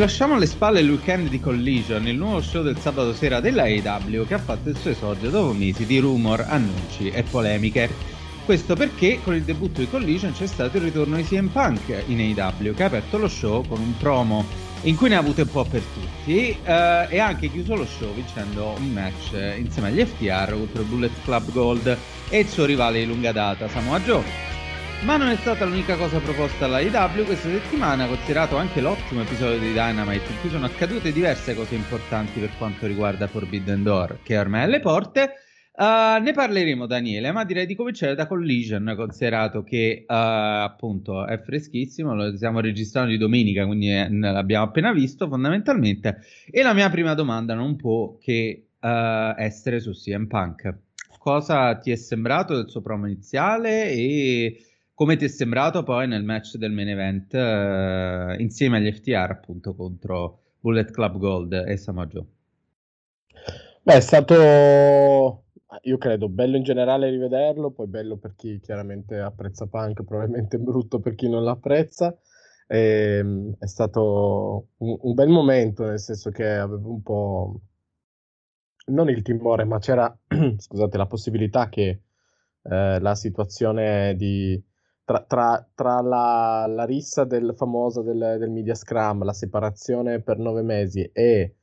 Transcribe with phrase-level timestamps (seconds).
[0.00, 4.26] Lasciamo alle spalle il weekend di Collision, il nuovo show del sabato sera della AEW
[4.26, 7.90] che ha fatto il suo esordio dopo mesi di rumor, annunci e polemiche.
[8.46, 12.18] Questo perché con il debutto di Collision c'è stato il ritorno di CM Punk in
[12.18, 14.46] AEW che ha aperto lo show con un promo
[14.82, 17.84] in cui ne ha avute un po' per tutti eh, e ha anche chiuso lo
[17.84, 21.98] show vincendo un match insieme agli FTR contro Bullet Club Gold
[22.30, 24.59] e il suo rivale di lunga data Samoa Joe.
[25.02, 29.58] Ma non è stata l'unica cosa proposta alla IW questa settimana, considerato anche l'ottimo episodio
[29.58, 34.34] di Dynamite in cui sono accadute diverse cose importanti per quanto riguarda Forbidden Door, che
[34.34, 35.32] è ormai alle porte.
[35.72, 41.40] Uh, ne parleremo Daniele, ma direi di cominciare da Collision, considerato che uh, appunto è
[41.40, 46.18] freschissimo, lo stiamo registrando di domenica, quindi è, l'abbiamo appena visto fondamentalmente.
[46.50, 48.86] E la mia prima domanda non può che uh,
[49.38, 50.76] essere su CM Punk.
[51.18, 54.64] Cosa ti è sembrato del suo promo iniziale e
[55.00, 59.74] come ti è sembrato poi nel match del main event eh, insieme agli FTR appunto
[59.74, 62.26] contro Bullet Club Gold e Joe?
[63.82, 65.44] Beh, è stato,
[65.84, 71.00] io credo, bello in generale rivederlo, poi bello per chi chiaramente apprezza Punk, probabilmente brutto
[71.00, 72.14] per chi non l'apprezza.
[72.66, 77.60] E, ehm, è stato un, un, bel momento, nel senso che avevo un po',
[78.88, 80.14] non il timore, ma c'era,
[80.58, 82.02] scusate, la possibilità che
[82.64, 84.62] eh, la situazione di
[85.10, 90.38] tra, tra, tra la, la, rissa del famoso del, del, media scrum, la separazione per
[90.38, 91.56] nove mesi e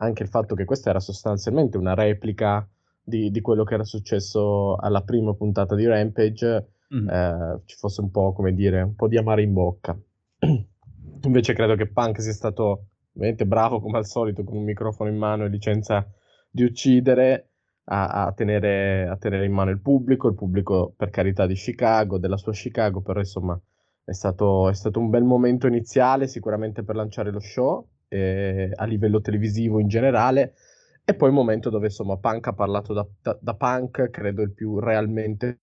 [0.00, 2.68] anche il fatto che questa era sostanzialmente una replica
[3.00, 7.08] di, di quello che era successo alla prima puntata di Rampage, mm-hmm.
[7.08, 9.96] eh, ci fosse un po', come dire, un po' di amare in bocca.
[11.22, 15.16] Invece credo che Punk sia stato veramente bravo come al solito con un microfono in
[15.16, 16.04] mano e licenza
[16.50, 17.47] di uccidere
[17.90, 22.18] a, a, tenere, a, tenere, in mano il pubblico, il pubblico per carità di Chicago,
[22.18, 23.58] della sua Chicago, però insomma
[24.04, 28.84] è stato, è stato un bel momento iniziale sicuramente per lanciare lo show eh, a
[28.84, 30.54] livello televisivo in generale
[31.04, 34.52] e poi un momento dove insomma Punk ha parlato da, da, da Punk, credo il
[34.52, 35.60] più realmente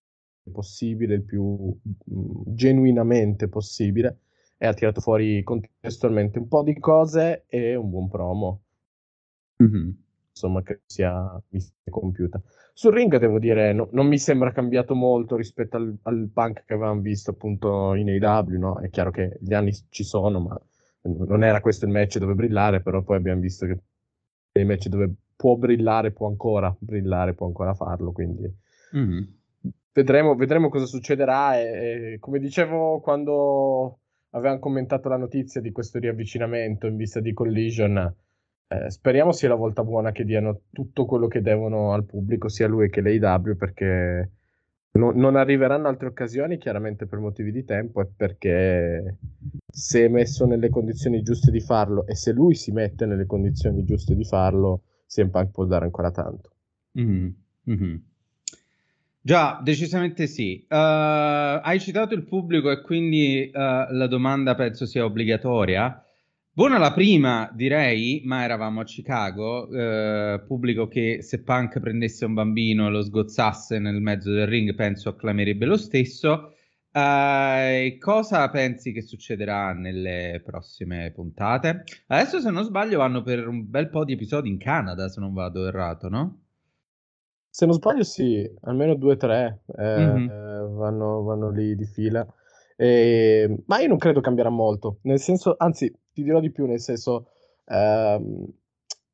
[0.52, 4.20] possibile, il più mh, mm, genuinamente possibile
[4.58, 8.62] e ha tirato fuori contestualmente un po' di cose e un buon promo.
[9.62, 10.05] Mm-hmm
[10.36, 11.42] insomma, che sia
[11.90, 12.42] compiuta.
[12.74, 16.74] Sul ring, devo dire, no, non mi sembra cambiato molto rispetto al, al, punk che
[16.74, 18.80] avevamo visto appunto in AW, no?
[18.80, 20.62] È chiaro che gli anni ci sono, ma
[21.04, 23.80] non era questo il match dove brillare, però poi abbiamo visto che
[24.52, 28.54] nei match dove può brillare, può ancora brillare, può ancora farlo, quindi...
[28.96, 29.24] Mm-hmm.
[29.94, 31.64] Vedremo, vedremo, cosa succederà e,
[32.14, 34.00] e, come dicevo quando
[34.32, 38.14] avevamo commentato la notizia di questo riavvicinamento in vista di Collision,
[38.68, 42.68] eh, speriamo sia la volta buona che diano tutto quello che devono al pubblico, sia
[42.68, 44.30] lui che l'AW, perché
[44.96, 49.18] No, non arriveranno altre occasioni, chiaramente per motivi di tempo, e perché
[49.68, 53.84] se è messo nelle condizioni giuste di farlo e se lui si mette nelle condizioni
[53.84, 56.52] giuste di farlo, CM Punk può dare ancora tanto.
[56.98, 57.28] Mm-hmm.
[57.70, 57.96] Mm-hmm.
[59.20, 60.66] Già, decisamente sì.
[60.70, 63.60] Uh, hai citato il pubblico e quindi uh,
[63.92, 66.05] la domanda penso sia obbligatoria.
[66.58, 72.34] Buona la prima, direi, ma eravamo a Chicago, eh, pubblico che se Punk prendesse un
[72.34, 76.54] bambino e lo sgozzasse nel mezzo del ring, penso acclamerebbe lo stesso.
[76.94, 81.84] Eh, cosa pensi che succederà nelle prossime puntate?
[82.08, 85.34] Adesso, se non sbaglio, vanno per un bel po' di episodi in Canada, se non
[85.34, 86.44] vado errato, no?
[87.50, 90.78] Se non sbaglio, sì, almeno due o tre eh, mm-hmm.
[90.78, 92.26] vanno, vanno lì di fila.
[92.78, 96.80] E, ma io non credo cambierà molto, nel senso, anzi, ti dirò di più, nel
[96.80, 97.28] senso,
[97.66, 98.46] ehm,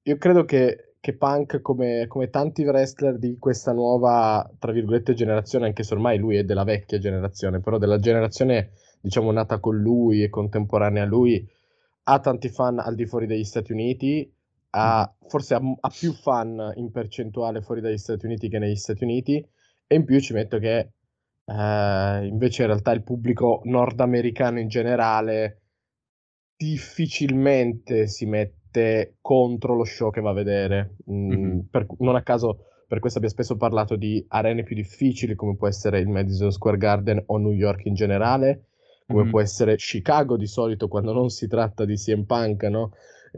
[0.04, 5.66] io credo che, che Punk, come, come, tanti wrestler di questa nuova, tra virgolette, generazione,
[5.66, 10.22] anche se ormai lui è della vecchia generazione, però della generazione, diciamo, nata con lui
[10.22, 11.44] e contemporanea a lui,
[12.04, 14.32] ha tanti fan al di fuori degli Stati Uniti,
[14.74, 19.04] ha, forse ha, ha più fan in percentuale fuori dagli Stati Uniti che negli Stati
[19.04, 19.44] Uniti,
[19.88, 20.92] e in più ci metto che
[21.44, 25.61] Uh, invece in realtà il pubblico nordamericano in generale
[26.62, 30.96] difficilmente si mette contro lo show che va a vedere.
[31.10, 31.60] Mm, mm-hmm.
[31.72, 35.68] per, non a caso per questo abbiamo spesso parlato di arene più difficili come può
[35.68, 38.66] essere il Madison Square Garden o New York in generale,
[39.08, 39.32] come mm-hmm.
[39.32, 42.92] può essere Chicago di solito quando non si tratta di CM Punk, no?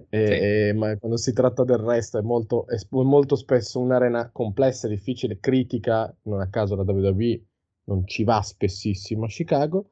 [0.09, 0.33] E, sì.
[0.33, 5.37] e, ma quando si tratta del resto è molto, è molto spesso un'arena complessa, difficile,
[5.39, 7.41] critica, non a caso la WWE
[7.85, 9.89] non ci va spessissimo a Chicago.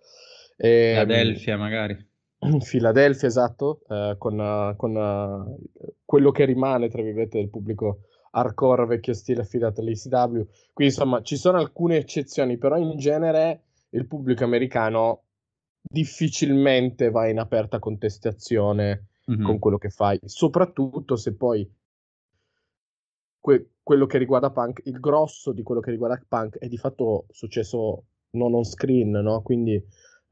[0.57, 2.09] E, Philadelphia magari.
[2.67, 5.57] Philadelphia, esatto, eh, con, uh, con uh,
[6.03, 8.01] quello che rimane, tra virgolette, del pubblico
[8.31, 10.47] hardcore vecchio stile affidato all'ECW.
[10.73, 15.23] Quindi insomma ci sono alcune eccezioni, però in genere il pubblico americano
[15.81, 19.43] difficilmente va in aperta contestazione mm-hmm.
[19.43, 21.69] con quello che fai, soprattutto se poi
[23.39, 27.25] que- quello che riguarda Punk, il grosso di quello che riguarda Punk è di fatto
[27.29, 29.41] successo non on screen, no?
[29.41, 29.83] Quindi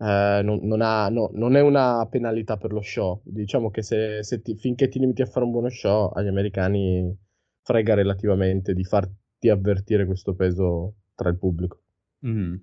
[0.02, 3.22] eh, non, non, ha, no, non, è una penalità per lo show.
[3.24, 7.16] Diciamo che se, se ti, finché ti limiti a fare un buono show, agli americani
[7.64, 11.82] frega relativamente di farti avvertire questo peso tra il pubblico.
[12.26, 12.56] Mm.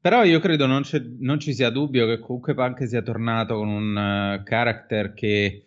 [0.00, 0.82] Però io credo non,
[1.18, 5.64] non, ci sia dubbio che comunque Punk sia tornato con un uh, character che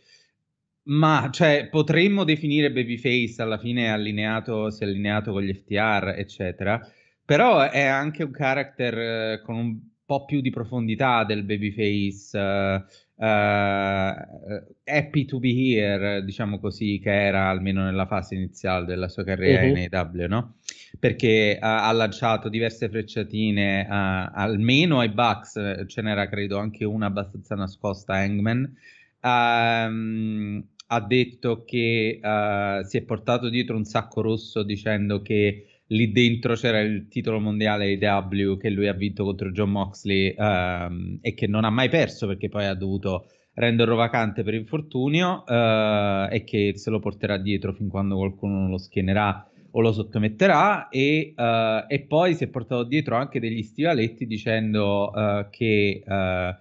[0.85, 6.79] ma cioè, potremmo definire Babyface alla fine allineato, si è allineato con gli FTR, eccetera.
[7.23, 12.37] Però è anche un character eh, con un po' più di profondità del Babyface.
[12.37, 19.07] Uh, uh, happy to be here, diciamo così, che era almeno nella fase iniziale della
[19.07, 19.77] sua carriera uh-huh.
[19.77, 20.55] in AW, no?
[20.99, 28.13] Perché ha lanciato diverse frecciatine, almeno ai Bucks, ce n'era credo anche una abbastanza nascosta,
[28.13, 28.77] Hangman.
[29.21, 36.11] Um, ha detto che uh, si è portato dietro un sacco rosso dicendo che lì
[36.11, 41.33] dentro c'era il titolo mondiale AW che lui ha vinto contro John Moxley um, e
[41.33, 46.43] che non ha mai perso perché poi ha dovuto renderlo vacante per infortunio uh, e
[46.45, 50.89] che se lo porterà dietro fin quando qualcuno lo schienerà o lo sottometterà.
[50.89, 55.11] E, uh, e poi si è portato dietro anche degli stivaletti dicendo
[55.51, 56.57] che eh,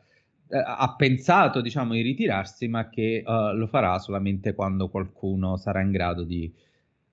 [0.58, 5.90] ha pensato diciamo di ritirarsi ma che uh, lo farà solamente quando qualcuno sarà in
[5.90, 6.52] grado di,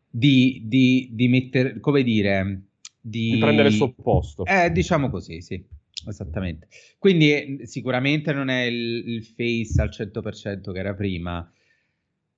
[0.10, 2.64] di, di, di mettere come dire
[3.00, 3.32] di...
[3.34, 4.46] di prendere il suo posto.
[4.46, 6.68] Eh diciamo così sì esattamente.
[6.98, 11.52] Quindi eh, sicuramente non è il, il face al 100% che era prima.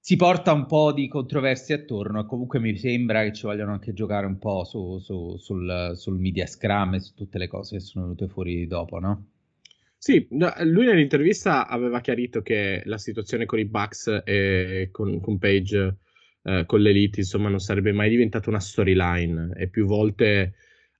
[0.04, 3.94] Si porta un po' di controversie attorno e comunque mi sembra che ci vogliano anche
[3.94, 7.84] giocare un po' su, su, sul, sul media scrum e su tutte le cose che
[7.84, 9.28] sono venute fuori dopo, no?
[9.96, 15.98] Sì, lui nell'intervista aveva chiarito che la situazione con i Bucks e con, con Page,
[16.44, 20.54] eh, con l'Elite, insomma, non sarebbe mai diventata una storyline e più volte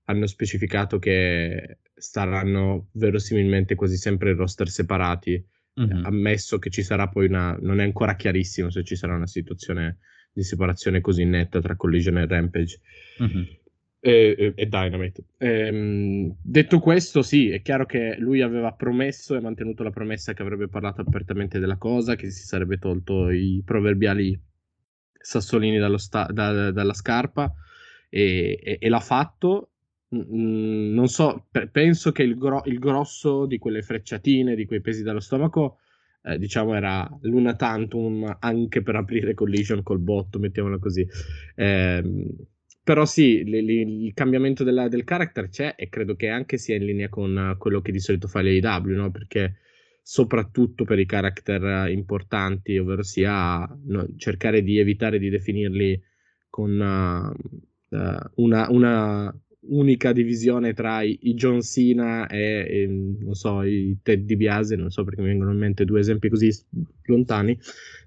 [0.04, 5.44] hanno specificato che staranno verosimilmente quasi sempre in roster separati,
[5.80, 6.04] mm-hmm.
[6.04, 7.56] ammesso che ci sarà poi una...
[7.60, 9.98] non è ancora chiarissimo se ci sarà una situazione
[10.32, 12.80] di separazione così netta tra Collision e Rampage.
[13.22, 13.42] Mm-hmm
[14.04, 15.22] e, e Dynamite.
[15.38, 20.42] Ehm, detto questo, sì, è chiaro che lui aveva promesso e mantenuto la promessa che
[20.42, 24.36] avrebbe parlato apertamente della cosa, che si sarebbe tolto i proverbiali
[25.22, 27.52] sassolini sta- da, dalla scarpa
[28.08, 29.68] e, e, e l'ha fatto.
[30.14, 34.80] Mm, non so, pe- penso che il, gro- il, grosso di quelle frecciatine, di quei
[34.82, 35.78] pesi dallo stomaco,
[36.24, 41.06] eh, diciamo era l'una tantum anche per aprire collision col botto, mettiamola così.
[41.54, 42.26] Eh,
[42.84, 46.74] però sì, li, li, il cambiamento della, del character c'è e credo che anche sia
[46.76, 49.10] in linea con quello che di solito fa l'AEW, no?
[49.10, 49.56] Perché
[50.02, 56.02] soprattutto per i character importanti, ovvero sia no, cercare di evitare di definirli
[56.50, 63.62] con uh, una, una, unica divisione tra i, i John Cena e, e, non so,
[63.62, 66.50] i Ted DiBiase, non so perché mi vengono in mente due esempi così
[67.04, 67.56] lontani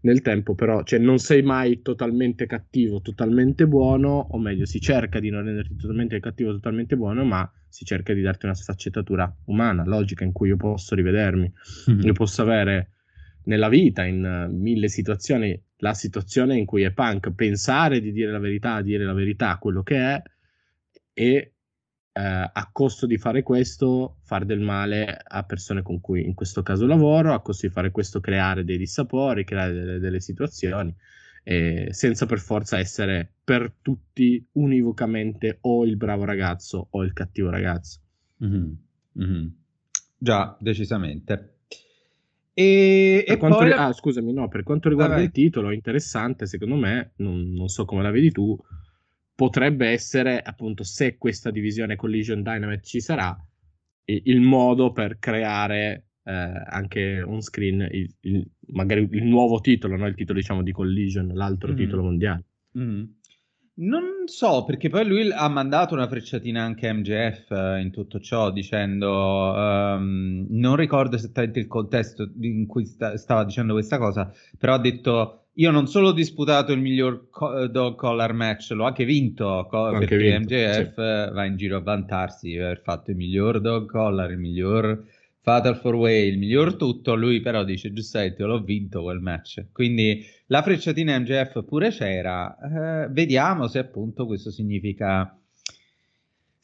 [0.01, 5.19] nel tempo, però cioè, non sei mai totalmente cattivo, totalmente buono, o meglio, si cerca
[5.19, 9.85] di non renderti totalmente cattivo, totalmente buono, ma si cerca di darti una sfaccettatura umana,
[9.85, 11.51] logica, in cui io posso rivedermi,
[11.91, 12.01] mm-hmm.
[12.01, 12.89] io posso avere
[13.45, 18.39] nella vita, in mille situazioni, la situazione in cui è punk, pensare di dire la
[18.39, 20.21] verità, dire la verità, quello che è,
[21.15, 21.53] e
[22.11, 26.61] eh, a costo di fare questo fare del male a persone con cui in questo
[26.61, 30.93] caso lavoro, a costo di fare questo creare dei dissapori, creare delle, delle situazioni,
[31.43, 37.49] eh, senza per forza essere per tutti univocamente o il bravo ragazzo o il cattivo
[37.49, 37.99] ragazzo.
[38.43, 38.71] Mm-hmm.
[39.19, 39.47] Mm-hmm.
[40.17, 41.53] Già, decisamente.
[42.53, 43.71] E, e poi...
[43.71, 47.85] ah, scusami, no, per quanto riguarda ah, il titolo, interessante secondo me, non, non so
[47.85, 48.57] come la vedi tu,
[49.35, 53.37] potrebbe essere appunto se questa divisione Collision Dynamite ci sarà
[54.05, 60.07] il modo per creare eh, anche on screen il, il, magari il nuovo titolo, no?
[60.07, 61.75] il titolo diciamo di Collision, l'altro mm.
[61.75, 62.43] titolo mondiale.
[62.77, 63.03] Mm.
[63.77, 68.21] Non so, perché poi lui ha mandato una frecciatina anche a MJF uh, in tutto
[68.21, 74.31] ciò, dicendo, um, non ricordo esattamente il contesto in cui sta, stava dicendo questa cosa,
[74.57, 78.71] però ha detto io non solo ho disputato il miglior co- eh, dog collar match,
[78.71, 80.89] l'ho anche vinto co- anche perché vinto, MJF
[81.27, 81.33] sì.
[81.33, 85.03] va in giro a vantarsi di aver fatto il miglior dog collar, il miglior
[85.41, 87.15] Fatal 4 Way, il miglior tutto.
[87.15, 89.67] Lui però dice giustamente l'ho vinto quel match.
[89.71, 93.05] Quindi la frecciatina MJF pure c'era.
[93.05, 95.44] Eh, vediamo se appunto questo significa Signi-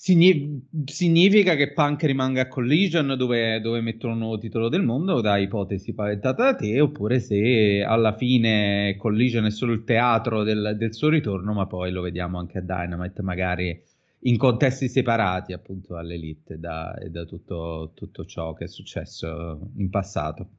[0.04, 5.38] significa che Punk rimanga a Collision dove, dove, mettono un nuovo titolo del mondo, da
[5.38, 10.96] ipotesi paventata da te, oppure se alla fine Collision è solo il teatro del, del
[10.96, 13.80] suo ritorno, ma poi lo vediamo anche a Dynamite, magari
[14.22, 19.92] in contesti separati appunto all'Elite da, e da tutto, tutto, ciò che è successo in
[19.92, 20.50] passato.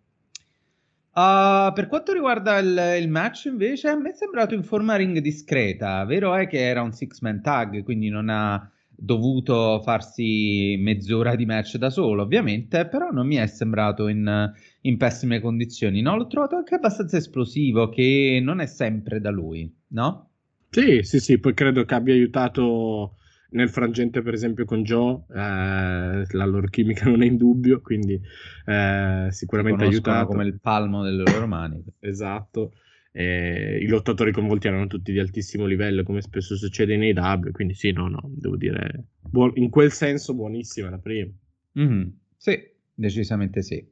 [1.14, 5.18] Uh, per quanto riguarda il, il, match, invece, a me è sembrato in forma ring
[5.18, 6.04] discreta.
[6.04, 8.70] Vero è che era un six-man tag, quindi non ha
[9.04, 14.96] dovuto farsi mezz'ora di match da solo, ovviamente, però non mi è sembrato in, in
[14.96, 16.00] pessime condizioni.
[16.00, 20.30] No, l'ho trovato anche abbastanza esplosivo, che non è sempre da lui, no?
[20.70, 23.16] Sì, sì, sì, poi credo che abbia aiutato
[23.50, 28.18] nel frangente, per esempio, con Joe, eh, la loro chimica non è in dubbio, quindi
[28.66, 30.28] eh, sicuramente ha aiutato.
[30.28, 31.82] come il palmo delle loro mani.
[31.98, 32.72] esatto.
[33.12, 37.50] Eh, I lottatori coinvolti erano tutti di altissimo livello, come spesso succede nei W.
[37.52, 41.30] Quindi, sì, no, no, devo dire, buon, in quel senso, buonissima la prima.
[41.78, 42.08] Mm-hmm.
[42.36, 42.60] Sì,
[42.94, 43.86] decisamente sì.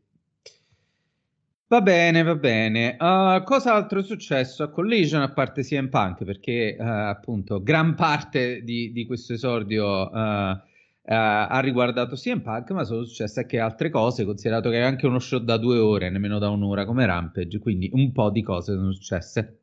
[1.70, 2.96] Va bene, va bene.
[2.98, 6.24] Uh, cosa altro è successo a Collision a parte CM Punk?
[6.24, 10.60] Perché uh, appunto gran parte di, di questo esordio uh,
[11.12, 15.18] ha riguardato CM Punk, ma sono successe anche altre cose, considerato che è anche uno
[15.18, 18.92] show da due ore, nemmeno da un'ora come Rampage, quindi un po' di cose sono
[18.92, 19.62] successe.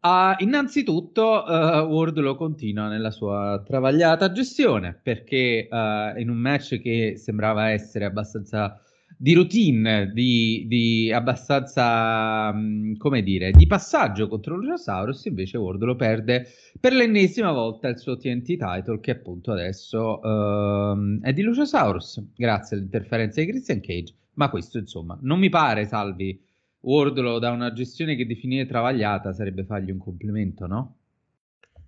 [0.00, 5.68] Uh, innanzitutto, uh, Wardlow continua nella sua travagliata gestione, perché
[6.16, 8.82] in un match che sembrava essere abbastanza
[9.22, 15.94] di routine, di, di abbastanza, mm, come dire, di passaggio contro Luciasaurus, invece Ward lo
[15.94, 16.48] perde
[16.80, 22.76] per l'ennesima volta il suo TNT title, che appunto adesso uh, è di Luciasaurus, grazie
[22.76, 26.42] all'interferenza di Christian Cage, ma questo insomma non mi pare salvi
[26.80, 30.96] Wardlow da una gestione che definire travagliata sarebbe fargli un complimento, no?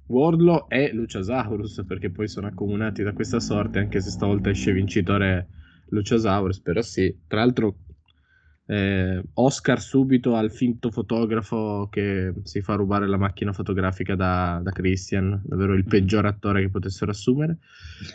[0.06, 5.48] Wardlow e Luciasaurus perché poi sono accomunati da questa sorte anche se stavolta esce vincitore
[5.88, 7.14] Luciasaurus, però sì.
[7.26, 7.76] Tra l'altro,
[8.66, 14.70] eh, Oscar subito al finto fotografo che si fa rubare la macchina fotografica da, da
[14.70, 17.58] Christian, davvero il peggior attore che potessero assumere.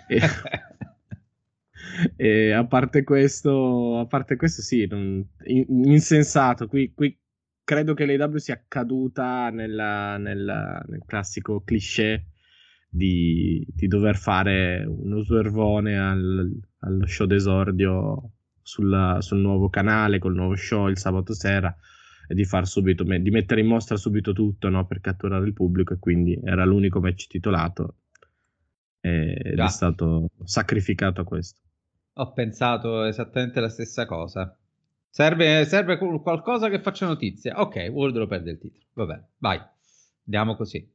[0.07, 0.19] E,
[2.15, 6.67] e a parte questo, a parte questo sì, non, in, insensato.
[6.67, 7.17] Qui, qui
[7.63, 12.25] credo che l'AW sia caduta nella, nella, nel classico cliché
[12.89, 18.31] di, di dover fare uno swervone al, allo show d'esordio
[18.61, 21.75] sulla, sul nuovo canale, col nuovo show il sabato sera
[22.27, 25.93] e di far subito, di mettere in mostra subito tutto no, per catturare il pubblico
[25.93, 27.95] e quindi era l'unico match titolato
[29.01, 29.65] ed Già.
[29.65, 31.59] è stato sacrificato a questo.
[32.13, 34.55] Ho pensato esattamente la stessa cosa.
[35.09, 37.59] Serve, serve qualcosa che faccia notizia.
[37.59, 38.85] Ok, lo perde il titolo.
[38.93, 39.59] Vabbè, vai.
[40.25, 40.87] Andiamo così.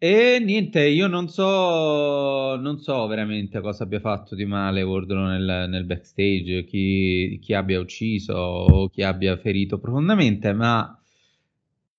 [0.00, 5.68] E niente, io non so, non so veramente cosa abbia fatto di male Wardlow nel,
[5.68, 10.96] nel backstage, chi, chi, abbia ucciso o chi abbia ferito profondamente, ma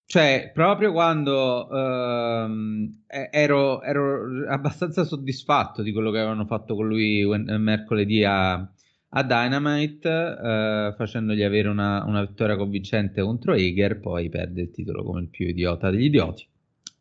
[0.06, 7.26] cioè, proprio quando ehm, ero, ero, abbastanza soddisfatto di quello che avevano fatto con lui
[7.26, 14.62] mercoledì a, a Dynamite, eh, facendogli avere una, una vittoria convincente contro Eger, poi perde
[14.62, 16.48] il titolo come il più idiota degli idioti.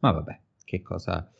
[0.00, 1.32] Ma vabbè che cosa,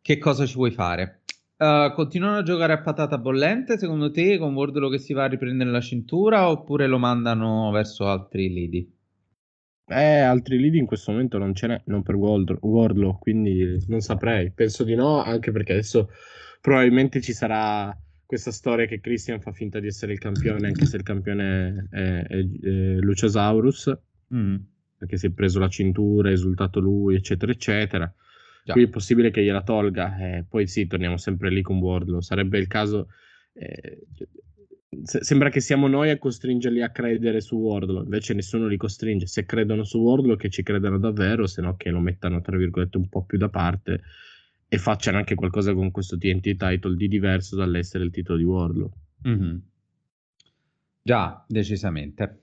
[0.00, 1.20] che cosa ci vuoi fare?
[1.58, 5.28] Uh, continuano a giocare a patata bollente secondo te con Wardlow che si va a
[5.28, 8.90] riprendere la cintura oppure lo mandano verso altri lidi?
[9.86, 14.50] Eh, altri lidi in questo momento non ce n'è, non per Wardlow, quindi non saprei.
[14.52, 16.08] Penso di no, anche perché adesso
[16.62, 20.96] probabilmente ci sarà questa storia che Christian fa finta di essere il campione, anche se
[20.96, 22.68] il campione è, è, è
[23.00, 23.98] Luciasaurus,
[24.34, 24.56] mm.
[24.96, 28.10] perché si è preso la cintura, è esultato lui, eccetera, eccetera.
[28.64, 28.72] Già.
[28.74, 32.20] Qui è possibile che gliela tolga, eh, poi sì, torniamo sempre lì con Wardlow.
[32.20, 33.08] Sarebbe il caso.
[33.52, 34.06] Eh,
[35.02, 39.26] se- sembra che siamo noi a costringerli a credere su Wardlow, invece nessuno li costringe.
[39.26, 42.98] Se credono su Wardlow, che ci credano davvero, se no che lo mettano tra virgolette
[42.98, 44.02] un po' più da parte
[44.68, 48.90] e facciano anche qualcosa con questo TNT title di diverso dall'essere il titolo di Wardlow.
[49.28, 49.56] Mm-hmm.
[51.02, 52.41] Già, decisamente.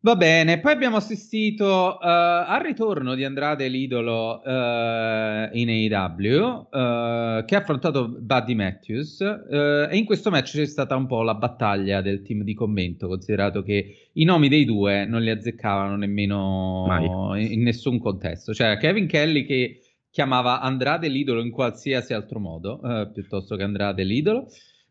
[0.00, 7.44] Va bene, poi abbiamo assistito uh, al ritorno di Andrade l'idolo uh, in AEW uh,
[7.44, 12.00] che ha affrontato Buddy Matthews e in questo match c'è stata un po' la battaglia
[12.00, 17.54] del team di commento, considerato che i nomi dei due non li azzeccavano nemmeno in,
[17.54, 18.54] in nessun contesto.
[18.54, 22.80] Cioè Kevin Kelly che chiamava Andrade l'idolo in qualsiasi altro modo,
[23.12, 24.46] piuttosto che Andrade l'idolo.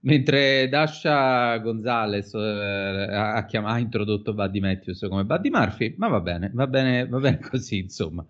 [0.07, 6.21] Mentre Dasha Gonzalez eh, ha, chiam- ha, introdotto Buddy Matthews come Buddy Murphy, ma va
[6.21, 8.25] bene, va bene, va bene così, insomma.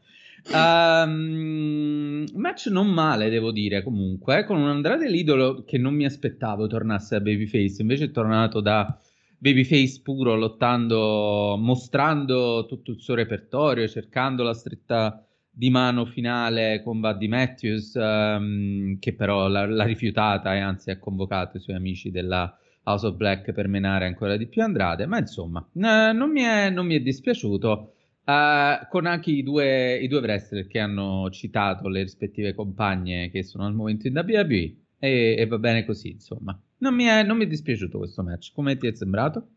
[0.51, 6.65] Um, match non male, devo dire, comunque, con un Andrade l'idolo che non mi aspettavo
[6.65, 8.99] tornasse a Babyface, invece è tornato da
[9.37, 15.26] Babyface puro, lottando, mostrando tutto il suo repertorio, cercando la stretta
[15.57, 20.99] di mano finale con Buddy Matthews, um, che però l'ha, l'ha, rifiutata e anzi ha
[20.99, 25.07] convocato i suoi amici della House of Black per menare ancora di più Andrade.
[25.07, 27.93] Ma insomma, eh, non, mi è, non, mi è, dispiaciuto.
[28.23, 33.41] Uh, con anche i due, i due wrestler che hanno citato le rispettive compagne che
[33.41, 36.59] sono al momento in WWE e, e va bene così, insomma.
[36.79, 38.51] Non mi, è, non mi è dispiaciuto questo match.
[38.53, 39.47] Come ti è sembrato?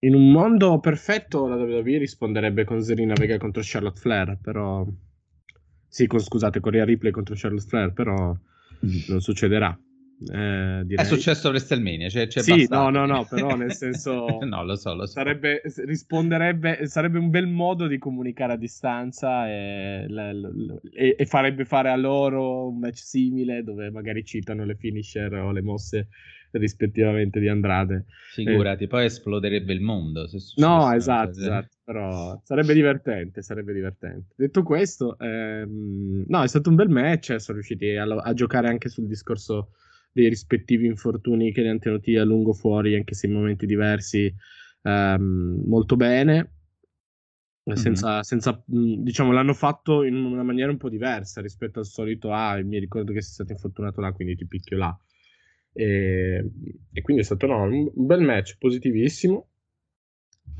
[0.00, 4.86] In un mondo perfetto la WWE risponderebbe con Serena Vega contro Charlotte Flair, però
[5.96, 8.36] sì, con, scusate, Corea Ripley contro Charles Flair, però
[9.08, 9.74] non succederà.
[10.30, 14.62] Eh, È successo a WrestleMania, cioè, c'è sì, no, no, no, però nel senso no,
[14.62, 15.12] lo so, lo so.
[15.12, 20.06] Sarebbe, risponderebbe, sarebbe un bel modo di comunicare a distanza e,
[20.92, 25.50] e, e, farebbe fare a loro un match simile dove magari citano le finisher o
[25.50, 26.08] le mosse
[26.50, 28.04] rispettivamente di Andrade.
[28.32, 28.88] Figurati, eh.
[28.88, 30.28] poi esploderebbe il mondo.
[30.56, 34.34] no, esatto, esatto, però sarebbe divertente, sarebbe divertente.
[34.34, 38.88] Detto questo, ehm, no, è stato un bel match, sono riusciti a, a giocare anche
[38.88, 39.70] sul discorso
[40.10, 44.34] dei rispettivi infortuni che li hanno tenuti a lungo fuori, anche se in momenti diversi,
[44.82, 46.54] ehm, molto bene.
[47.72, 48.20] Senza, mm-hmm.
[48.20, 52.32] senza, diciamo, l'hanno fatto in una maniera un po' diversa rispetto al solito.
[52.32, 54.98] Ah, mi ricordo che sei stato infortunato là, quindi ti picchio là.
[55.72, 56.50] E,
[56.92, 59.50] e quindi è stato no, un bel match, positivissimo.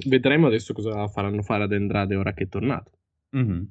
[0.06, 2.92] Vedremo adesso cosa faranno fare ad Andrade ora che è tornato.
[3.36, 3.62] Mm-hmm.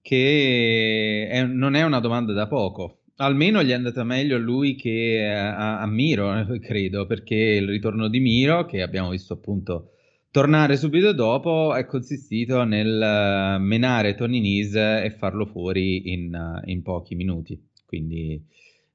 [0.00, 5.24] Che è, non è una domanda da poco Almeno gli è andata meglio lui che
[5.32, 9.90] a, a, Miro, eh, credo, perché il ritorno di Miro, che abbiamo visto appunto
[10.30, 16.82] tornare subito dopo, è consistito nel uh, menare Tony Nese e farlo fuori in, in
[16.82, 17.62] pochi minuti.
[17.86, 18.42] Quindi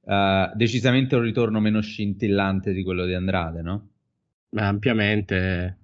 [0.02, 3.90] uh, decisamente un ritorno meno scintillante di quello di Andrade, no?
[4.56, 5.78] Ampiamente.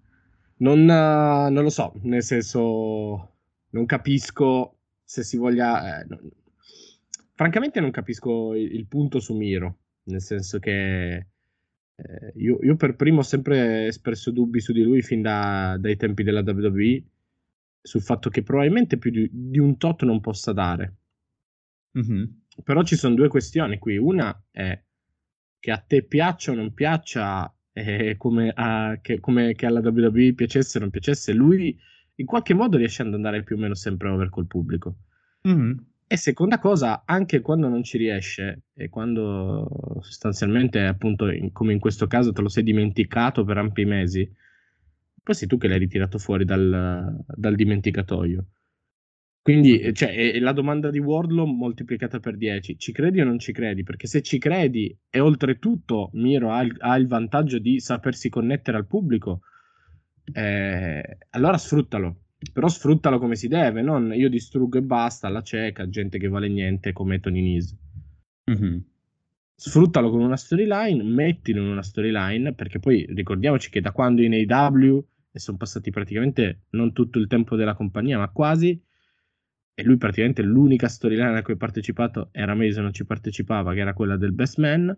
[0.58, 3.36] Non, non, lo so, nel senso,
[3.70, 6.02] non capisco se si voglia...
[6.02, 6.32] Eh, non
[7.36, 11.14] francamente non capisco il, il, punto su Miro, nel senso che
[11.96, 15.98] eh, io, io, per primo ho sempre espresso dubbi su di lui fin da, dai
[15.98, 17.04] tempi della WWE
[17.82, 20.96] sul fatto che probabilmente più di, di un tot non possa dare.
[21.98, 22.24] Mm-hmm.
[22.64, 23.98] Però ci sono due questioni qui.
[23.98, 24.82] Una è
[25.60, 30.34] che a te piaccia o non piaccia, eh, come, a, che, come che alla WWE
[30.34, 31.78] piacesse o non piacesse, lui
[32.16, 34.96] in qualche modo riesce ad andare più o meno sempre over col pubblico.
[35.48, 35.78] Mm-hmm.
[36.06, 41.80] E seconda cosa, anche quando non ci riesce e quando sostanzialmente, appunto, in, come in
[41.80, 44.32] questo caso, te lo sei dimenticato per ampi mesi,
[45.24, 48.46] poi sei tu che l'hai ritirato fuori dal, dal dimenticatoio.
[49.44, 52.78] Quindi, cioè, è la domanda di Wardlow moltiplicata per 10.
[52.78, 53.84] Ci credi o non ci credi?
[53.84, 58.78] Perché se ci credi e oltretutto Miro ha il, ha il vantaggio di sapersi connettere
[58.78, 59.42] al pubblico,
[60.32, 62.22] eh, allora sfruttalo.
[62.54, 66.48] Però sfruttalo come si deve, non io distruggo e basta, alla cieca, gente che vale
[66.48, 67.78] niente come Tony Nese.
[68.50, 68.78] Mm-hmm.
[69.56, 74.34] Sfruttalo con una storyline, mettilo in una storyline, perché poi ricordiamoci che da quando in
[74.34, 78.82] AW, e sono passati praticamente non tutto il tempo della compagnia, ma quasi,
[79.76, 83.80] e lui praticamente l'unica storyline a cui ha partecipato era Mason non ci partecipava che
[83.80, 84.96] era quella del best man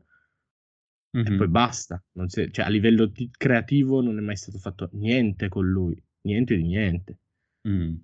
[1.18, 1.34] mm-hmm.
[1.34, 5.48] e poi basta si, cioè, a livello di creativo non è mai stato fatto niente
[5.48, 7.18] con lui niente di niente
[7.68, 7.96] mm.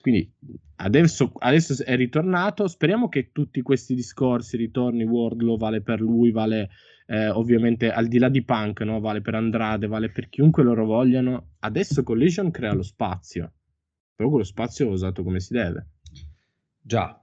[0.00, 0.32] quindi
[0.76, 6.70] adesso, adesso, è ritornato speriamo che tutti questi discorsi ritorni Wardlow vale per lui vale
[7.06, 8.98] eh, ovviamente al di là di Punk no?
[8.98, 13.52] vale per Andrade vale per chiunque loro vogliano adesso Collision crea lo spazio
[14.22, 15.86] però quello spazio è usato come si deve.
[16.82, 17.22] Già,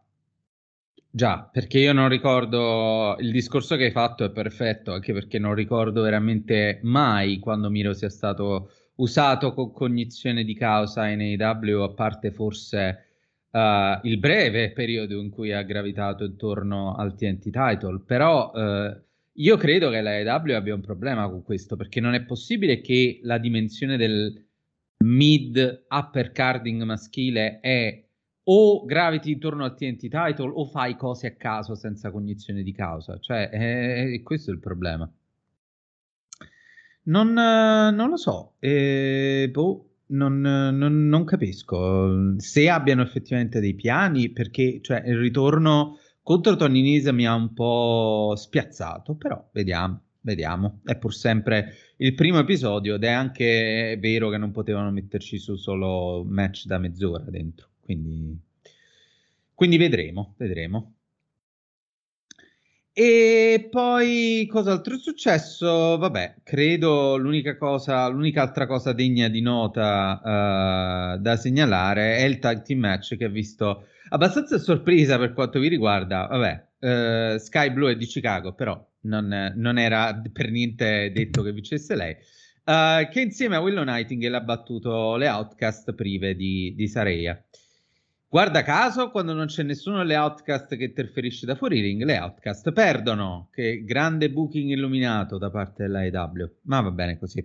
[1.11, 5.55] Già, perché io non ricordo il discorso che hai fatto è perfetto, anche perché non
[5.55, 11.93] ricordo veramente mai quando Miro sia stato usato con cognizione di causa in AEW, a
[11.93, 13.05] parte forse
[13.49, 13.59] uh,
[14.03, 18.03] il breve periodo in cui ha gravitato intorno al TNT title.
[18.05, 18.95] Però uh,
[19.33, 23.19] io credo che la AEW abbia un problema con questo, perché non è possibile che
[23.23, 24.45] la dimensione del
[24.99, 28.08] mid upper carding maschile è
[28.51, 33.19] o graviti intorno al TNT title o fai cose a caso senza cognizione di causa.
[33.19, 35.09] Cioè, eh, questo è il problema.
[37.03, 43.73] Non, eh, non lo so, eh, boh, non, non, non, capisco se abbiano effettivamente dei
[43.73, 50.01] piani perché cioè, il ritorno contro Tony Nese mi ha un po' spiazzato, però vediamo.
[50.21, 55.37] Vediamo, è pur sempre il primo episodio ed è anche vero che non potevano metterci
[55.37, 58.39] su solo match da mezz'ora dentro, quindi,
[59.55, 60.93] quindi vedremo, vedremo.
[62.93, 65.97] E poi cos'altro è successo?
[65.97, 70.19] Vabbè, credo l'unica cosa, l'unica altra cosa degna di nota
[71.15, 75.59] uh, da segnalare è il tag team match che ha visto abbastanza sorpresa per quanto
[75.59, 76.27] vi riguarda.
[76.27, 81.53] Vabbè, uh, Sky Blue è di Chicago, però non, non, era per niente detto che
[81.53, 82.15] vincesse lei.
[82.65, 87.41] Uh, che insieme a Willow Nightingale ha battuto le Outcast prive di, di Sareia.
[88.31, 92.71] Guarda caso, quando non c'è nessuno delle Outcast che interferisce da fuori ring, le Outcast
[92.73, 93.49] perdono.
[93.51, 96.57] Che grande booking illuminato da parte dell'AEW.
[96.65, 97.43] Ma va bene così.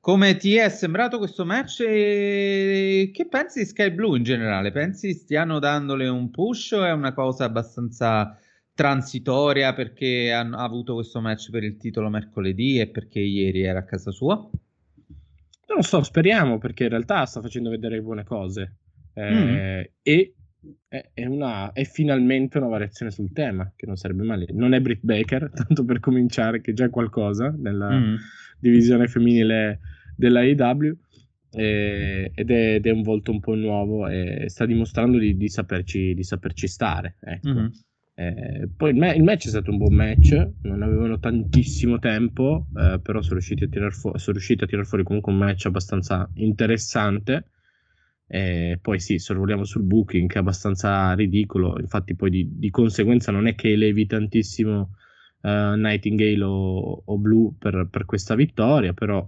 [0.00, 1.84] Come ti è sembrato questo match?
[1.86, 4.72] E che pensi di Sky Blue in generale?
[4.72, 8.36] Pensi stiano dandole un push o è una cosa abbastanza
[8.74, 13.84] transitoria perché ha avuto questo match per il titolo mercoledì e perché ieri era a
[13.84, 14.34] casa sua?
[14.34, 18.78] Non lo so, speriamo perché in realtà sta facendo vedere buone cose
[19.18, 19.84] eh, mm.
[20.02, 20.32] e
[20.88, 24.46] è, una, è, finalmente una variazione sul tema, che non sarebbe male.
[24.52, 28.14] Non è Britt Baker, tanto per cominciare, che già è qualcosa nella mm.
[28.58, 29.80] divisione femminile
[30.16, 30.96] della AEW.
[31.50, 35.48] Eh, ed, è, ed, è, un volto un po' nuovo e sta dimostrando di, di,
[35.48, 37.16] saperci, di saperci, stare.
[37.20, 37.48] Ecco.
[37.48, 37.66] Mm-hmm.
[38.14, 42.66] Eh, poi il, me- il, match è stato un buon match, non avevano tantissimo tempo,
[42.76, 47.44] eh, però sono riusciti, fu- sono riusciti a tirar fuori comunque un match abbastanza interessante.
[48.30, 53.32] Eh, poi sì, sorvoliamo sul booking che è abbastanza ridicolo, infatti poi di, di conseguenza
[53.32, 54.90] non è che elevi tantissimo
[55.40, 59.26] uh, Nightingale o, o Blue per, per, questa vittoria, però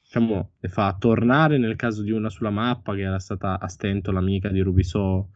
[0.00, 4.12] diciamo, le fa tornare nel caso di una sulla mappa che era stata a stento
[4.12, 5.30] l'amica di Rubiso,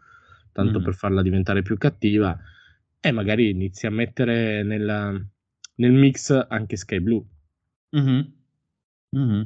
[0.52, 0.84] tanto mm.
[0.84, 2.38] per farla diventare più cattiva
[3.00, 5.12] e magari inizi a mettere nella,
[5.76, 7.24] nel mix anche Sky Blue.
[7.96, 8.20] Mm-hmm.
[9.16, 9.42] Mm-hmm.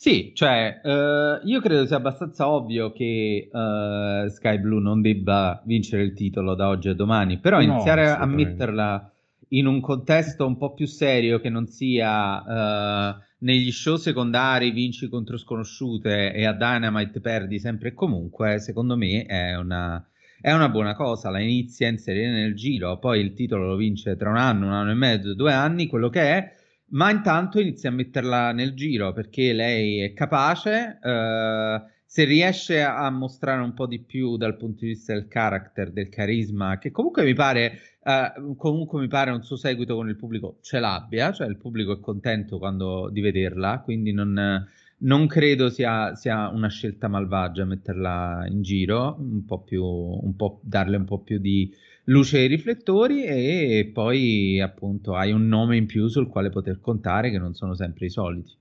[0.00, 6.04] Sì, cioè, uh, io credo sia abbastanza ovvio che uh, Sky Blue non debba vincere
[6.04, 9.12] il titolo da oggi a domani, però no, iniziare a metterla
[9.48, 15.08] in un contesto un po' più serio che non sia uh, negli show secondari vinci
[15.08, 20.08] contro sconosciute e a Dynamite perdi sempre e comunque, secondo me è una,
[20.40, 24.14] è una buona cosa, la inizia a inserire nel giro, poi il titolo lo vince
[24.14, 26.54] tra un anno, un anno e mezzo, due anni, quello che è,
[26.90, 33.10] ma intanto inizia a metterla nel giro perché lei è capace, eh, se riesce a
[33.10, 37.24] mostrare un po' di più dal punto di vista del character, del carisma, che comunque
[37.24, 41.46] mi pare, eh, comunque mi pare un suo seguito con il pubblico ce l'abbia, cioè
[41.46, 44.66] il pubblico è contento quando, di vederla, quindi non
[45.00, 50.60] non credo sia, sia, una scelta malvagia metterla in giro, un po' più, un po',
[50.62, 51.72] darle un po' più di
[52.08, 57.30] luce ai riflettori e poi appunto hai un nome in più sul quale poter contare
[57.30, 58.56] che non sono sempre i soliti.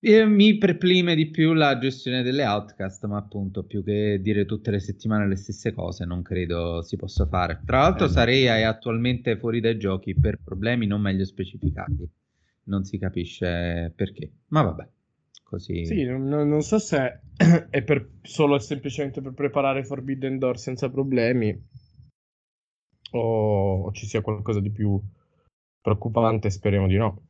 [0.00, 4.70] E mi perplime di più la gestione delle outcast, ma appunto più che dire tutte
[4.70, 7.62] le settimane le stesse cose, non credo si possa fare.
[7.64, 12.08] Tra l'altro, eh, Sarea è attualmente fuori dai giochi per problemi non meglio specificati.
[12.64, 14.88] Non si capisce perché, ma vabbè.
[15.48, 15.86] Così...
[15.86, 17.20] Sì, non, non so se
[17.70, 21.58] è per, solo e semplicemente per preparare Forbidden Door senza problemi
[23.12, 25.00] o, o ci sia qualcosa di più
[25.80, 27.22] preoccupante, speriamo di no.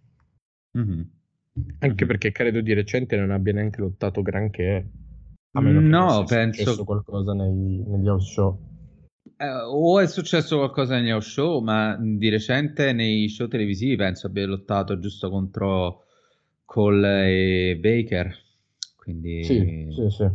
[0.77, 1.01] Mm-hmm.
[1.79, 4.91] Anche perché credo di recente non abbia neanche lottato granché.
[5.53, 6.63] A meno no, che penso.
[6.63, 8.59] successo qualcosa nei, negli house show.
[9.37, 14.27] Eh, o è successo qualcosa negli house show, ma di recente nei show televisivi penso
[14.27, 16.03] abbia lottato giusto contro
[16.69, 18.37] Cole e Baker.
[18.95, 19.43] Quindi.
[19.43, 20.29] Sì, sì, sì.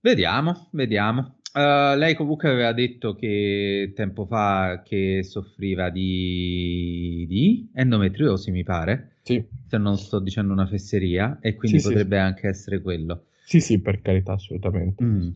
[0.00, 1.36] Vediamo, vediamo.
[1.54, 9.18] Uh, lei comunque aveva detto che tempo fa che soffriva di, di endometriosi, mi pare.
[9.22, 9.46] Sì.
[9.68, 12.22] Se non sto dicendo una fesseria, e quindi sì, potrebbe sì.
[12.22, 13.26] anche essere quello.
[13.44, 15.04] Sì, sì, per carità, assolutamente.
[15.04, 15.28] Mm.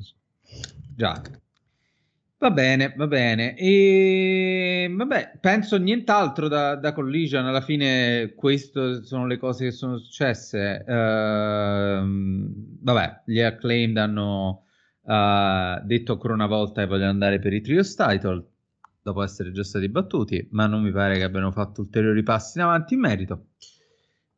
[0.96, 1.22] Già.
[2.38, 3.56] Va bene, va bene.
[3.56, 7.46] E vabbè, penso nient'altro da, da Collision.
[7.46, 10.84] Alla fine, queste sono le cose che sono successe.
[10.86, 12.04] Uh,
[12.82, 14.64] vabbè, gli acclaimed hanno
[15.02, 18.46] uh, detto ancora una volta che vogliono andare per i Trios Title
[19.00, 22.64] dopo essere già stati battuti, ma non mi pare che abbiano fatto ulteriori passi in
[22.64, 23.46] avanti in merito.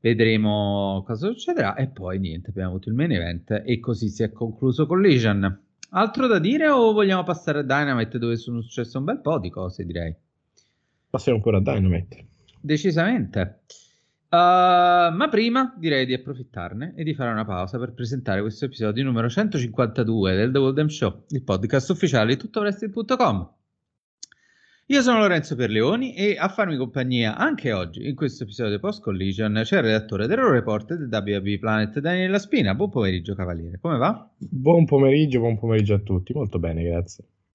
[0.00, 4.30] Vedremo cosa succederà e poi niente, abbiamo avuto il main event e così si è
[4.30, 5.67] concluso Collision.
[5.90, 9.48] Altro da dire o vogliamo passare a Dynamite dove sono successe un bel po' di
[9.48, 10.14] cose, direi.
[11.09, 12.27] Passiamo ancora a Dynamite.
[12.61, 13.61] Decisamente.
[14.31, 14.37] Uh,
[15.14, 19.31] ma prima direi di approfittarne e di fare una pausa per presentare questo episodio numero
[19.31, 23.58] 152 del The Golden Show, il podcast ufficiale di tuttovresting.com.
[24.90, 29.61] Io sono Lorenzo Perleoni e a farmi compagnia anche oggi in questo episodio post collision
[29.62, 32.74] c'è il redattore del Report del WB Planet Daniela Spina.
[32.74, 34.27] Buon pomeriggio cavaliere, come va?
[34.38, 37.22] Buon pomeriggio, buon pomeriggio a tutti, molto bene, grazie.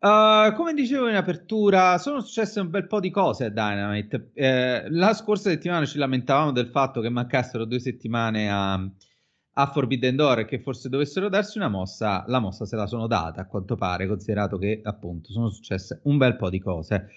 [0.00, 4.30] Uh, come dicevo in apertura, sono successe un bel po' di cose a Dynamite.
[4.32, 10.14] Eh, la scorsa settimana ci lamentavamo del fatto che mancassero due settimane a, a Forbidden
[10.14, 12.22] Door e che forse dovessero darsi una mossa.
[12.28, 16.16] La mossa se la sono data, a quanto pare, considerato che appunto sono successe un
[16.16, 17.08] bel po' di cose.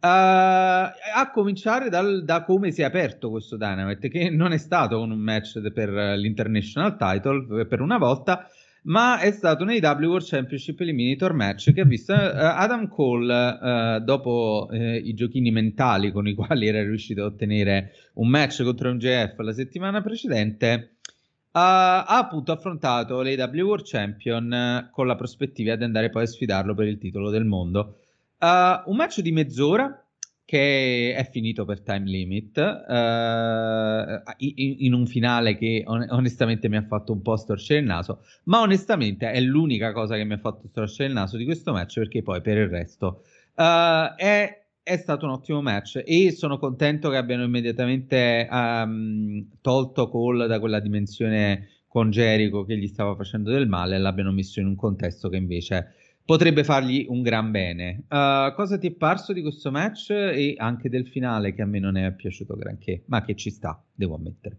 [0.00, 4.98] Uh, a cominciare dal, da come si è aperto questo Dynamite, che non è stato
[4.98, 8.48] un match per l'International Title per una volta
[8.82, 13.34] ma è stato un AW World Championship Eliminator match che ha visto uh, Adam Cole
[13.34, 18.62] uh, dopo uh, i giochini mentali con i quali era riuscito a ottenere un match
[18.62, 20.96] contro MJF la settimana precedente
[21.52, 26.86] ha appunto affrontato l'AW World Champion con la prospettiva di andare poi a sfidarlo per
[26.86, 27.96] il titolo del mondo.
[28.38, 30.00] Un match di mezz'ora
[30.50, 36.76] che è finito per time limit uh, in, in, un finale che on- onestamente mi
[36.76, 40.38] ha fatto un po' storcere il naso ma onestamente è l'unica cosa che mi ha
[40.38, 43.22] fatto storcere il naso di questo match perché poi per il resto
[43.54, 50.08] uh, è, è, stato un ottimo match e sono contento che abbiano immediatamente um, tolto
[50.08, 54.58] Cole da quella dimensione con Jericho che gli stava facendo del male e l'abbiano messo
[54.58, 55.94] in un contesto che invece
[56.30, 58.04] potrebbe fargli un gran bene.
[58.08, 61.80] Uh, cosa ti è parso di questo match e anche del finale che a me
[61.80, 64.58] non è piaciuto granché, ma che ci sta, devo ammettere.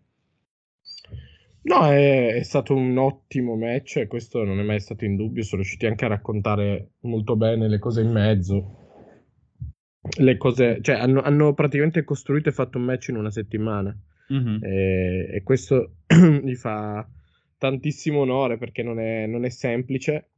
[1.62, 5.44] No, è, è, stato un ottimo match e questo non è mai stato in dubbio.
[5.44, 8.80] Sono riusciti anche a raccontare molto bene le cose in mezzo.
[10.18, 13.98] Le cose, cioè, hanno, hanno praticamente costruito e fatto un match in una settimana.
[14.34, 14.62] Mm-hmm.
[14.62, 16.00] E, e, questo
[16.44, 17.08] gli fa
[17.58, 20.31] tantissimo onore perché non è, non è semplice.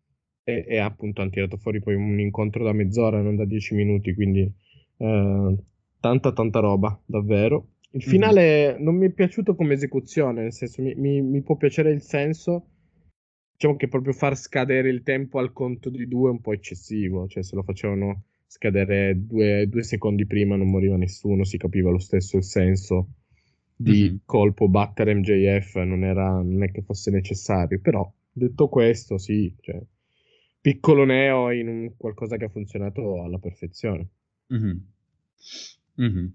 [0.43, 4.13] E, e, appunto hanno tirato fuori poi un incontro da mezz'ora, non da dieci minuti.
[4.13, 4.51] Quindi
[4.97, 5.55] eh,
[5.99, 7.67] tanta, tanta roba, davvero.
[7.91, 8.83] Il finale mm-hmm.
[8.83, 12.65] non mi è piaciuto come esecuzione, nel senso mi, mi, mi, può piacere il senso,
[13.51, 17.27] diciamo che proprio far scadere il tempo al conto di due è un po' eccessivo,
[17.27, 21.99] cioè se lo facevano scadere due, due secondi prima non moriva nessuno, si capiva lo
[21.99, 23.09] stesso il senso
[23.75, 24.15] di mm-hmm.
[24.25, 29.79] colpo battere MJF, non, era, non è che fosse necessario, però detto questo sì, cioè,
[30.63, 34.07] piccolo neo in qualcosa che ha funzionato alla perfezione.
[34.53, 34.77] Mm-hmm.
[36.01, 36.25] Mm-hmm.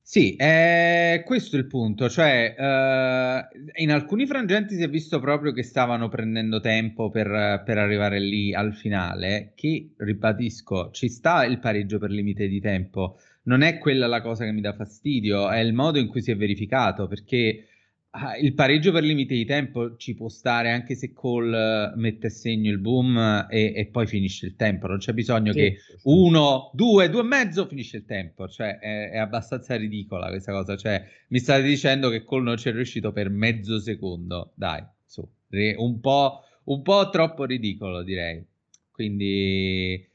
[0.00, 5.52] Sì, eh, questo è il punto, cioè eh, in alcuni frangenti si è visto proprio
[5.52, 11.58] che stavano prendendo tempo per, per, arrivare lì al finale, che ribadisco, ci sta il
[11.58, 15.58] pareggio per limite di tempo, non è quella la cosa che mi dà fastidio, è
[15.58, 17.66] il modo in cui si è verificato, perché
[18.10, 22.30] Ah, il pareggio per limite di tempo ci può stare anche se Cole mette a
[22.30, 24.86] segno il boom e, e poi finisce il tempo.
[24.86, 25.96] Non c'è bisogno sì, che sì.
[26.04, 28.48] uno, due, due e mezzo finisce il tempo.
[28.48, 30.76] Cioè, è, è, abbastanza ridicola questa cosa.
[30.76, 34.52] Cioè, mi state dicendo che Cole non ci è riuscito per mezzo secondo.
[34.54, 35.28] Dai, su,
[35.76, 38.42] un po', un po' troppo ridicolo, direi.
[38.90, 40.08] Quindi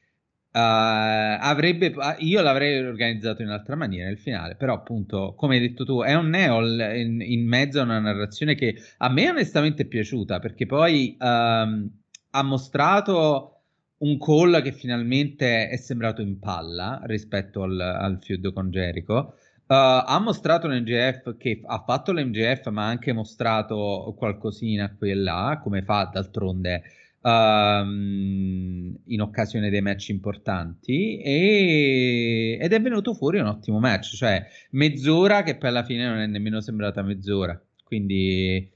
[0.54, 5.86] Uh, avrebbe, io l'avrei organizzato in un'altra maniera il finale, però appunto, come hai detto
[5.86, 9.86] tu, è un Neol in, in mezzo a una narrazione che a me onestamente è
[9.86, 11.90] piaciuta perché poi um,
[12.32, 13.62] ha mostrato
[14.00, 19.36] un call che finalmente è sembrato in palla rispetto al, al feud con Jericho.
[19.68, 25.16] Uh, ha mostrato l'MJF che ha fatto l'MJF, ma ha anche mostrato qualcosina qui e
[25.16, 26.84] là, come fa d'altronde
[27.22, 34.46] um, in occasione dei match importanti e, ed è venuto fuori un ottimo match, cioè
[34.72, 38.70] mezz'ora che poi alla fine non è nemmeno sembrata mezz'ora, quindi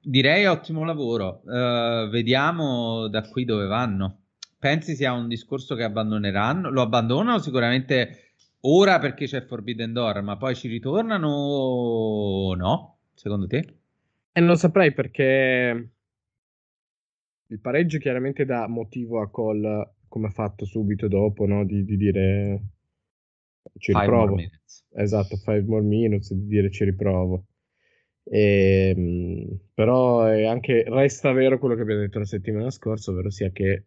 [0.00, 4.20] direi ottimo lavoro, uh, vediamo da qui dove vanno.
[4.58, 6.70] Pensi sia un discorso che abbandoneranno?
[6.70, 12.96] Lo abbandonano sicuramente ora perché c'è Forbidden Door, ma poi ci ritornano o no?
[13.14, 13.74] Secondo te?
[14.32, 15.90] E non saprei perché
[17.48, 21.64] il pareggio chiaramente dà motivo a Cole, come ha fatto subito dopo, no?
[21.64, 22.62] di, di dire
[23.78, 24.36] ci five riprovo.
[24.94, 27.46] Esatto, five more minutes, di dire ci riprovo.
[28.24, 33.30] E, ehm, però è anche, resta vero quello che abbiamo detto la settimana scorsa, ovvero
[33.30, 33.84] sia che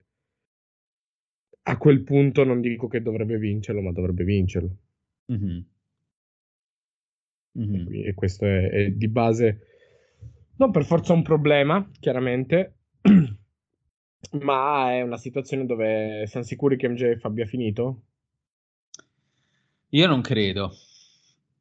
[1.64, 4.76] a quel punto non dico che dovrebbe vincerlo, ma dovrebbe vincerlo.
[5.32, 5.60] Mm-hmm.
[7.60, 7.94] Mm-hmm.
[7.94, 9.64] E, e, questo è, è di base
[10.60, 12.76] non per forza un problema, chiaramente,
[14.42, 18.02] Ma è una situazione dove siamo sicuri che MJF abbia finito?
[19.90, 20.72] Io non credo.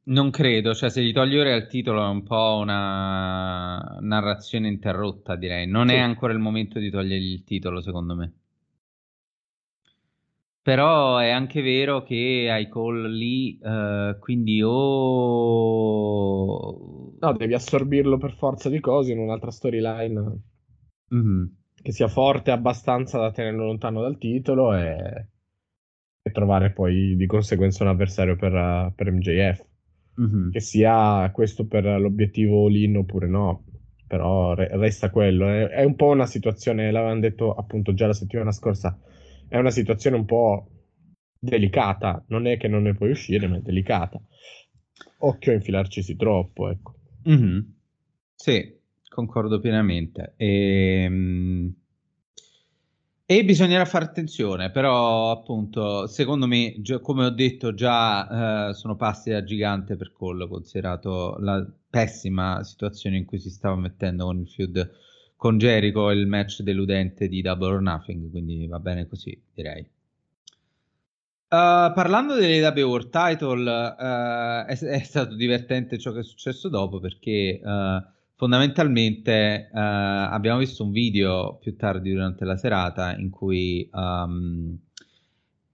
[0.05, 5.37] Non credo, cioè se gli togli ora il titolo è un po' una narrazione interrotta,
[5.37, 5.67] direi.
[5.67, 5.95] Non sì.
[5.95, 8.33] è ancora il momento di togliergli il titolo, secondo me.
[10.63, 14.71] Però è anche vero che hai call lì, uh, quindi o...
[16.41, 17.13] Oh...
[17.19, 20.41] No, devi assorbirlo per forza di cose in un'altra storyline.
[21.15, 25.27] Mm-hmm che sia forte abbastanza da tenerlo lontano dal titolo e,
[26.23, 29.67] e trovare poi di conseguenza un avversario per, per MJF.
[30.21, 30.51] Mm-hmm.
[30.51, 33.65] Che sia questo per l'obiettivo all-in oppure no,
[34.07, 35.49] però re- resta quello.
[35.49, 38.99] È, è, un po' una situazione, l'avevamo detto appunto già la settimana scorsa,
[39.49, 40.71] è una situazione un po'
[41.39, 42.25] delicata.
[42.29, 44.21] Non è che non ne puoi uscire, ma è delicata.
[45.19, 46.95] Occhio a infilarcisi troppo, ecco.
[47.29, 47.61] Mm-hmm.
[48.35, 48.78] Sì,
[49.19, 50.35] concordo pienamente.
[50.37, 51.75] E, ehm,
[53.31, 59.31] e bisognerà fare attenzione, però appunto, secondo me, come ho detto già, eh, sono passi
[59.31, 64.49] da gigante per Cole, considerato la pessima situazione in cui si stava mettendo con il
[64.49, 64.91] feud
[65.37, 69.83] con Jericho il match deludente di Double or Nothing, quindi va bene così, direi.
[71.49, 76.99] Uh, parlando delle World Title, uh, è, è, stato divertente ciò che è successo dopo
[76.99, 83.91] perché uh, fondamentalmente uh, abbiamo visto un video più tardi durante la serata in cui
[83.93, 84.79] um,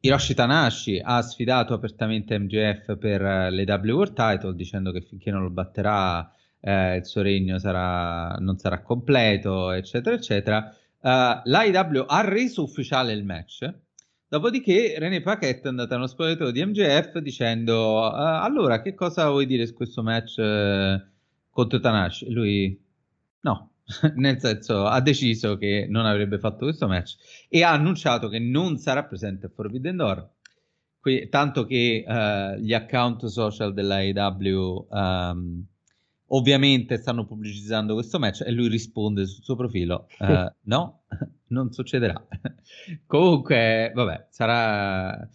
[0.01, 5.43] Hiroshi Tanashi ha sfidato apertamente MJF per le W World Title dicendo che finché non
[5.43, 10.75] lo batterà eh, il suo regno sarà, non sarà completo, eccetera, eccetera.
[11.01, 13.71] Uh, L'AEW ha reso ufficiale il match.
[14.27, 19.29] Dopodiché René Paquette è andato a uno spogliatoio di MJF dicendo uh, allora che cosa
[19.29, 20.41] vuoi dire su questo match
[21.55, 22.31] contro Tanashi?
[22.31, 22.79] Lui
[23.41, 23.71] no,
[24.17, 27.17] nel senso ha deciso che non avrebbe fatto questo match
[27.49, 30.29] e ha annunciato che non sarà presente a Forbidden Door.
[31.01, 35.65] Qui, tanto che uh, gli account social dell'AEW um,
[36.29, 41.03] ovviamente stanno pubblicizzando questo match e lui risponde sul suo profilo uh, no,
[41.49, 42.27] non succederà.
[43.07, 45.29] Comunque, vabbè, sarà,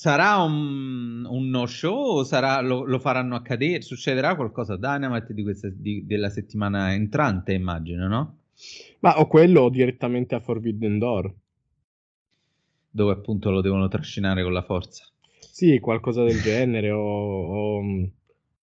[0.00, 3.82] sarà un, un no show o sarà, lo, lo, faranno accadere?
[3.82, 8.38] Succederà qualcosa a Dynamite di questa, di, della settimana entrante, immagino, no?
[9.00, 11.34] Ma o quello o direttamente a Forbidden Door.
[12.88, 15.04] Dove appunto lo devono trascinare con la forza.
[15.38, 17.02] Sì, qualcosa del genere o...
[17.02, 17.82] o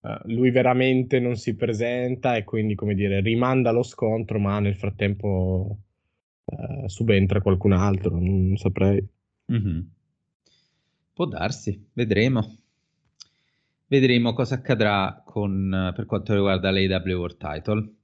[0.05, 4.77] Uh, lui veramente non si presenta e quindi, come dire, rimanda lo scontro, ma nel
[4.77, 5.79] frattempo
[6.45, 9.03] uh, subentra qualcun altro, non saprei.
[9.51, 9.81] Mm-hmm.
[11.15, 12.57] Può darsi, vedremo.
[13.87, 17.95] Vedremo cosa accadrà con, per quanto riguarda l'AW World Title.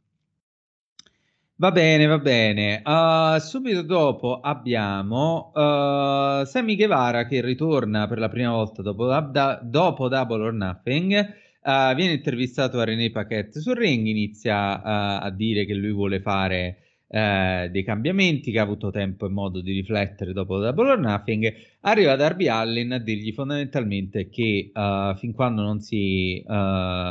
[1.56, 2.80] Va bene, va bene.
[2.84, 9.60] Uh, subito dopo abbiamo uh, Sammy Guevara che ritorna per la prima volta dopo, da,
[9.62, 15.30] dopo Double or Nothing Uh, viene intervistato a René Paquette sul ring, inizia uh, a
[15.30, 19.72] dire che lui vuole fare uh, dei cambiamenti, che ha avuto tempo e modo di
[19.72, 21.52] riflettere dopo Double or Nothing.
[21.80, 24.70] Arriva Darby Allin a dirgli fondamentalmente che
[25.16, 26.42] fin quando non si...
[26.46, 27.08] Um,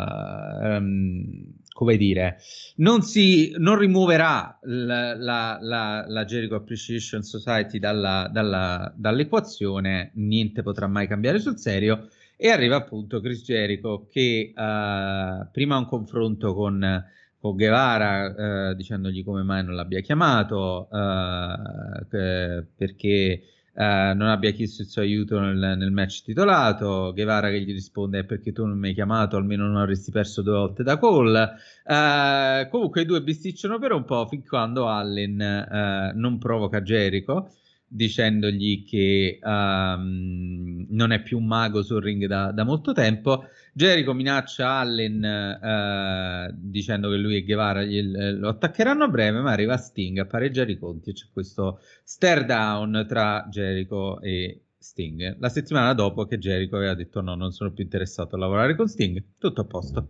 [1.79, 2.39] come dire,
[2.77, 10.61] non, si, non rimuoverà la, la, la, la, Jericho Appreciation Society dalla, dalla, dall'equazione, niente
[10.61, 16.53] potrà mai cambiare sul serio e arriva appunto Chris Jericho che uh, prima un confronto
[16.53, 17.05] con,
[17.39, 23.43] con Guevara uh, dicendogli come mai non l'abbia chiamato uh, perché
[23.79, 28.51] non abbia chiesto il suo aiuto nel, nel, match titolato Guevara che gli risponde perché
[28.51, 33.05] tu non mi hai chiamato almeno non avresti perso due volte da call comunque i
[33.05, 37.51] due bisticciano per un po' fin quando Allen non provoca Jericho
[37.89, 43.45] dicendogli che um, non è più un mago sul ring da, da molto tempo.
[43.73, 49.51] Jericho minaccia Allen uh, dicendo che lui e Guevara gli, lo attaccheranno a breve, ma
[49.51, 55.37] arriva Sting a pareggiare i conti e c'è questo stare down tra Jericho e Sting.
[55.39, 58.87] La settimana dopo che Jericho aveva detto no, non sono più interessato a lavorare con
[58.87, 60.09] Sting, tutto a posto.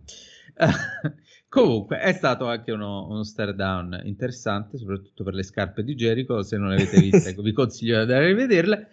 [1.48, 6.42] Comunque è stato anche uno, uno stare down interessante, soprattutto per le scarpe di Jericho.
[6.42, 8.88] Se non le avete viste, vi consiglio di andare a rivederle.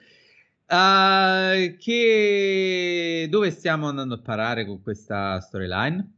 [0.69, 3.27] Uh, che...
[3.29, 6.13] Dove stiamo andando a parare con questa storyline?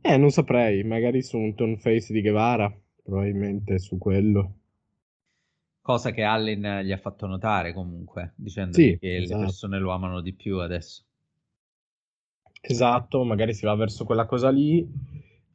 [0.00, 4.54] Eh, non saprei, magari su un turn face di Guevara, probabilmente su quello.
[5.82, 9.40] Cosa che Allen gli ha fatto notare comunque, dicendo sì, che esatto.
[9.40, 11.04] le persone lo amano di più adesso.
[12.60, 14.86] Esatto, magari si va verso quella cosa lì.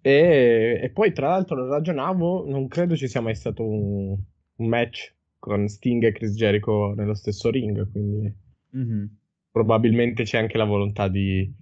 [0.01, 4.17] E, e poi, tra l'altro, ragionavo, non credo ci sia mai stato un,
[4.55, 8.33] un match con Sting e Chris Jericho nello stesso ring, quindi
[8.77, 9.05] mm-hmm.
[9.51, 11.53] probabilmente c'è anche la volontà di,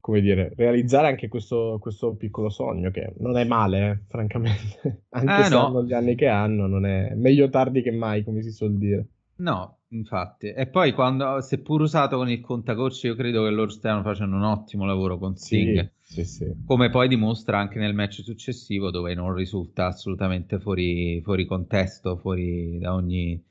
[0.00, 5.02] come dire, realizzare anche questo, questo piccolo sogno, che non è male, eh, francamente.
[5.10, 5.66] anche eh, se no.
[5.66, 9.06] hanno gli anni che hanno, non è meglio tardi che mai, come si suol dire.
[9.40, 14.02] No, Infatti, e poi quando, seppur usato con il contagocci, io credo che loro stiano
[14.02, 15.80] facendo un ottimo lavoro con Sting.
[15.80, 16.54] Sì, sì, sì.
[16.64, 22.78] Come poi dimostra anche nel match successivo, dove non risulta assolutamente fuori, fuori contesto, fuori
[22.78, 23.44] da ogni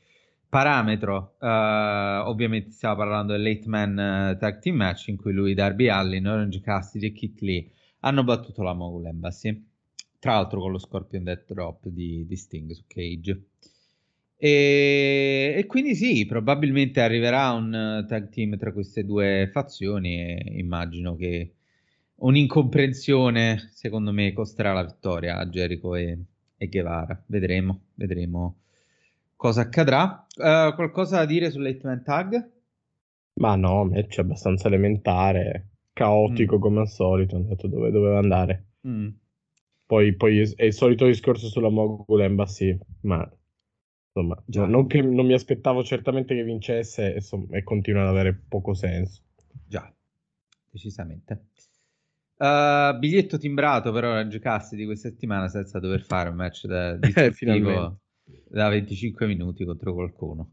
[0.49, 1.35] parametro.
[1.39, 5.87] Uh, ovviamente stiamo parlando del Late Man uh, Tag Team Match, in cui lui, Darby
[5.87, 9.63] Allin, Orange Cassidy e Kit Lee hanno battuto la Mogul Embassy.
[10.17, 13.49] Tra l'altro con lo Scorpion Death Drop di, di Sting su Cage.
[14.35, 21.15] E, e, quindi sì, probabilmente arriverà un tag team tra queste due fazioni e immagino
[21.15, 21.56] che
[22.17, 26.17] un'incomprensione, secondo me, costerà la vittoria a Jericho e,
[26.57, 27.21] e Guevara.
[27.25, 28.57] Vedremo, vedremo
[29.35, 30.25] cosa accadrà.
[30.35, 32.51] Uh, qualcosa da dire sull'Hitman Tag?
[33.33, 36.59] Ma no, match abbastanza elementare, caotico mm.
[36.59, 38.65] come al solito, è andato dove doveva andare.
[38.87, 39.09] Mm.
[39.85, 43.29] Poi, poi è il solito discorso sulla Mogul Embassy, ma
[44.17, 44.65] Insomma, Già.
[44.65, 49.21] non, che, non mi aspettavo certamente che vincesse insomma, e continua ad avere poco senso.
[49.67, 49.93] Già,
[50.71, 51.49] decisamente.
[52.39, 56.93] Uh, biglietto timbrato per Orange Cast di questa settimana senza dover fare un match da,
[57.01, 57.11] di
[58.47, 60.51] da 25 minuti contro qualcuno.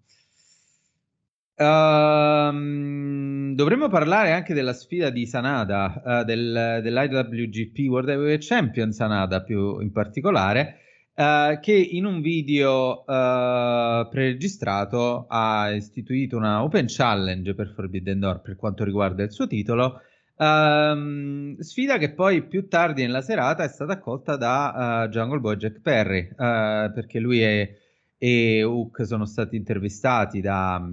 [1.56, 9.42] Uh, dovremmo parlare anche della sfida di Sanada, uh, del, dell'IWGP World Heavyweight Champion Sanada
[9.42, 10.78] più in particolare,
[11.14, 18.56] Uh, che in un video preregistrato ha istituito una open challenge per Forbidden Door per
[18.56, 20.00] quanto riguarda il suo titolo.
[20.36, 25.80] Uh, sfida che poi più tardi nella serata è stata accolta da Jungle Boy Jack
[25.80, 27.78] Perry perché lui e,
[28.18, 30.84] e Hook sono stati intervistati da,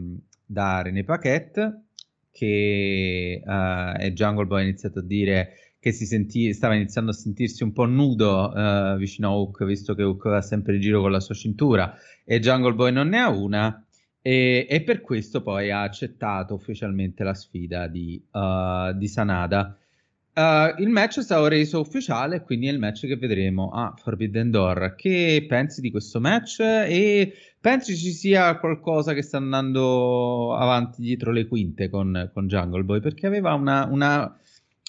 [0.46, 1.86] da René Paquette
[2.32, 7.74] che e Jungle Boy ha iniziato a dire che senti- stava iniziando a sentirsi un
[7.74, 11.20] po' nudo uh, vicino a Hook, visto che Hook va sempre in giro con la
[11.20, 13.84] sua cintura e Jungle Boy non ne ha una.
[14.22, 19.76] E, e per questo poi ha accettato ufficialmente la sfida di, uh, di Sanada.
[20.34, 24.52] Uh, il match è stato reso ufficiale, quindi è il match che vedremo a Forbidden
[24.52, 24.96] Door.
[24.96, 26.60] Che pensi di questo match?
[26.60, 32.84] E pensi ci sia qualcosa che sta andando avanti dietro le quinte con, con Jungle
[32.84, 33.00] Boy?
[33.02, 34.36] Perché aveva una, una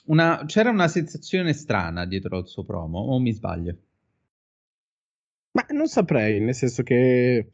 [0.05, 3.77] una, c'era una sensazione strana dietro al suo promo, o mi sbaglio?
[5.53, 7.53] Ma non saprei, nel senso che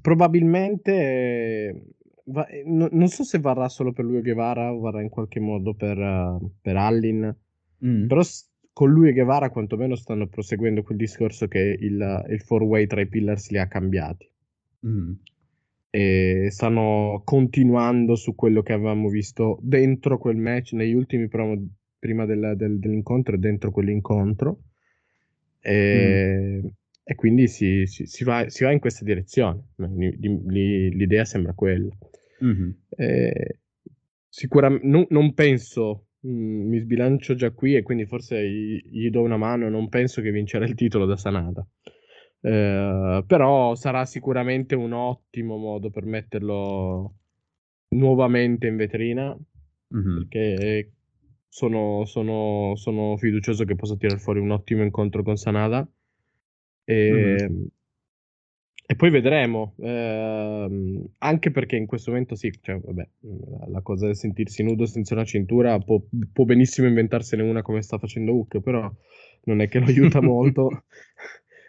[0.00, 1.94] probabilmente
[2.24, 5.40] va, no, non so se varrà solo per lui e Guevara o varrà in qualche
[5.40, 7.34] modo per, uh, per Allin,
[7.84, 8.06] mm.
[8.06, 12.62] però s- con lui e Guevara quantomeno stanno proseguendo quel discorso che il, il four
[12.62, 14.30] way tra i pillars li ha cambiati.
[14.86, 15.12] Mm
[15.96, 21.56] e stanno continuando su quello che avevamo visto dentro quel match negli ultimi promo
[21.98, 24.58] prima del, del, dell'incontro e dentro quell'incontro
[25.58, 26.66] e, mm.
[27.08, 31.96] E quindi si, si, si, va, si, va, in questa direzione l'idea sembra quella
[32.44, 32.70] mm-hmm.
[34.28, 39.22] sicuramente non, non penso mh, mi sbilancio già qui e quindi forse gli, gli do
[39.22, 41.64] una mano non penso che vincerà il titolo da Sanada
[42.40, 47.14] eh, però sarà sicuramente un ottimo modo per metterlo
[47.90, 49.32] nuovamente in vetrina
[49.94, 50.16] mm-hmm.
[50.16, 50.90] perché
[51.48, 55.88] sono, sono, sono, fiducioso che possa tirare fuori un ottimo incontro con Sanada
[56.88, 57.62] e, mm-hmm.
[58.86, 63.08] e poi vedremo eh, anche perché in questo momento sì cioè, vabbè,
[63.68, 66.00] la cosa del sentirsi nudo senza una cintura può,
[66.32, 68.88] può benissimo inventarsene una come sta facendo Hook però
[69.44, 70.84] non è che lo aiuta molto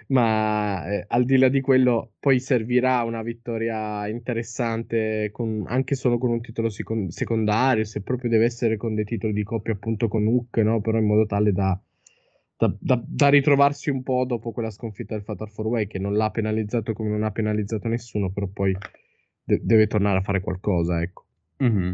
[0.10, 6.20] ma eh, al di là di quello poi servirà una vittoria interessante con, anche solo
[6.20, 10.08] con un titolo second- secondario se proprio deve essere con dei titoli di coppia appunto
[10.08, 10.80] con Hook no?
[10.80, 11.78] però in modo tale da,
[12.58, 16.16] da, da, da, ritrovarsi un po' dopo quella sconfitta del Fatal 4 Way che non
[16.16, 18.76] l'ha penalizzato come non ha penalizzato nessuno però poi
[19.44, 21.26] de- deve tornare a fare qualcosa ecco
[21.64, 21.94] mm-hmm.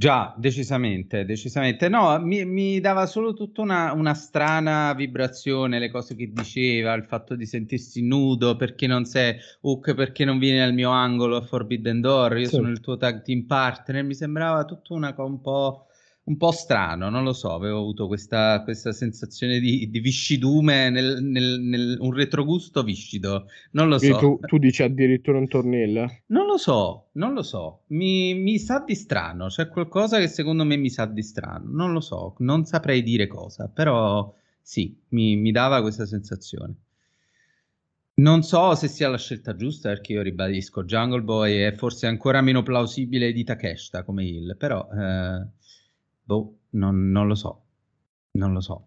[0.00, 1.90] Già, decisamente, decisamente.
[1.90, 7.04] No, mi, mi dava solo tutta una, una, strana vibrazione, le cose che diceva, il
[7.04, 11.42] fatto di sentirsi nudo, perché non sei Hook, perché non vieni al mio angolo a
[11.42, 12.54] Forbidden Door, io sì.
[12.54, 15.88] sono il tuo tag team partner, mi sembrava tutto una, un po'
[16.30, 21.22] un po' strano, non lo so, avevo avuto questa, questa sensazione di, di viscidume, nel,
[21.24, 24.16] nel, nel, un retrogusto viscido, non lo so.
[24.16, 26.08] Tu, tu, dici addirittura un tornillo?
[26.26, 30.64] Non lo so, non lo so, mi, mi, sa di strano, c'è qualcosa che secondo
[30.64, 35.34] me mi sa di strano, non lo so, non saprei dire cosa, però sì, mi,
[35.34, 36.74] mi dava questa sensazione.
[38.20, 42.42] Non so se sia la scelta giusta perché io ribadisco, Jungle Boy è forse ancora
[42.42, 44.86] meno plausibile di Takeshita come Hill, però...
[44.92, 45.58] Eh,
[46.30, 47.64] Boh, non, non lo so.
[48.32, 48.86] Non lo so.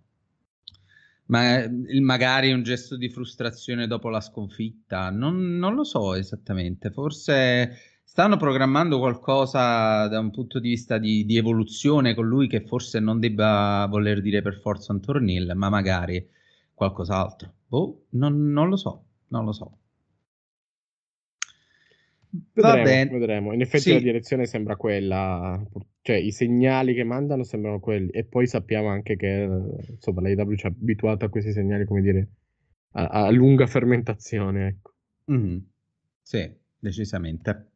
[1.26, 1.66] Ma
[2.00, 6.90] magari un gesto di frustrazione dopo la sconfitta, non, non, lo so esattamente.
[6.90, 7.76] Forse
[8.06, 13.02] stanno programmando qualcosa da un punto di vista di, di evoluzione con lui che forse
[13.02, 16.26] non debba voler dire per forza un tornil, ma magari
[16.74, 17.54] qualcos'altro.
[17.68, 19.80] Boh, non, non lo so, non lo so.
[22.54, 23.54] Vedremo, vedremo.
[23.54, 23.94] In effetti sì.
[23.94, 25.64] la direzione sembra quella,
[26.02, 29.48] cioè i segnali che mandano sembrano quelli e poi sappiamo anche che
[29.88, 32.28] insomma l'AW ci ha abituato a questi segnali, come dire,
[32.94, 34.94] a, a lunga fermentazione, ecco.
[35.32, 35.58] Mm-hmm.
[36.24, 37.68] Sì, decisamente.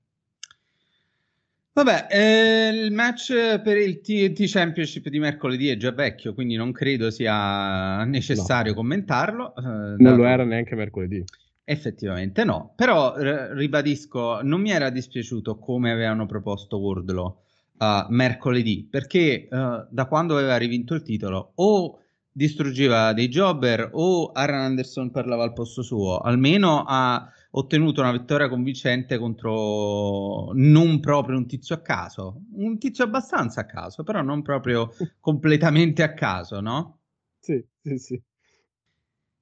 [1.74, 6.72] Vabbè, eh, il match per il TNT Championship di mercoledì è già vecchio, quindi non
[6.72, 8.78] credo sia necessario no.
[8.78, 9.56] commentarlo.
[9.56, 10.16] Eh, non dato...
[10.16, 11.24] lo era neanche mercoledì.
[11.70, 17.42] Effettivamente no, però r- ribadisco, non mi era dispiaciuto come avevano proposto Wardlow
[17.80, 22.00] uh, mercoledì, perché uh, da quando aveva rivinto il titolo o
[22.32, 28.48] distruggeva dei jobber o Aaron Anderson parlava al posto suo, almeno ha ottenuto una vittoria
[28.48, 34.42] convincente contro non proprio un tizio a caso, un tizio abbastanza a caso, però non
[34.42, 37.00] proprio completamente a caso, no?
[37.40, 38.22] Sì, sì, sì.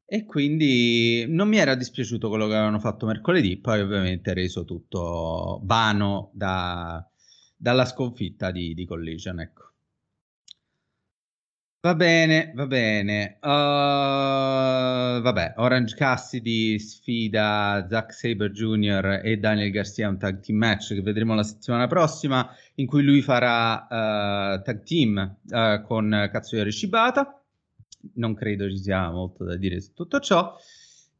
[0.07, 5.61] E quindi non mi era dispiaciuto quello che avevano fatto mercoledì, poi ovviamente reso tutto
[5.63, 7.03] vano da,
[7.55, 9.39] dalla sconfitta di, di Collision.
[9.39, 9.63] Ecco.
[11.85, 13.37] Va bene, va bene.
[13.41, 19.21] Uh, vabbè, Orange Cassidy sfida Zack Saber Jr.
[19.23, 23.21] e Daniel Garcia un tag team match che vedremo la settimana prossima in cui lui
[23.21, 27.44] farà uh, tag team uh, con Katsuya Shibata.
[28.13, 30.55] Non credo ci sia molto da dire su tutto ciò.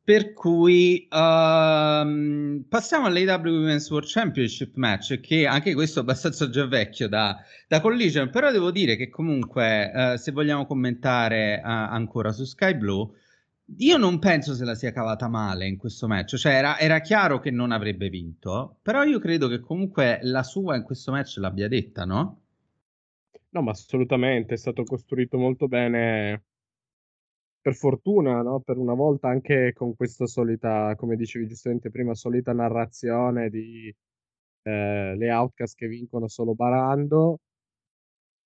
[0.05, 6.67] Per cui um, passiamo all'AW Women's World Championship match, che anche questo è abbastanza già
[6.67, 7.35] vecchio da,
[7.67, 12.75] da Collision, però devo dire che comunque uh, se vogliamo commentare uh, ancora su Sky
[12.75, 13.09] Blue,
[13.77, 17.39] io non penso se la sia cavata male in questo match, cioè era, era, chiaro
[17.39, 21.67] che non avrebbe vinto, però io credo che comunque la sua in questo match l'abbia
[21.67, 22.41] detta, no?
[23.49, 26.43] No, ma assolutamente, è stato costruito molto bene
[27.65, 28.59] per fortuna, no?
[28.59, 33.91] per una volta anche con questa solita, come dicevi giustamente prima, solita narrazione di
[34.61, 37.39] eh, le outcast che vincono solo barando,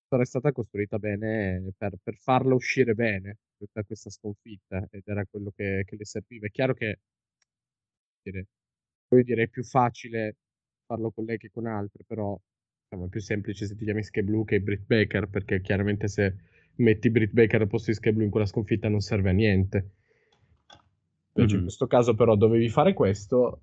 [0.07, 3.39] è stata costruita bene per, per farla uscire bene
[3.73, 6.47] da questa sconfitta ed era quello che, che le serviva.
[6.47, 6.99] È chiaro che
[8.21, 8.47] dire,
[9.05, 10.37] poi direi più facile
[10.85, 12.39] farlo con lei che con altre, però
[12.83, 16.35] diciamo, è più semplice se ti chiami Sky Blue che Britt Baker, perché chiaramente se
[16.79, 19.91] metti Britt Baker al posto di Sky Blue in quella sconfitta non serve a niente.
[21.39, 21.55] Mm-hmm.
[21.55, 23.61] in questo caso però dovevi fare questo,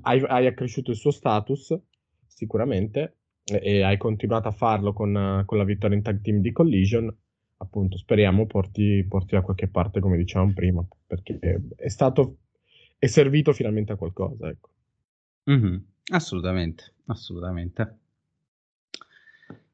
[0.00, 1.78] hai, hai, accresciuto il suo status
[2.26, 6.50] sicuramente e, e hai continuato a farlo con, con, la vittoria in tag team di
[6.52, 7.14] Collision.
[7.58, 11.38] Appunto, speriamo porti, porti da qualche parte come dicevamo prima, perché
[11.76, 12.38] è stato
[12.98, 14.48] è servito finalmente a qualcosa.
[14.48, 14.70] Ecco.
[15.50, 15.76] Mm-hmm.
[16.12, 17.99] Assolutamente, assolutamente.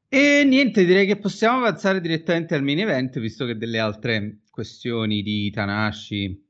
[0.09, 5.21] E niente, direi che possiamo avanzare direttamente al main event, visto che delle altre questioni
[5.21, 6.45] di Tanashi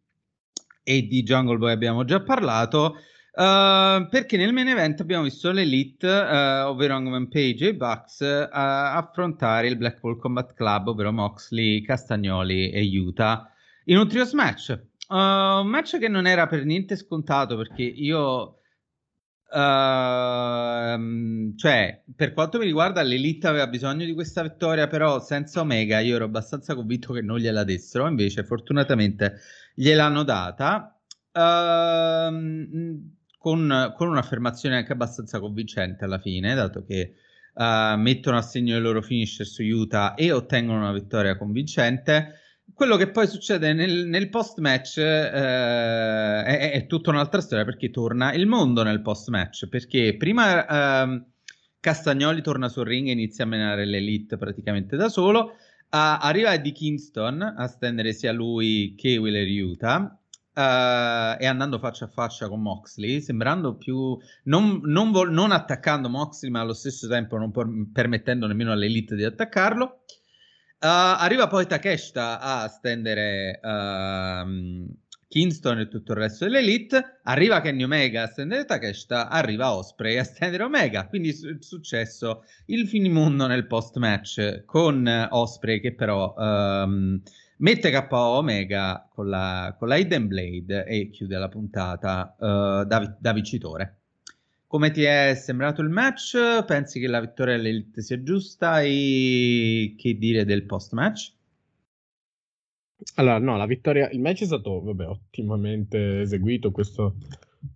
[0.84, 2.98] e di Jungle Boy abbiamo già parlato.
[3.34, 8.48] Uh, perché nel main event abbiamo visto l'Elite, uh, ovvero Hangman Page e Bucks, uh,
[8.52, 13.52] affrontare il Blackpool Combat Club, ovvero Moxley, Castagnoli e Utah,
[13.86, 14.80] in un trios match.
[15.10, 18.57] un match che non era per niente scontato perché io
[19.50, 20.98] Uh,
[21.56, 26.16] cioè, per quanto mi riguarda, l'Elite aveva bisogno di questa vittoria, però senza Omega io
[26.16, 28.08] ero abbastanza convinto che non gliela dessero.
[28.08, 29.38] Invece, fortunatamente,
[29.74, 31.00] gliel'hanno data
[31.32, 32.32] uh,
[33.38, 37.14] con, con, un'affermazione anche abbastanza convincente alla fine, dato che
[37.54, 42.42] uh, mettono a segno il loro finisher su Utah e ottengono una vittoria convincente
[42.74, 47.90] quello che poi succede nel, nel post match eh, è, è, tutta un'altra storia perché
[47.90, 50.66] torna il mondo nel post match perché prima
[51.06, 51.24] eh,
[51.80, 55.50] Castagnoli torna sul ring e inizia a menare l'elite praticamente da solo uh,
[55.90, 60.20] arriva Eddie Kingston a stendere sia lui che Wheeler Utah
[60.58, 66.10] Uh, e andando faccia a faccia con Moxley, sembrando più non, non, vol- non attaccando
[66.10, 70.00] Moxley, ma allo stesso tempo non por- permettendo nemmeno all'elite di attaccarlo.
[70.80, 74.86] Uh, arriva poi Takeshita a stendere uh,
[75.28, 77.20] Kingston e tutto il resto dell'Elite.
[77.24, 79.28] Arriva Kenny Omega a stendere Takeshita.
[79.30, 81.08] Arriva Osprey a stendere Omega.
[81.08, 87.20] Quindi è successo il finimondo nel post match con Osprey che però um,
[87.58, 93.18] mette KO Omega con la, con la Hidden Blade e chiude la puntata uh, da,
[93.20, 93.96] da vincitore.
[94.68, 96.66] Come ti è sembrato il match?
[96.66, 98.82] Pensi che la vittoria dell'Elite sia giusta?
[98.82, 101.34] E che dire del post-match?
[103.16, 107.16] Allora, no, la vittoria, il match è stato vabbè, ottimamente eseguito, questo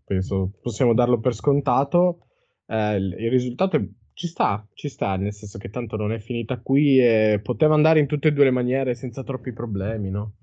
[0.03, 2.25] penso possiamo darlo per scontato.
[2.65, 6.59] Eh, il, risultato è, ci sta, ci sta, nel senso che tanto non è finita
[6.59, 10.33] qui e poteva andare in tutte e due le maniere senza troppi problemi, no?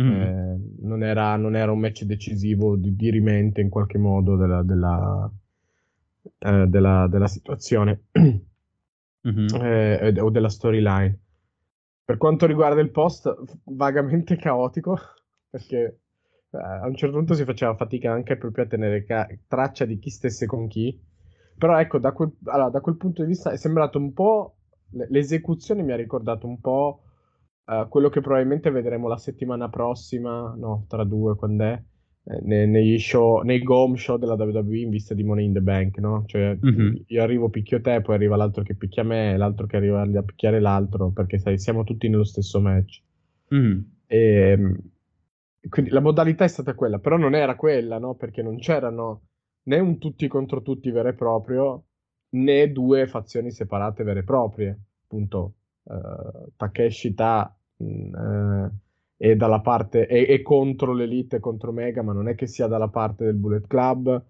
[0.00, 0.10] Mm.
[0.12, 4.62] Eh, non, era, non, era, un match decisivo di, di rimente in qualche modo della,
[4.62, 5.30] della
[6.38, 9.46] eh, della, della, situazione mm-hmm.
[9.54, 11.18] eh, o della storyline.
[12.04, 13.32] Per quanto riguarda il post,
[13.64, 14.98] vagamente caotico,
[15.48, 16.00] perché
[16.50, 19.98] eh, a un certo punto si faceva fatica anche proprio a tenere ca- traccia di
[19.98, 20.98] chi stesse con chi.
[21.56, 24.56] Però ecco, da quel, allora, da quel punto di vista è sembrato un po'...
[24.92, 27.02] L'esecuzione mi ha ricordato un po'
[27.66, 31.80] uh, quello che probabilmente vedremo la settimana prossima, no, tra due, quando è,
[32.30, 35.60] eh, nei, negli show, nei Gom show della WWE in vista di Money in the
[35.60, 36.24] Bank, no?
[36.26, 36.94] Cioè, mm-hmm.
[37.06, 40.60] io arrivo, picchio te, poi arriva l'altro che picchia me, l'altro che arriva a picchiare
[40.60, 43.02] l'altro, perché sai, siamo tutti nello stesso match.
[43.52, 43.80] Mm.
[44.06, 44.78] E, ehm,
[45.68, 48.14] quindi la modalità è stata quella, però non era quella, no?
[48.14, 49.22] Perché non c'erano
[49.64, 51.84] né un tutti contro tutti vero e proprio,
[52.30, 54.78] né due fazioni separate vere e proprie.
[55.04, 57.52] Appunto, uh, Takeshi Ta...
[57.76, 58.70] Uh,
[59.20, 62.88] è dalla parte è, è contro l'Elite contro Mega, ma non è che sia dalla
[62.88, 64.24] parte del Bullet Club.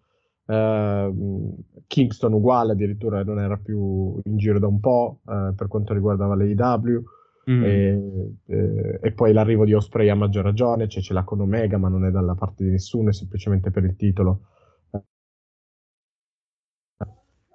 [0.47, 5.95] Uh, Kingston uguale, addirittura non era più in giro da un po' uh, per quanto
[5.95, 7.05] riguardava l'AEW.
[7.49, 7.63] Mm.
[7.63, 11.79] E, e, e, poi l'arrivo di Osprey a maggior ragione, cioè ce l'ha con Omega,
[11.79, 14.41] ma non è dalla parte di nessuno, è semplicemente per il titolo.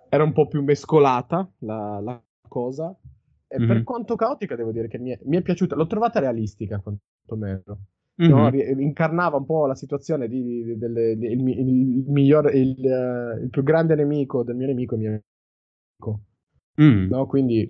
[0.08, 2.98] Era un po' più mescolata la, la cosa,
[3.46, 3.68] e mm-hmm.
[3.68, 5.76] per quanto caotica, devo dire che mi è, mi è piaciuta.
[5.76, 6.82] L'ho trovata realistica,
[7.26, 7.80] quantomeno.
[8.22, 8.32] Mm-hmm.
[8.32, 11.68] No, incarnava un po' la situazione di, di, delle, di, il, il,
[11.98, 16.22] il, miglior, il, uh, il, più grande nemico del mio nemico è mio nemico.
[16.82, 17.10] Mm.
[17.10, 17.70] No, quindi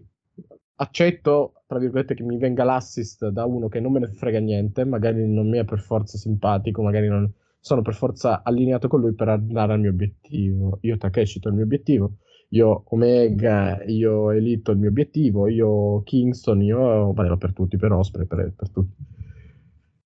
[0.76, 4.86] accetto, tra virgolette, che mi venga l'assist da uno che non me ne frega niente,
[4.86, 9.16] magari non mi è per forza simpatico, magari non sono per forza allineato con lui
[9.16, 10.78] per andare al mio obiettivo.
[10.82, 12.18] Io Takeshi ho il mio obiettivo
[12.50, 18.26] io Omega, io Elite il mio obiettivo, io Kingston, io vale per tutti, per Osprey,
[18.26, 18.96] per, per tutti.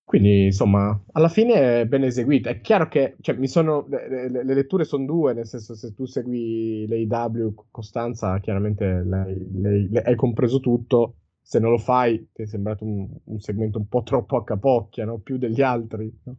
[0.10, 2.50] Quindi, insomma, alla fine è ben eseguita.
[2.50, 6.06] È chiaro che cioè, sono, le, le, le, letture sono due, nel senso se tu
[6.06, 11.18] segui l'AW Costanza, chiaramente lei, lei, hai compreso tutto.
[11.44, 15.06] Se non lo fai, ti è sembrato un, un segmento un po' troppo a capocchia,
[15.06, 15.20] no?
[15.20, 16.12] più degli altri.
[16.24, 16.36] No?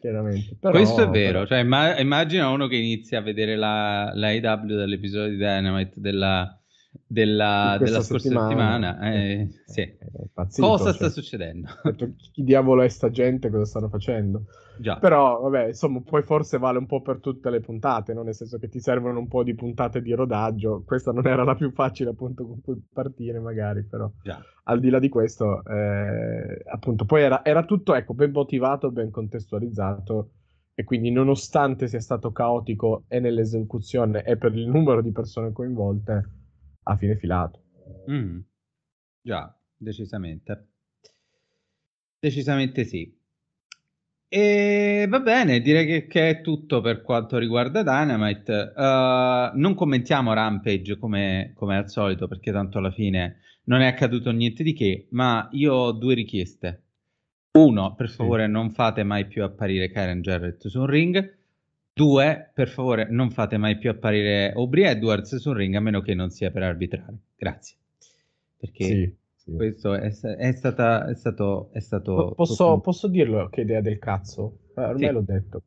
[0.00, 0.58] chiaramente.
[0.60, 1.46] Però, Questo è vero, però...
[1.46, 6.57] cioè, imma- immagina uno che inizia a vedere la, la AW dall'episodio di Dynamite della,
[7.06, 8.48] della, della scorsa settimana.
[8.48, 9.12] settimana.
[9.12, 9.96] Eh, sì.
[10.32, 11.68] Pazzito, cosa sta cioè, succedendo?
[12.32, 13.50] Chi diavolo è sta gente?
[13.50, 14.44] Cosa stanno facendo?
[14.78, 14.98] Già.
[14.98, 18.22] Però, vabbè, insomma, poi forse vale un po' per tutte le puntate, no?
[18.22, 20.82] nel senso che ti servono un po' di puntate di rodaggio.
[20.86, 24.10] Questa non era la più facile, appunto, con cui partire, magari, però.
[24.22, 24.40] Già.
[24.64, 29.10] Al di là di questo, eh, appunto, poi era, era tutto, ecco, ben motivato, ben
[29.10, 30.30] contestualizzato
[30.74, 36.37] e quindi nonostante sia stato caotico e nell'esecuzione e per il numero di persone coinvolte,
[36.88, 37.62] a fine filato.
[38.10, 38.40] Mm.
[39.20, 40.68] Già, decisamente.
[42.18, 43.14] Decisamente sì.
[44.30, 48.72] E va bene, direi che, che, è tutto per quanto riguarda Dynamite.
[48.74, 54.30] Uh, non commentiamo Rampage come, come, al solito, perché tanto alla fine non è accaduto
[54.30, 56.82] niente di che, ma io ho due richieste.
[57.52, 58.50] Uno, per favore, sì.
[58.50, 61.37] non fate mai più apparire Karen Jarrett su un ring.
[61.98, 66.00] Due, per favore, non fate mai più apparire Aubrey Edwards su un ring, a meno
[66.00, 67.16] che non sia per arbitrare.
[67.36, 67.76] Grazie.
[68.56, 69.16] Perché sì
[69.48, 69.56] sì.
[69.56, 72.34] Questo è, è, stata, è, stato, è stato...
[72.36, 74.58] Posso, posso dirlo che idea del cazzo?
[74.76, 75.12] Eh, ormai sì.
[75.12, 75.62] l'ho detto.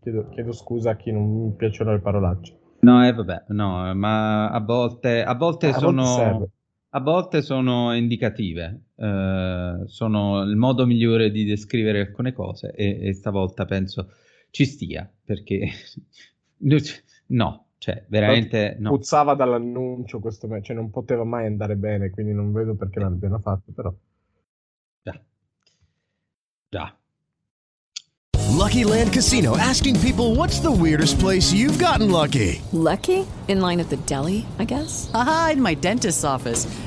[0.00, 2.58] Chiedo, chiedo, scusa a chi non mi piacciono le parolacce.
[2.80, 6.02] No, eh, vabbè, no, ma a volte, a volte sono...
[6.02, 6.50] A volte,
[6.90, 13.12] a volte sono indicative, eh, sono il modo migliore di descrivere alcune cose e, e
[13.12, 14.08] stavolta penso
[14.50, 15.70] ci stia, perché
[17.28, 18.90] no, cioè, veramente no.
[18.90, 23.38] Puzzava dall'annuncio questo match, cioè non poteva mai andare bene, quindi non vedo perché l'abbiano
[23.38, 23.94] fatto, però.
[25.02, 25.20] Già.
[26.68, 26.98] Già.
[28.56, 32.60] Lucky Land Casino asking people what's the weirdest place you've gotten lucky?
[32.72, 33.26] Lucky?
[33.48, 35.10] In line at the deli, I guess.
[35.12, 36.66] Aha, in my dentist's office.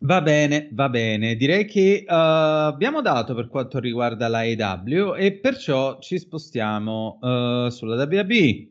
[0.00, 1.34] Va bene, va bene.
[1.34, 7.68] Direi che uh, abbiamo dato per quanto riguarda la AW e perciò ci spostiamo uh,
[7.68, 8.68] sulla WAB.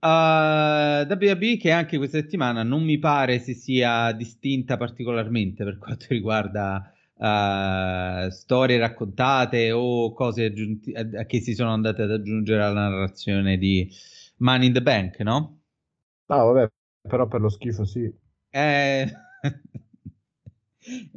[0.00, 0.06] Uh,
[1.06, 6.92] WAB che anche questa settimana non mi pare si sia distinta particolarmente per quanto riguarda
[7.14, 13.58] uh, storie raccontate o cose aggiunti- a- che si sono andate ad aggiungere alla narrazione
[13.58, 13.88] di
[14.38, 15.60] Money in the Bank, no?
[16.28, 16.70] Ah, vabbè,
[17.02, 18.10] però per lo schifo sì.
[18.52, 19.06] Eh...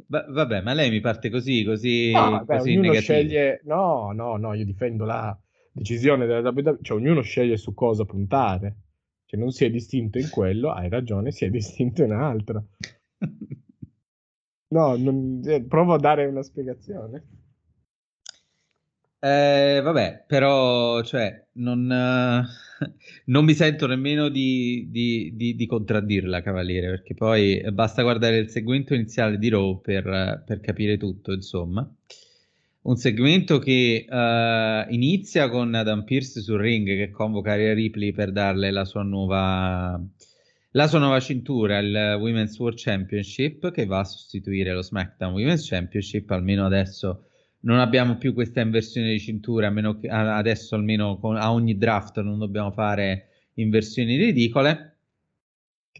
[0.06, 3.00] Va- vabbè, ma lei mi parte così, così, no, vabbè, così ognuno negativo.
[3.00, 3.60] sceglie...
[3.64, 5.38] No, no, no, io difendo la
[5.72, 8.76] decisione della WWE, cioè ognuno sceglie su cosa puntare.
[9.24, 12.62] Cioè non si è distinto in quello, hai ragione, si è distinto in altra.
[14.72, 15.42] No, non...
[15.44, 17.26] eh, provo a dare una spiegazione.
[19.18, 22.42] Eh, vabbè, però, cioè, non, eh,
[23.26, 28.48] non mi sento nemmeno di, di, di, di contraddirla, Cavaliere, perché poi basta guardare il
[28.48, 31.88] segmento iniziale di Raw per, per capire tutto, insomma.
[32.82, 38.32] un segmento che uh, inizia con Adam Pierce sul ring che convoca Rhea Ripley per
[38.32, 40.00] darle la sua nuova
[40.74, 45.68] la sua nuova cintura, il Women's World Championship, che va a sostituire lo SmackDown Women's
[45.68, 46.30] Championship.
[46.30, 47.26] Almeno adesso
[47.62, 52.20] non abbiamo più questa inversione di cintura, almeno che, adesso almeno con, a ogni draft
[52.20, 54.88] non dobbiamo fare inversioni ridicole.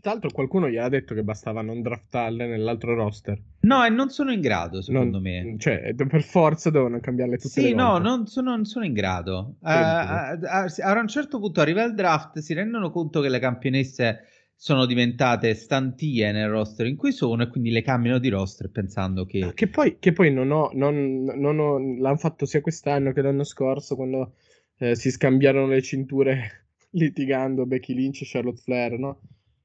[0.02, 3.40] Tra l'altro qualcuno gli ha detto che bastava non draftarle nell'altro roster.
[3.60, 5.54] No, e non sono in grado, secondo non, me.
[5.58, 9.58] Cioè, per forza devono cambiarle tutte sì, le no, non sono, non sono in grado.
[9.60, 13.38] Uh, a, a, a, un certo punto arriva il draft, si rendono conto che le
[13.38, 14.24] campionesse
[14.62, 19.24] sono diventate stantie nel roster in cui sono e quindi le cambiano di roster pensando
[19.24, 19.50] che...
[19.54, 23.42] Che poi, che poi non ho, non, non ho, l'hanno fatto sia quest'anno che l'anno
[23.42, 24.34] scorso quando
[24.78, 29.22] eh, si scambiarono le cinture litigando Becky Lynch e Charlotte Flair, no?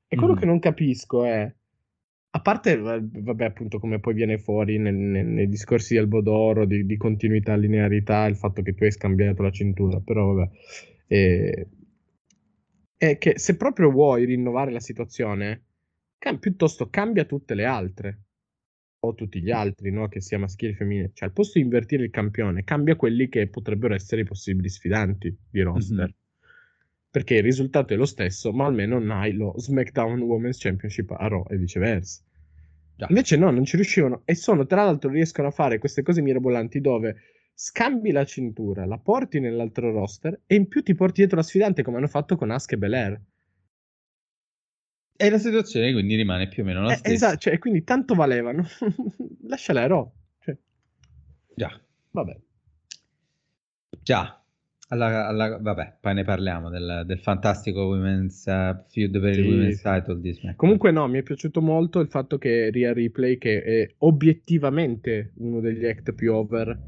[0.08, 0.38] E quello mm.
[0.38, 1.54] che non capisco è,
[2.32, 6.88] a parte, vabbè, appunto, come poi viene fuori nel, nel, nei discorsi di Albodoro, di,
[6.88, 10.50] di, continuità, linearità, il fatto che tu hai scambiato la cintura, però vabbè...
[11.10, 11.68] Eh,
[12.98, 15.66] è che se proprio vuoi rinnovare la situazione,
[16.18, 18.22] cam- piuttosto cambia tutte le altre.
[19.00, 20.08] O tutti gli altri, no?
[20.08, 21.12] Che sia maschile o femminile.
[21.14, 25.38] Cioè, al posto di invertire il campione, cambia quelli che potrebbero essere i possibili sfidanti
[25.50, 25.98] di roster.
[25.98, 26.10] Mm-hmm.
[27.12, 31.28] Perché il risultato è lo stesso, ma almeno non hai lo SmackDown Women's Championship a
[31.28, 32.24] Raw e viceversa.
[32.96, 33.06] Già.
[33.10, 34.24] Invece no, non ci riuscivano.
[34.26, 37.16] E sono, tra l'altro, riescono a fare queste cose mirabolanti dove
[37.60, 41.82] scambi la cintura, la porti nell'altro roster e in più ti porti dietro la sfidante
[41.82, 43.22] come hanno fatto con Asuka e Belair.
[45.16, 47.14] E la situazione quindi rimane più o meno la eh, stessa.
[47.14, 48.64] Esatto, cioè, quindi tanto valevano.
[49.48, 50.12] Lasciala a Raw.
[50.40, 50.56] Cioè.
[51.56, 51.82] Già.
[52.12, 52.38] Vabbè.
[54.04, 54.40] Già.
[54.90, 59.40] Alla, alla, vabbè, poi ne parliamo del, del fantastico women's uh, feud per sì.
[59.40, 60.56] il women's title di SmackDown.
[60.56, 65.60] Comunque no, mi è piaciuto molto il fatto che Rhea Ripley, che è obiettivamente uno
[65.60, 66.80] degli act più over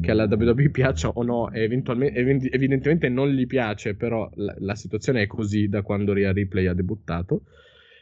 [0.00, 5.26] che alla WWE piaccia o no, evidentemente non gli piace, però la, la, situazione è
[5.26, 7.42] così da quando Rhea Ripley ha debuttato.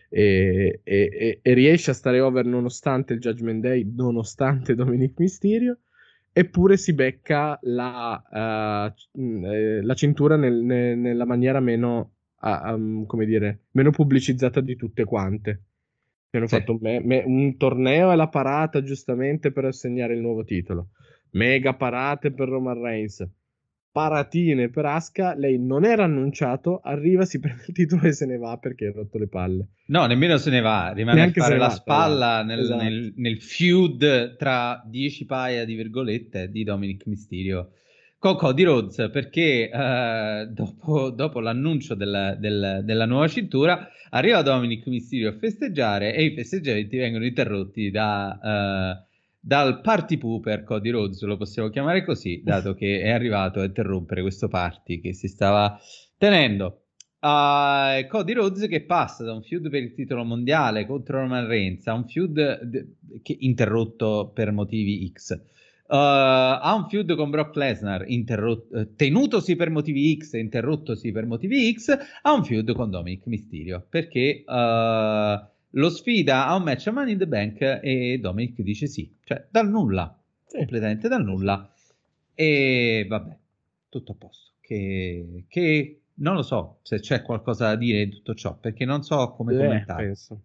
[0.08, 5.78] E, e, e, riesce a stare over nonostante il Judgment Day, nonostante Dominic Mysterio,
[6.32, 9.20] eppure si becca la, uh,
[9.82, 15.04] la cintura nel, nel, nella maniera meno, uh, um, come dire, meno pubblicizzata di tutte
[15.04, 15.62] quante.
[16.30, 16.56] Hanno sì.
[16.56, 20.90] fatto me, me, un torneo e la parata giustamente per assegnare il nuovo titolo
[21.30, 23.26] mega parate per Roman Reigns,
[23.96, 28.36] paratine per Asuka, lei non era annunciato, arriva, si prende il titolo e se ne
[28.36, 29.68] va perché ha rotto le palle.
[29.86, 32.82] No, nemmeno se ne va, rimane Neanche a fare la va, spalla nel, esatto.
[32.82, 37.70] nel, nel, feud tra 10 paia di virgolette di Dominic Mysterio.
[38.18, 44.86] Con Cody Rhodes perché uh, dopo, dopo, l'annuncio del, del, della nuova cintura arriva Dominic
[44.88, 48.98] Mysterio a festeggiare e i festeggiamenti vengono interrotti da...
[49.00, 49.04] Uh,
[49.46, 54.20] dal party pooper Cody Rhodes, lo possiamo chiamare così, dato che è arrivato a interrompere
[54.20, 55.78] questo party che si stava
[56.18, 56.86] tenendo.
[57.20, 61.86] Uh, Cody Rhodes che passa da un feud per il titolo mondiale contro Roman Reigns
[61.86, 65.30] a un feud de- che, interrotto per motivi X.
[65.30, 71.24] Uh, ha un feud con Brock Lesnar interrot- uh, tenutosi per motivi X interrottosi per
[71.24, 76.86] motivi X, ha un feud con Dominic Mysterio perché uh, lo sfida a un match
[76.86, 80.58] a Money in the Bank e Dominic dice sì, cioè dal nulla, sì.
[80.58, 81.70] completamente dal nulla.
[82.34, 83.36] E vabbè,
[83.88, 84.52] tutto a posto.
[84.60, 89.02] Che, che, non lo so se c'è qualcosa da dire in tutto ciò, perché non
[89.02, 90.04] so come eh, commentare.
[90.04, 90.40] Penso.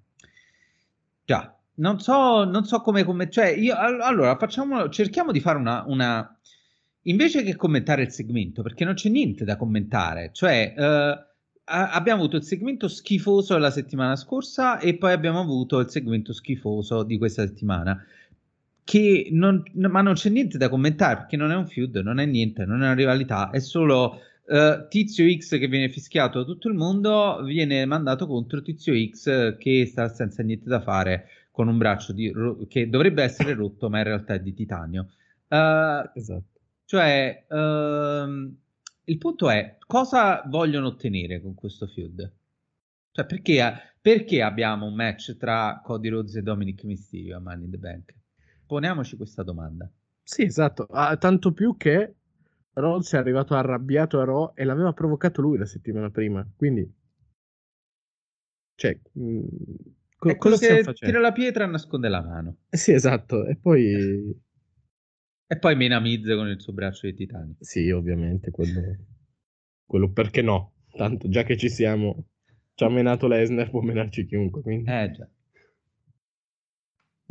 [1.26, 3.48] Già, non so, non so come commentare.
[3.48, 6.40] Cioè, io, allora, facciamo, cerchiamo di fare una, una,
[7.06, 10.74] Invece che commentare il segmento, perché non c'è niente da commentare, cioè...
[10.76, 11.30] Uh,
[11.66, 17.04] abbiamo avuto il segmento schifoso della settimana scorsa e poi abbiamo avuto il segmento schifoso
[17.04, 18.04] di questa settimana.
[18.84, 22.26] Che non, ma non c'è niente da commentare perché non è un feud, non è
[22.26, 26.68] niente, non è una rivalità, è solo uh, Tizio X che viene fischiato da tutto
[26.68, 31.78] il mondo, viene mandato contro Tizio X che sta senza niente da fare con un
[31.78, 32.34] braccio di,
[32.68, 35.10] che dovrebbe essere rotto, ma in realtà è di titanio.
[35.48, 36.60] Uh, esatto.
[36.86, 38.54] Cioè, uh,
[39.06, 42.32] il punto è cosa vogliono ottenere con questo feud?
[43.12, 47.72] Cioè, perché, perché abbiamo un match tra Cody Rhodes e Dominic Mysterio a Money in
[47.72, 48.16] the Bank?
[48.66, 49.90] Poniamoci questa domanda.
[50.24, 50.86] Sì, esatto.
[50.92, 52.16] Ah, tanto più che
[52.74, 56.48] Rhodes è arrivato arrabbiato a Raw e l'aveva provocato lui la settimana prima.
[56.56, 56.90] Quindi,
[58.76, 59.44] cioè, mh, mm,
[60.16, 61.14] co- cosa stiamo facendo?
[61.14, 62.56] Tira la pietra e nasconde la mano.
[62.70, 63.46] Eh sì, esatto.
[63.46, 64.40] E poi
[65.52, 67.56] e poi mena Miz con il suo braccio di titanio.
[67.60, 68.82] Sì, ovviamente, quello,
[69.86, 70.76] quello perché no?
[70.96, 72.28] Tanto già che ci siamo,
[72.74, 74.62] ci ha menato Lesnar, può menarci chiunque.
[74.62, 74.90] Quindi.
[74.90, 75.30] Eh già.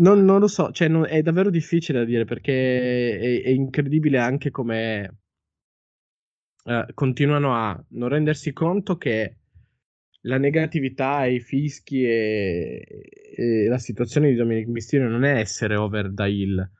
[0.00, 4.18] Non, non lo so, cioè, non- è davvero difficile da dire perché è, è incredibile
[4.18, 5.20] anche come
[6.64, 9.36] eh, continuano a non rendersi conto che
[10.24, 12.84] la negatività e i fischi e,
[13.34, 16.70] e la situazione di Dominic Mysterio non è essere over da heel.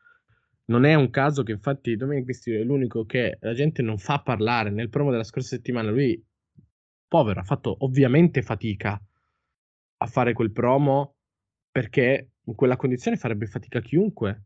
[0.71, 4.23] Non è un caso che infatti Dominic Mysterio è l'unico che la gente non fa
[4.23, 4.71] parlare.
[4.71, 6.25] Nel promo della scorsa settimana lui,
[7.09, 9.01] povero, ha fatto ovviamente fatica
[10.03, 11.17] a fare quel promo
[11.73, 14.45] perché in quella condizione farebbe fatica chiunque.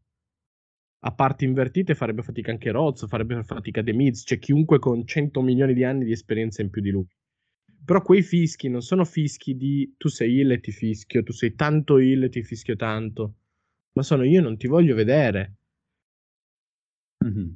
[1.01, 5.43] A parti invertite farebbe fatica anche Rozzo, farebbe fatica The Miz, c'è chiunque con 100
[5.43, 7.07] milioni di anni di esperienza in più di lui.
[7.85, 11.55] Però quei fischi non sono fischi di tu sei il e ti fischio, tu sei
[11.55, 13.35] tanto il e ti fischio tanto,
[13.93, 15.57] ma sono io non ti voglio vedere.
[17.25, 17.49] Mm-hmm.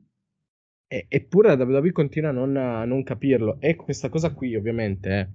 [0.89, 3.61] E- eppure la WWE continua a non, a non capirlo.
[3.61, 5.29] E questa cosa qui, ovviamente, eh,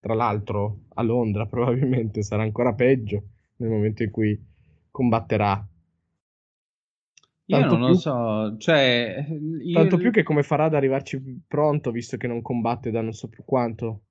[0.00, 3.22] tra l'altro, a Londra probabilmente sarà ancora peggio
[3.56, 4.40] nel momento in cui
[4.90, 5.66] combatterà.
[7.46, 9.26] Io Tanto non lo più- so, cioè...
[9.60, 13.12] io- Tanto più che come farà ad arrivarci pronto, visto che non combatte da non
[13.12, 14.02] so più quanto.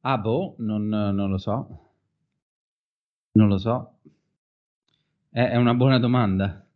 [0.00, 1.90] Ah, boh, non, non lo so.
[3.32, 3.98] Non lo so.
[5.30, 6.66] È, è una buona domanda.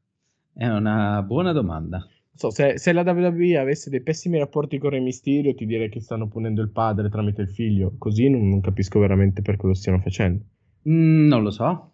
[0.54, 2.06] È una buona domanda.
[2.34, 6.00] So, se, se la WWE avesse dei pessimi rapporti con Re Mysterio, ti direi che
[6.00, 7.94] stanno punendo il padre tramite il figlio.
[7.98, 10.42] Così non, non capisco veramente perché lo stiano facendo.
[10.88, 11.92] Mm, non lo so.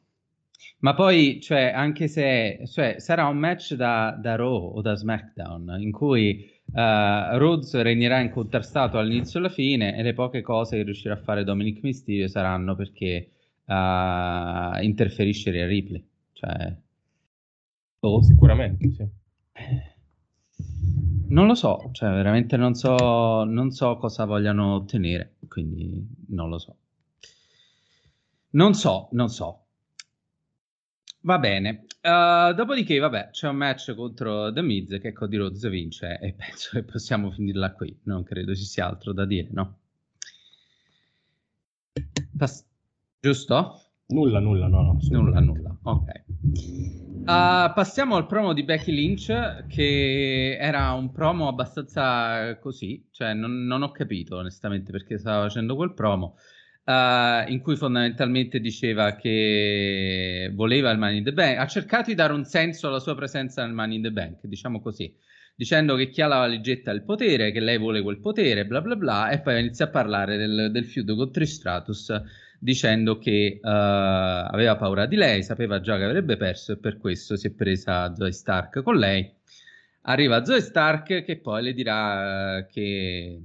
[0.81, 5.77] Ma poi, cioè, anche se cioè, sarà un match da, da Raw o da SmackDown
[5.81, 10.85] in cui eh, Rhodes regnerà incontrastato all'inizio e alla fine e le poche cose che
[10.85, 13.31] riuscirà a fare Dominic Mysterio saranno perché
[13.67, 16.05] eh, interferisce Rhea Ripley.
[16.33, 16.77] Cioè,
[18.01, 18.23] boh.
[18.23, 19.07] Sicuramente, sì.
[21.29, 26.59] Non lo so, cioè veramente non so, non so cosa vogliano ottenere, quindi non lo
[26.59, 26.77] so.
[28.51, 29.65] Non so, non so.
[31.21, 31.85] Va bene.
[32.01, 36.71] Uh, dopodiché, vabbè, c'è un match contro The Miz che Cody Rhodes vince e penso
[36.73, 37.95] che possiamo finirla qui.
[38.05, 39.79] Non credo ci sia altro da dire, no?
[42.39, 42.65] Pass-
[43.21, 43.83] giusto?
[44.07, 44.99] Nulla, nulla, no, no.
[45.11, 45.77] Nulla, nulla.
[45.83, 47.08] Ok.
[47.29, 53.67] Uh, passiamo al promo di Becky Lynch, che era un promo abbastanza così, cioè non,
[53.67, 56.39] non ho capito onestamente perché stava facendo quel promo,
[56.85, 62.15] uh, in cui fondamentalmente diceva che voleva il Money in the Bank, ha cercato di
[62.15, 65.15] dare un senso alla sua presenza nel Money in the Bank, diciamo così,
[65.55, 68.81] dicendo che chi ha la valigetta ha il potere, che lei vuole quel potere, bla
[68.81, 72.11] bla bla, e poi inizia a parlare del, del feud con Tristratus
[72.59, 77.37] dicendo che uh, aveva paura di lei, sapeva già che avrebbe perso e per questo
[77.37, 79.31] si è presa Zoe Stark con lei.
[80.03, 83.43] Arriva Zoe Stark che poi le dirà uh, che,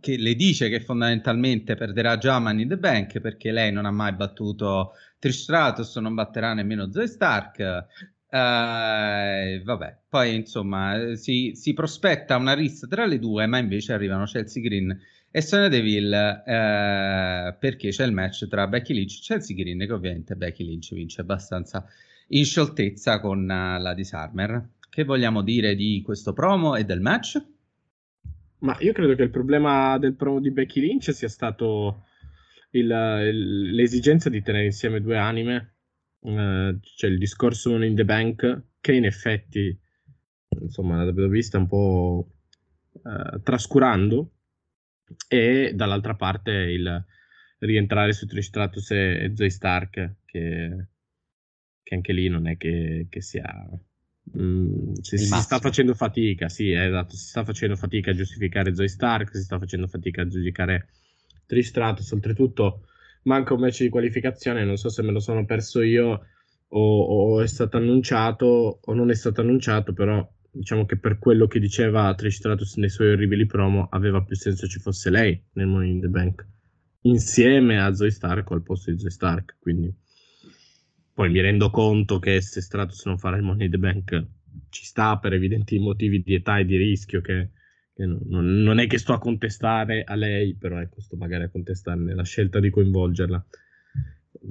[0.00, 3.92] che le dice che fondamentalmente perderà già Money in the Bank perché lei non ha
[3.92, 7.86] mai battuto Trish Stratus, non batterà nemmeno Zoe Stark.
[8.28, 14.24] Uh, vabbè, poi insomma si, si prospetta una rissa tra le due, ma invece arrivano
[14.24, 14.98] Chelsea Green
[15.36, 19.92] e Sonia Deville eh, perché c'è il match tra Becky Lynch e Chelsea Green che
[19.92, 21.86] ovviamente Becky Lynch vince abbastanza
[22.28, 24.66] in scioltezza con uh, la Disarmer.
[24.88, 27.44] Che vogliamo dire di questo promo e del match?
[28.60, 32.06] Ma io credo che il problema del promo di Becky Lynch sia stato
[32.70, 35.74] il, il, l'esigenza di tenere insieme due anime.
[36.20, 39.78] Uh, c'è il discorso Money in the Bank che in effetti
[40.62, 42.26] insomma la WWE sta un po'
[42.90, 44.30] uh, trascurando
[45.28, 47.04] e dall'altra parte il
[47.58, 50.86] rientrare su Trish Stratus e, Zoe Stark che,
[51.82, 53.68] che, anche lì non è che, che sia
[54.38, 58.88] mm, si, si sta facendo fatica sì esatto si sta facendo fatica a giustificare Zoe
[58.88, 60.88] Stark si sta facendo fatica a giudicare
[61.46, 62.10] Trish Stratus.
[62.10, 62.88] Oltretutto
[63.22, 66.26] manca un match di qualificazione non so se me lo sono perso io
[66.68, 71.46] o, o è stato annunciato o non è stato annunciato però diciamo che per quello
[71.46, 75.66] che diceva Trish Stratus nei suoi orribili promo aveva più senso ci fosse lei nel
[75.66, 76.46] Money in the Bank
[77.02, 79.94] insieme a Zoe Stark o al posto di Zoe Stark quindi
[81.12, 84.26] poi mi rendo conto che se Stratus non farà il Money in the Bank
[84.70, 87.50] ci sta per evidenti motivi di età e di rischio che,
[87.94, 91.48] che non, non, è che sto a contestare a lei però ecco sto magari a
[91.48, 93.46] contestarne la scelta di coinvolgerla.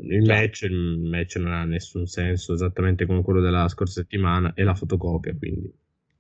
[0.09, 4.63] Il match, il match non ha nessun senso esattamente come quello della scorsa settimana e
[4.63, 5.71] la fotocopia quindi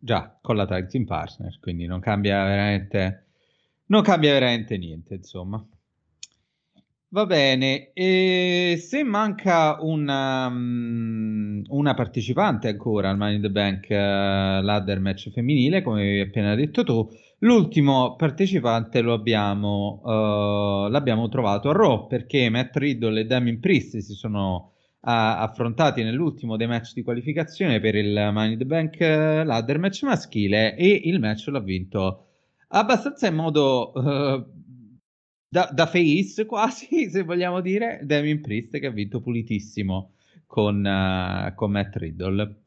[0.05, 3.25] Già, con la tag team partner, quindi non cambia veramente,
[3.87, 5.67] non cambia veramente niente, insomma.
[7.07, 13.87] Va bene, e se manca una, um, una partecipante ancora al Money in the Bank
[13.89, 21.29] uh, ladder match femminile, come hai appena detto tu, l'ultimo partecipante lo abbiamo, uh, l'abbiamo
[21.29, 24.73] trovato a Raw perché Matt Riddle e Damien Priest si sono
[25.07, 31.01] affrontati nell'ultimo dei match di qualificazione per il Money Bank uh, ladder match maschile e
[31.05, 32.25] il match l'ha vinto
[32.69, 34.45] abbastanza in modo uh,
[35.47, 40.13] da, da, face quasi, se vogliamo dire, Damien Priest che ha vinto pulitissimo
[40.45, 42.61] con, uh, con Matt Riddle.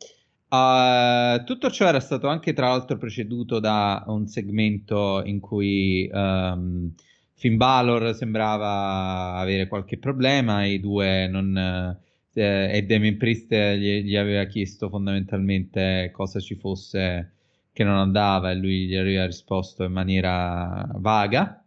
[0.49, 6.91] Uh, tutto ciò era stato anche tra l'altro preceduto da un segmento in cui um,
[7.35, 11.99] Finn Balor sembrava avere qualche problema i due non,
[12.35, 17.33] eh, e Damien Priest gli, gli, aveva chiesto fondamentalmente cosa ci fosse
[17.73, 21.63] che non andava e lui gli aveva risposto in maniera vaga.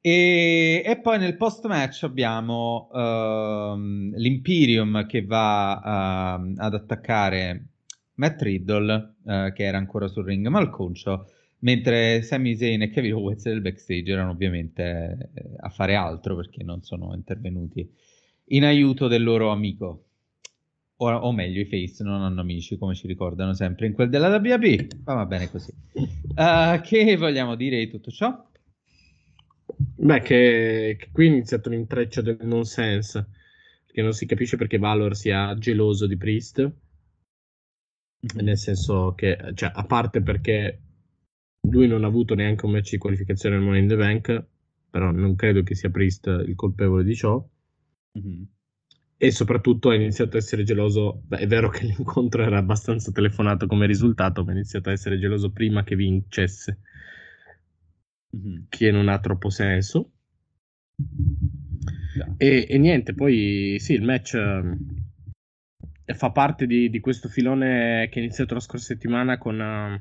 [0.00, 3.76] E, e, poi nel post match abbiamo uh,
[4.16, 7.66] l'Imperium che va uh, ad attaccare
[8.14, 11.30] Matt Riddle, uh, che era ancora sul ring malconcio,
[11.60, 16.62] mentre Sami Zayn e Kevin Owens del backstage erano ovviamente eh, a fare altro perché
[16.62, 17.86] non sono intervenuti
[18.48, 20.04] in aiuto del loro amico.
[21.00, 24.34] O, o, meglio, i face non hanno amici, come ci ricordano sempre in quel della
[24.36, 25.72] WB, ma va bene così.
[25.92, 28.46] Uh, che vogliamo dire di tutto ciò?
[29.76, 33.28] Beh, che, che qui è iniziato l'intreccio del nonsense,
[33.86, 38.44] perché non si capisce perché Valor sia geloso di Priest, mm-hmm.
[38.44, 40.80] nel senso che, cioè, a parte perché
[41.68, 44.46] lui non ha avuto neanche un match di qualificazione al Money in the Bank,
[44.90, 47.46] però non credo che sia Priest il colpevole di ciò.
[48.18, 48.42] Mm-hmm.
[49.20, 51.22] E soprattutto ha iniziato a essere geloso.
[51.26, 55.18] Beh, è vero che l'incontro era abbastanza telefonato come risultato, ma ha iniziato a essere
[55.18, 56.78] geloso prima che vincesse
[58.36, 58.62] mm-hmm.
[58.68, 60.12] che non ha troppo senso.
[62.14, 62.34] Yeah.
[62.36, 68.18] E, e, niente, poi sì, il match eh, fa parte di, di, questo filone che
[68.18, 70.00] è iniziato la scorsa settimana con, uh,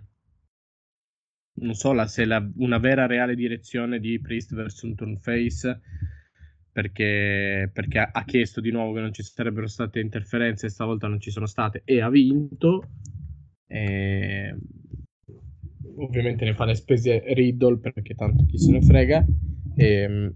[1.60, 5.82] non so la, se la, una vera reale direzione di Priest verso un turn face.
[6.78, 11.32] Perché, perché ha, chiesto di nuovo che non ci sarebbero state interferenze, stavolta non ci
[11.32, 12.84] sono state e ha vinto.
[13.66, 14.56] E
[15.96, 19.26] ovviamente ne fa le spese Riddle perché tanto chi se ne frega.
[19.76, 20.34] E,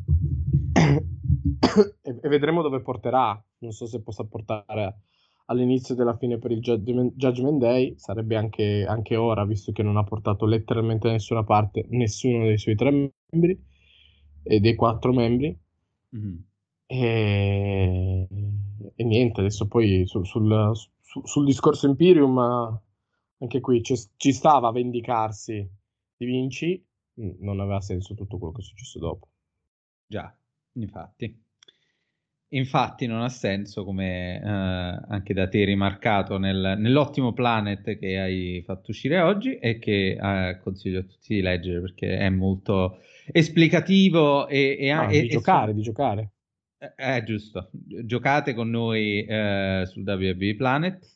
[2.01, 3.39] e, vedremo dove porterà.
[3.59, 4.95] Non so se possa portare
[5.45, 7.93] all'inizio della fine per il Judgment Day.
[7.97, 12.57] Sarebbe anche, anche, ora visto che non ha portato letteralmente da nessuna parte nessuno dei
[12.57, 13.63] suoi tre membri.
[14.41, 15.60] E dei quattro membri
[16.15, 16.37] mm-hmm.
[16.85, 18.27] e,
[18.95, 22.37] e, niente adesso poi su, sul, su, sul discorso Imperium
[23.41, 25.67] anche qui ci, ci stava a vendicarsi
[26.15, 26.85] di Vinci,
[27.15, 29.29] non aveva senso tutto quello che è successo dopo.
[30.05, 30.35] Già,
[30.73, 31.43] infatti.
[32.53, 38.61] Infatti non ha senso, come eh, anche da te rimarcato nel, nell'ottimo Planet che hai
[38.65, 42.99] fatto uscire oggi e che eh, consiglio a tutti di leggere perché è molto
[43.31, 45.77] esplicativo e, e, ah, e di giocare, su...
[45.77, 46.31] di giocare.
[46.77, 51.07] Eh, è giusto, giocate con noi eh, sul WB Planet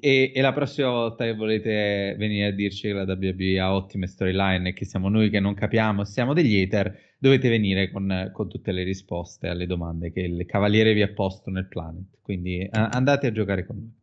[0.00, 4.06] e, e, la prossima volta che volete venire a dirci che la WB ha ottime
[4.06, 8.48] storyline e che siamo noi che non capiamo, siamo degli hater, dovete venire con, con
[8.48, 12.18] tutte le risposte alle domande che il cavaliere vi ha posto nel planet.
[12.22, 13.96] Quindi a, andate a giocare con noi.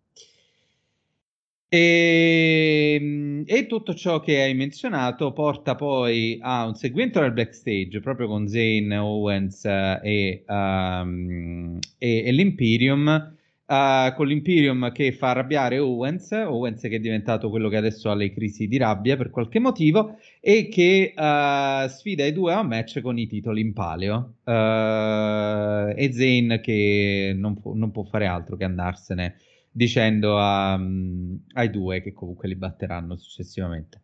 [1.67, 7.99] E, ehm, e, tutto ciò che hai menzionato porta poi a un segmento nel backstage
[8.01, 13.33] proprio con Zane, Owens uh, e, um, e, e l'Imperium
[13.67, 18.13] Uh, con l'Imperium che fa arrabbiare Owens, Owens che è diventato quello che adesso ha
[18.13, 22.67] le crisi di rabbia per qualche motivo, e che uh, sfida i due a un
[22.67, 24.35] match con i titoli in palio.
[24.43, 29.37] Uh, e Zane che non, pu- non, può fare altro che andarsene
[29.71, 34.01] dicendo a, um, ai due che comunque li batteranno successivamente.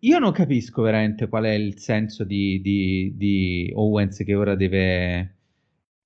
[0.00, 5.36] Io non capisco veramente qual è il senso di, di, di Owens che ora deve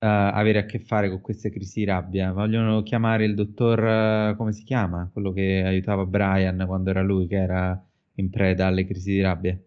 [0.07, 2.33] avere a che fare con queste crisi di rabbia.
[2.33, 5.09] Vogliono chiamare il dottor, uh, come si chiama?
[5.13, 7.85] Quello che aiutava Brian quando era lui che era
[8.15, 9.59] in preda alle crisi di rabbia.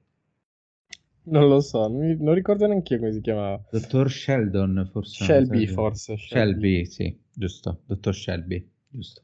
[1.23, 3.61] Non lo so, non, non ricordo neanche io come si chiamava.
[3.71, 5.23] Dottor Sheldon, forse.
[5.23, 6.17] Shelby, forse.
[6.17, 6.85] Shelby.
[6.85, 7.81] Shelby, sì, giusto.
[7.85, 9.21] Dottor Shelby, giusto.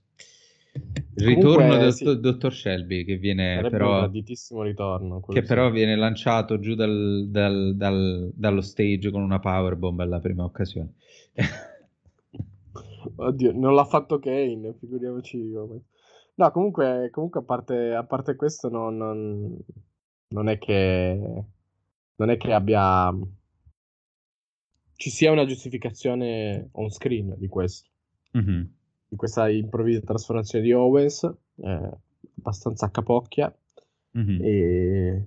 [1.16, 2.04] Il ritorno del sì.
[2.20, 4.10] dottor Shelby che viene Sarebbe però...
[4.10, 5.22] un ritorno.
[5.22, 5.48] Che sì.
[5.48, 10.96] però viene lanciato giù dal, dal, dal, dallo stage con una powerbomb alla prima occasione.
[13.18, 15.82] Oddio, non l'ha fatto Kane, figuriamoci come.
[16.36, 19.58] No, comunque, comunque a, parte, a parte questo non, non,
[20.30, 21.44] non, è che...
[22.16, 23.14] Non è che abbia...
[24.98, 27.90] Ci sia una giustificazione on screen di questo.
[28.38, 28.64] Mm-hmm
[29.08, 31.90] di questa improvvisa trasformazione di Owens, eh,
[32.38, 33.56] abbastanza a capocchia,
[34.18, 34.44] mm-hmm.
[34.44, 35.26] e,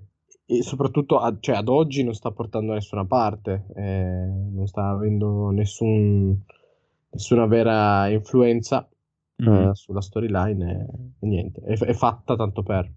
[0.50, 4.88] e, soprattutto a, cioè, ad oggi non sta portando da nessuna parte, eh, non sta
[4.90, 6.36] avendo nessun,
[7.10, 8.88] nessuna vera influenza
[9.40, 9.70] Mhm.
[9.70, 10.86] eh, sulla storyline
[11.20, 12.90] e, e niente, è, è fatta tanto per.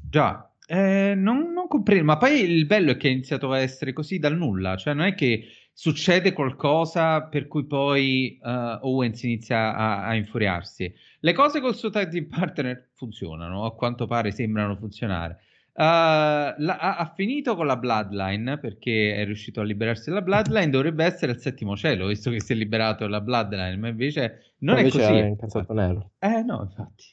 [0.00, 3.92] Già, eh, non, non comprendo, ma poi il bello è che è iniziato a essere
[3.92, 9.74] così dal nulla, cioè non è che succede qualcosa per cui poi eh, Owens inizia
[9.76, 10.92] a, a infuriarsi.
[11.20, 15.38] Le cose col suo tag team partner funzionano, a quanto pare sembrano funzionare.
[15.78, 20.70] Eh, la- ha, ha finito con la Bloodline perché è riuscito a liberarsi dalla Bloodline,
[20.70, 24.74] dovrebbe essere il settimo cielo, visto che si è liberato dalla Bloodline, ma invece non
[24.74, 25.12] Ma è invece così.
[25.12, 26.10] era incazzato nero.
[26.18, 27.04] Eh no, infatti.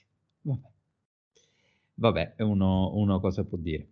[0.41, 0.69] Vabbè,
[1.95, 3.87] Vabbè, è uno, uno cosa può dire.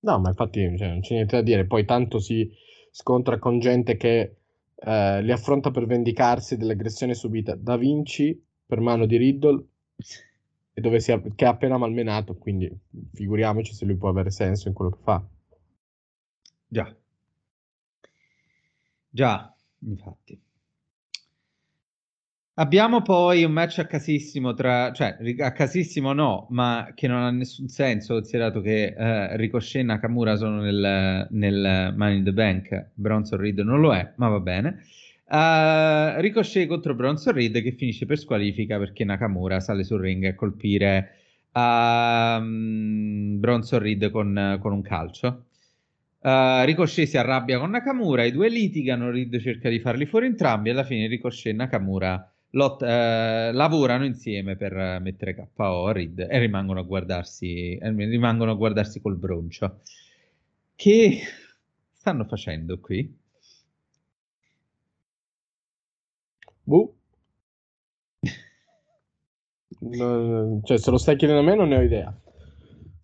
[0.00, 1.66] No, ma infatti cioè, non c'è niente da dire.
[1.66, 2.50] Poi tanto si
[2.90, 4.36] scontra con gente che
[4.74, 9.64] eh, li affronta per vendicarsi dell'aggressione subita da Vinci per mano di Riddle,
[10.78, 12.70] e dove si è- che ha appena malmenato, quindi
[13.12, 15.20] figuriamoci se lui può avere senso in quello che fa.
[16.68, 16.94] Già.
[19.10, 20.40] Già, infatti.
[22.54, 27.30] Abbiamo poi un match a casissimo tra, cioè a casissimo no, ma che non ha
[27.30, 32.90] nessun senso, considerato che eh, Ricochet e Nakamura sono nel, nel Money in the Bank,
[32.94, 34.82] Bronson Reed non lo è, ma va bene.
[35.30, 40.34] Eh, Ricochet contro Bronson Reed che finisce per squalifica perché Nakamura sale sul ring a
[40.34, 41.16] colpire
[41.52, 45.44] ehm, Bronson Reed con, con un calcio.
[46.20, 50.70] Uh, Ricochet si arrabbia con Nakamura, i due litigano, Reed cerca di farli fuori entrambi,
[50.70, 56.38] alla fine Ricochet e Nakamura lot- eh, lavorano insieme per eh, mettere KO Reed e
[56.38, 59.80] rimangono a guardarsi, eh, rimangono a guardarsi col broncio.
[60.74, 61.20] Che
[61.92, 63.17] stanno facendo qui?
[66.68, 66.94] Boh.
[69.80, 72.14] Non- cioè, se lo stai chiedendo a me, non ne ho idea.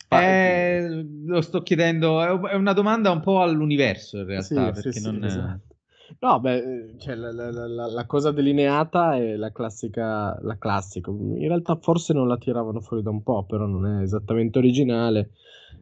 [0.08, 5.00] Eh, lo sto chiedendo, è una domanda un po' all'universo in Sì, realtà, sì, perché
[5.00, 5.24] sì, non...
[5.24, 5.76] esatto.
[6.20, 11.10] No, beh, cioè, la, la- la- la- la cosa delineata è la classica, la classica.
[11.10, 15.30] In realtà forse non la tiravano fuori da un po', però non è esattamente originale.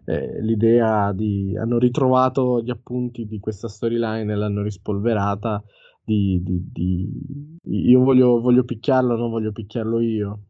[0.05, 1.57] Eh, l'idea di...
[1.57, 5.63] hanno ritrovato gli appunti di questa storyline e l'hanno rispolverata
[6.05, 7.59] di, di- di-
[7.91, 10.41] io voglio, voglio picchiarlo, non voglio picchiarlo io.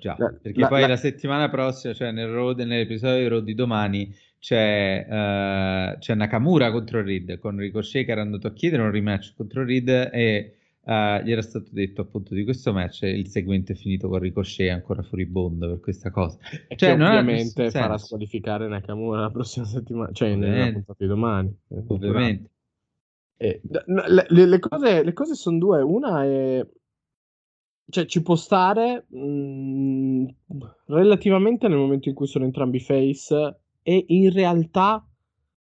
[0.00, 3.40] Già, La- perché la- poi la- la settimana prossima, cioè nel Raw- nell'episodio di Raw
[3.40, 8.82] di domani, c'è, eh, c'è Nakamura contro Reed, con Ricochet che era andato a chiedere
[8.82, 10.52] un rematch contro Reed e
[10.84, 14.70] eh, gli era stato detto appunto di questo match il segmento è finito con Ricochet
[14.70, 16.38] ancora furibondo per questa cosa.
[16.68, 20.72] E Cioè, non ovviamente farà squalificare Nakamura la prossima settimana, cioè nella Ovviamente.
[20.74, 21.56] puntata di domani.
[21.88, 22.50] Ovviamente.
[23.40, 25.80] Eh, le, le- cose, le cose sono due.
[25.80, 26.66] Una è.
[27.90, 30.26] Cioè, ci può stare mh,
[30.86, 35.08] relativamente nel momento in cui sono entrambi face, e in realtà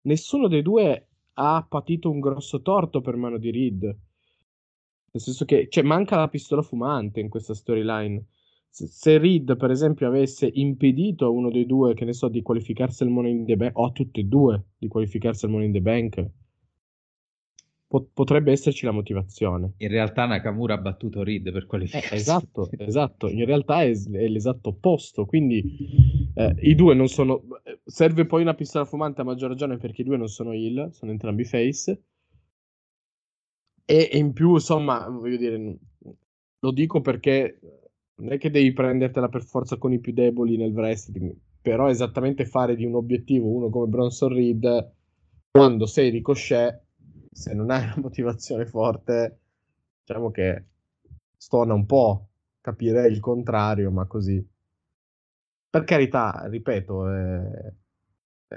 [0.03, 3.83] nessuno dei due ha patito un grosso torto per mano di Reed.
[3.83, 8.27] Nel senso che cioè, manca la pistola fumante in questa storyline.
[8.69, 12.43] Se, se Reed, per esempio, avesse impedito a uno dei due, che ne so, di
[12.43, 15.67] qualificarsi al Money in the Bank, o a tutti e due di qualificarsi al Money
[15.67, 16.31] in the Bank,
[18.03, 19.73] potrebbe esserci la motivazione.
[19.79, 22.15] In realtà Nakamura ha battuto Reed per Eh, qualificarsi.
[22.15, 23.29] esatto, esatto.
[23.29, 25.27] In realtà è, è l'esatto opposto.
[25.27, 25.63] Quindi
[26.35, 27.43] eh, i due non sono.
[27.85, 31.11] Serve poi una pistola fumante a maggior ragione perché i due non sono heal, sono
[31.13, 32.03] entrambi face.
[33.87, 35.77] E, e in più, insomma, voglio dire,
[36.61, 37.59] lo dico perché
[38.17, 42.47] non è che devi prendertela per forza con i più deboli nel wrestling, però esattamente
[42.47, 44.93] fare di un obiettivo uno come Bronson Reed
[45.51, 46.84] quando sei ricochet,
[47.35, 49.39] se non hai una motivazione forte,
[50.05, 50.65] diciamo che
[51.37, 52.29] stona un po'.
[52.61, 54.43] Capirei il contrario, ma così.
[55.69, 57.75] Per carità, ripeto, eh,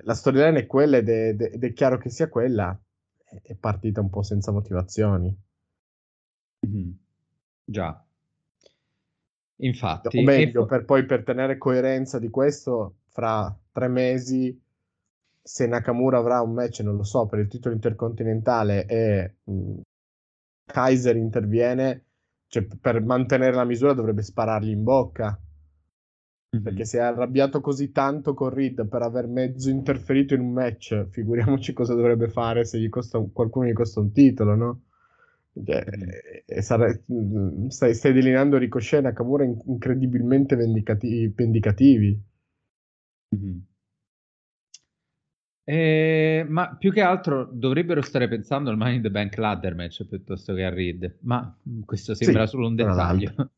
[0.03, 2.79] la storyline è quella ed è, ed è chiaro che sia quella.
[3.41, 5.35] È partita un po' senza motivazioni.
[6.61, 6.97] Mhm.
[7.65, 8.05] Già.
[9.59, 14.57] Infatti, O e meglio, fo- per poi per tenere coerenza di questo, fra tre mesi,
[15.47, 19.79] se Nakamura avrà un match, non lo so, per il titolo intercontinentale e mh,
[20.65, 22.05] Kaiser interviene,
[22.47, 25.39] cioè per mantenere la misura dovrebbe sparargli in bocca.
[26.49, 26.61] Mhm.
[26.61, 31.07] Perché si è arrabbiato così tanto con Reed per aver mezzo interferito in un match,
[31.09, 34.81] figuriamoci cosa dovrebbe fare se gli costa un- qualcuno gli costa un titolo, no?
[35.63, 42.19] Cioè, e- e sare- mm, stai, stai delineando Ricochet e Nakamura in- incredibilmente vendicati- vendicativi.
[43.31, 43.67] Mhm.
[45.69, 50.05] Eh, ma più che altro dovrebbero stare pensando al Money in the Bank ladder match
[50.05, 53.33] piuttosto che a Reed, ma mm, questo sembra Sì, solo un dettaglio.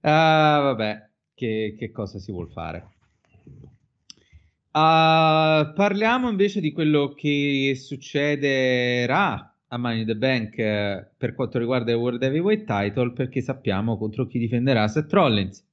[0.00, 2.88] Ah, vabbè, che, che cosa si vuol fare?
[4.70, 11.58] Uh, parliamo invece di quello che succederà a Money in the Bank eh, per quanto
[11.58, 15.66] riguarda il World Heavyweight Title perché sappiamo contro chi difenderà Seth Rollins.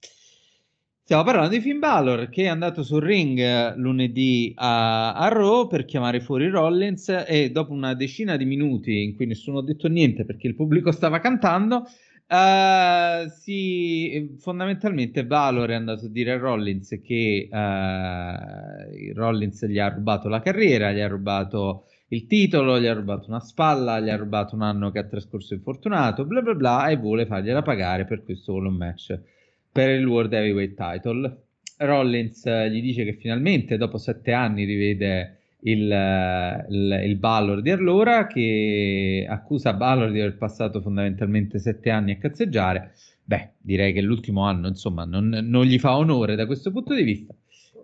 [1.06, 5.68] Stiamo parlando di Finn Balor che è andato sul ring eh, lunedì a, a Raw
[5.68, 9.88] per chiamare fuori Rollins e dopo una decina di minuti in cui nessuno ha detto
[9.88, 11.84] niente perché il pubblico stava cantando,
[12.28, 19.90] uh, si, fondamentalmente Balor è andato a dire a Rollins che uh, Rollins gli ha
[19.90, 24.18] rubato la carriera, gli ha rubato il titolo, gli ha rubato una spalla, gli ha
[24.18, 28.24] rubato un anno che ha trascorso infortunato, bla bla bla e vuole fargliela pagare per
[28.24, 29.34] questo solo match
[29.76, 31.48] per il World Heavyweight Title.
[31.80, 37.62] Rollins eh, gli dice che finalmente dopo sette anni rivede il, eh, il, il Balor
[37.62, 42.94] di allora che accusa Balor di aver passato fondamentalmente sette anni a cazzeggiare.
[43.22, 47.04] Beh, direi che l'ultimo anno insomma non, non gli fa onore da questo punto di
[47.04, 47.36] vista.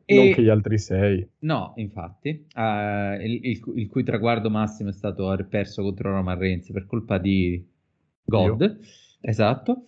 [0.06, 0.16] E...
[0.16, 1.28] Non che gli altri sei.
[1.40, 6.38] No, infatti, uh, il, il, il, cui traguardo massimo è stato aver perso contro Roman
[6.38, 7.62] Reigns per colpa di
[8.24, 8.62] God.
[8.62, 8.78] Io.
[9.20, 9.84] Esatto.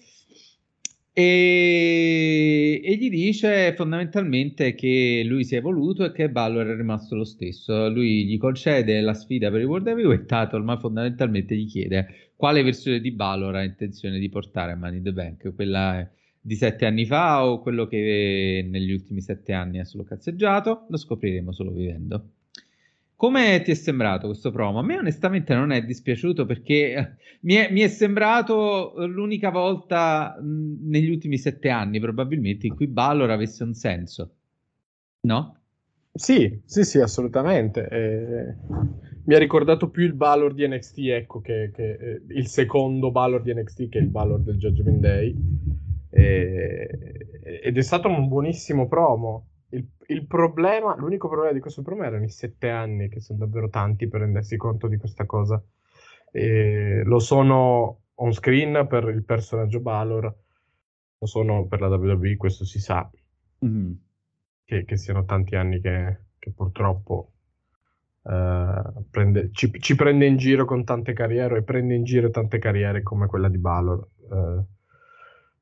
[1.16, 7.16] E, e, gli dice fondamentalmente che lui si è evoluto e che Balor è rimasto
[7.16, 7.88] lo stesso.
[7.90, 12.64] Lui gli concede la sfida per il World Heavyweight Title, ma fondamentalmente gli chiede quale
[12.64, 16.10] versione di Balor ha intenzione di portare a Money in the Bank, quella
[16.42, 20.88] di sette anni fa o quello che negli ultimi sette anni ha solo cazzeggiato.
[20.90, 22.30] Lo scopriremo solo vivendo.
[23.16, 24.80] Come ti è sembrato questo promo?
[24.80, 27.10] A me onestamente non è dispiaciuto perché eh,
[27.42, 32.88] mi è, mi è sembrato l'unica volta mh, negli ultimi sette anni probabilmente in cui
[32.88, 34.32] Balor avesse un senso,
[35.22, 35.58] no?
[36.16, 37.88] Sì, sì, sì, assolutamente.
[37.88, 38.56] Eh,
[39.26, 43.42] mi ha ricordato più il Balor di NXT, ecco, che, che eh, il secondo Balor
[43.42, 45.36] di NXT che il Balor del Judgment Day.
[46.10, 46.90] Eh,
[47.64, 52.24] ed è stato un buonissimo promo il, il, problema, l'unico problema di questo promo erano
[52.24, 55.62] i sette anni, che sono davvero tanti per rendersi conto di questa cosa.
[56.32, 60.36] E lo sono on screen per il personaggio Balor,
[61.18, 63.10] lo sono per la WWE, questo si sa.
[63.66, 63.92] Mm-hmm.
[64.66, 67.34] Che, che, siano tanti anni che, che purtroppo
[68.22, 72.60] uh, prende, ci, ci, prende in giro con tante carriere e prende in giro tante
[72.60, 74.66] carriere come quella di Balor, uh,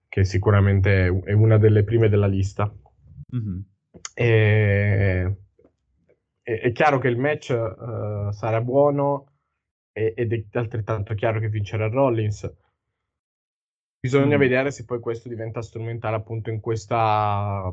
[0.07, 2.71] che sicuramente è una delle prime della lista.
[3.35, 3.59] Mm-hmm.
[4.21, 5.35] E,
[6.41, 9.31] è, è, chiaro che il match uh, sarà buono
[9.91, 12.51] e, ed è altrettanto chiaro che vincerà Rollins.
[13.99, 14.39] Bisogna mm.
[14.39, 17.71] vedere se poi questo diventa strumentale appunto in questa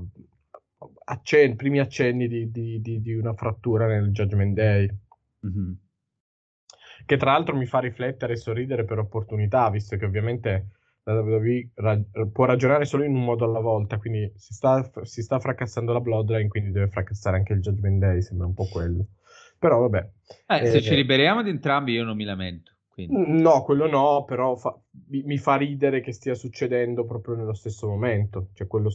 [1.04, 4.88] accen- primi accenni di, di, di, di, una frattura nel Judgment Day.
[5.46, 5.72] Mm-hmm.
[7.06, 10.77] Che tra l'altro mi fa riflettere e sorridere per opportunità, visto che ovviamente
[11.12, 15.22] la WWE ra- può ragionare solo in un modo alla volta, quindi si sta, si
[15.22, 19.06] sta fracassando la Bloodline, quindi deve fracassare anche il Judgment Day, sembra un po' quello.
[19.58, 20.10] Però vabbè.
[20.46, 22.72] Eh, eh, se ci liberiamo di entrambi io non mi lamento.
[22.88, 23.40] Quindi.
[23.40, 24.76] No, quello no, però fa,
[25.08, 28.48] mi, mi, fa ridere che stia succedendo proprio nello stesso momento.
[28.54, 28.90] Cioè, quello,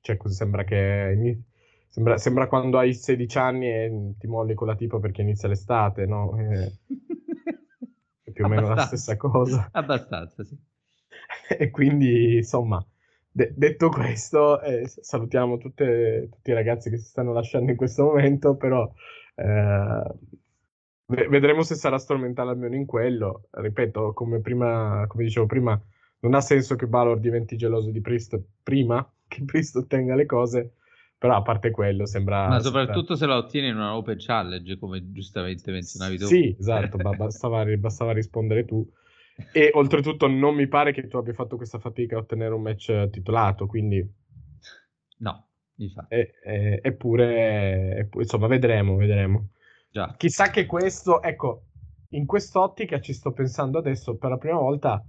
[0.00, 1.42] cioè sembra che...
[1.88, 6.04] Sembra, sembra, quando hai 16 anni e ti molli con la tipa perché inizia l'estate,
[6.04, 6.38] no?
[6.38, 6.72] Eh,
[8.22, 9.68] è più o meno la stessa cosa.
[9.72, 10.56] Abbastanza, sì.
[11.58, 12.84] e quindi, insomma,
[13.30, 18.04] de- detto questo, eh, salutiamo tutte, tutti i ragazzi che si stanno lasciando in questo
[18.04, 18.90] momento, però
[19.36, 20.02] eh,
[21.06, 23.48] vedremo se sarà strumentale almeno in quello.
[23.50, 25.80] Ripeto, come, prima, come dicevo prima,
[26.20, 30.72] non ha senso che Balor diventi geloso di Priest prima che Priest ottenga le cose.
[31.18, 32.46] Però a parte quello sembra...
[32.46, 33.16] Ma soprattutto sembra...
[33.16, 36.26] se la ottiene in una Open Challenge, come giustamente menzionavi tu.
[36.26, 38.88] Sì, esatto, bastava, bastava rispondere tu.
[39.52, 43.10] E oltretutto non mi pare che tu abbia fatto questa fatica a ottenere un match
[43.10, 44.06] titolato, quindi...
[45.18, 45.48] No.
[46.08, 49.50] E, e, eppure, insomma, vedremo, vedremo.
[49.90, 50.14] Già.
[50.16, 51.66] Chissà che questo, ecco,
[52.10, 55.04] in quest'ottica ci sto pensando adesso, per la prima volta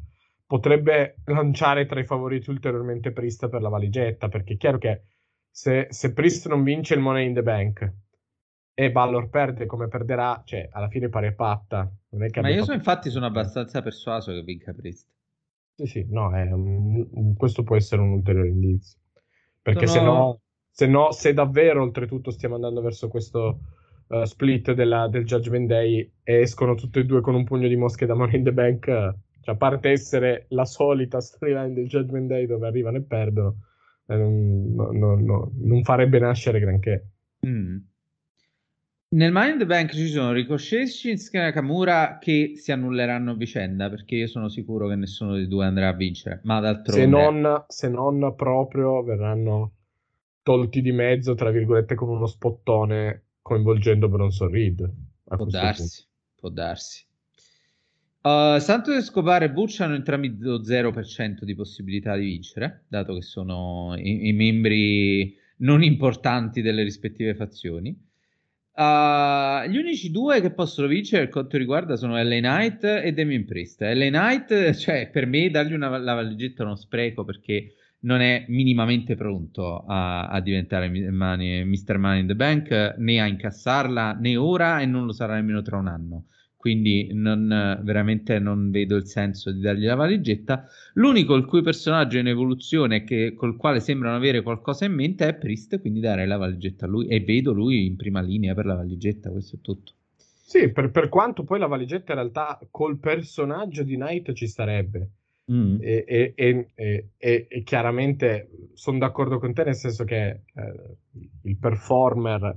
[0.45, 5.03] potrebbe lanciare tra i favoriti ulteriormente Priest per la valigetta, perché è chiaro che
[5.49, 7.93] se, se Priest non vince il Money in the Bank
[8.79, 11.91] e Ballor perde come perderà, cioè alla fine pare patta.
[12.09, 15.05] È Ma io so, infatti sono abbastanza persuaso che vinca Priest.
[15.75, 18.97] Sì, sì, no, un, questo può essere un ulteriore indizio.
[19.61, 19.99] Perché sono...
[19.99, 20.41] se, no,
[20.71, 23.59] se no, se davvero oltretutto stiamo andando verso questo
[24.07, 27.75] uh, split della, del Judgment Day e escono tutte e due con un pugno di
[27.75, 32.27] mosche da Money in the Bank, cioè a parte essere la solita storyline del Judgment
[32.27, 33.57] Day dove arrivano e perdono,
[34.05, 37.07] eh, non, no, no, non farebbe nascere granché.
[37.45, 37.77] Mm.
[39.11, 44.15] Nel Mind Bank ci sono Ricochet e Shinsuke Nakamura che si annulleranno a vicenda perché
[44.15, 46.41] io sono sicuro che nessuno dei due andrà a vincere.
[46.43, 49.73] Ma d'altronde, se non, se non proprio verranno
[50.43, 54.93] tolti di mezzo, tra virgolette, con uno spottone coinvolgendo Bronson Reed.
[55.23, 56.05] Può darsi,
[56.35, 57.03] può darsi.
[58.21, 63.23] Uh, Santos Escobar e Butch hanno entrambi lo 0% di possibilità di vincere, dato che
[63.23, 68.07] sono i, i membri non importanti delle rispettive fazioni.
[68.79, 73.43] Uh, gli unici due che possono vincere per quanto riguarda sono LA Knight e Damien
[73.43, 73.81] Priest.
[73.81, 77.73] LA Knight, cioè, per me dargli una, la valigetta è uno spreco perché
[78.03, 81.97] non è minimamente pronto a, a diventare money, Mr.
[81.97, 85.75] Money in the Bank, né a incassarla né ora e non lo sarà nemmeno tra
[85.75, 86.25] un anno
[86.59, 90.67] quindi non, veramente non vedo il senso di dargli la valigetta.
[90.95, 95.25] L'unico il cui personaggio è in evoluzione che, col quale sembrano avere qualcosa in mente
[95.25, 98.65] è Priest, quindi darei la valigetta a lui e vedo lui in prima linea per
[98.65, 99.93] la valigetta, questo è tutto.
[100.17, 105.11] Sì, per, per quanto poi la valigetta in realtà col personaggio di Knight ci starebbe.
[105.49, 105.77] Mm.
[105.79, 110.41] E, e, e, e, chiaramente sono d'accordo con te nel senso che eh,
[111.43, 112.55] il performer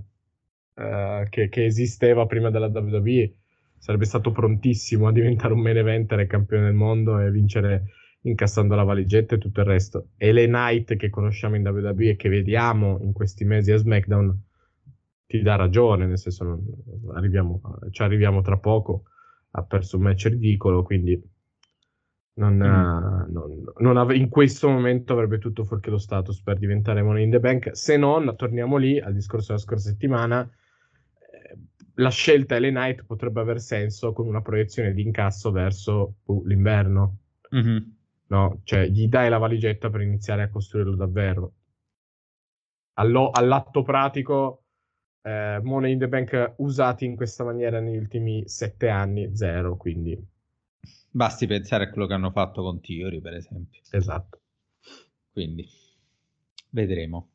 [0.74, 3.32] eh, che, che esisteva prima della WWE
[3.82, 7.86] sarebbe stato prontissimo a diventare un main eventer e campione del mondo e vincere
[8.20, 10.10] incassando la valigetta e tutto il resto.
[10.16, 14.40] E le Knight che conosciamo in WWE e che vediamo in questi mesi a SmackDown
[15.26, 16.64] ti dà ragione, nel senso non,
[17.12, 17.60] arriviamo,
[17.90, 19.06] ci arriviamo tra poco,
[19.50, 21.20] ha perso un match ridicolo, quindi
[22.34, 23.32] non, mm.
[23.32, 27.30] non, non ave- in questo momento avrebbe tutto fuorché lo status per diventare Money in
[27.30, 30.48] the Bank, se non, torniamo lì al discorso della scorsa settimana,
[31.94, 37.18] la scelta Ellen Knight potrebbe aver senso con una proiezione di incasso verso uh, l'inverno.
[37.54, 37.78] Mm-hmm.
[38.28, 38.60] No?
[38.64, 41.52] Cioè, gli dai la valigetta per iniziare a costruirlo davvero.
[42.94, 44.64] Allo, all'atto pratico,
[45.22, 50.30] eh, Money in the Bank usati in questa maniera negli ultimi sette anni, zero, quindi...
[51.10, 53.80] Basti pensare a quello che hanno fatto con Tiori, per esempio.
[53.90, 54.40] Esatto.
[55.30, 55.66] Quindi,
[56.70, 57.31] vedremo.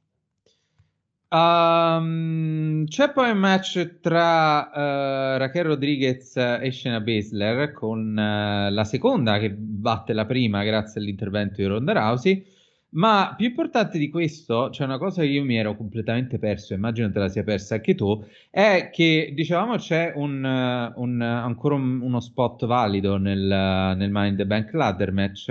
[1.29, 8.83] Um, c'è poi un match tra uh, Raquel Rodriguez e Shayna Baszler con uh, la
[8.85, 12.55] seconda che batte la prima grazie all'intervento di Ronda Rousey.
[12.89, 17.11] Ma più importante di questo, c'è una cosa che io mi ero completamente perso, immagino
[17.11, 22.21] te la sia persa anche tu, è che dicevamo c'è un, un, ancora un, uno
[22.21, 25.49] spot valido nel, nel Mind the Bank Ladder match.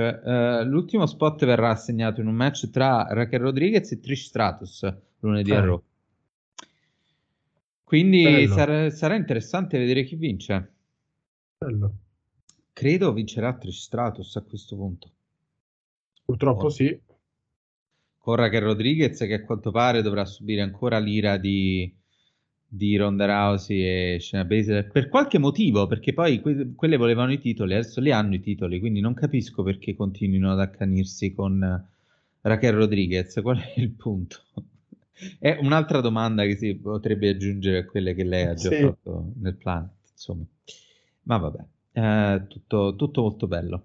[0.64, 5.56] L'ultimo spot verrà assegnato in un match tra Raquel Rodriguez e Trish Stratus lunedì eh.
[5.56, 5.82] a Raw.
[7.84, 10.72] Quindi sarà, sarà, interessante vedere chi vince.
[11.58, 11.94] Bello.
[12.72, 15.10] Credo vincerà Trish Stratus a questo punto.
[16.24, 16.68] Purtroppo oh.
[16.70, 17.00] sì.
[18.18, 21.94] Corra che Rodriguez, che a quanto pare dovrà subire ancora l'ira di,
[22.66, 27.38] di Ronda Rousey e Shayna Baszler per qualche motivo, perché poi que- quelle volevano i
[27.38, 31.88] titoli, adesso li hanno i titoli, quindi non capisco perché continuino ad accanirsi con
[32.40, 33.40] Raquel Rodriguez.
[33.40, 34.42] Qual è il punto?
[35.38, 38.82] È un'altra domanda che si potrebbe aggiungere a quelle che lei ha già sì.
[38.82, 40.44] fatto nel Planet, insomma.
[41.22, 43.76] Ma vabbè, eh, tutto, tutto, molto bello.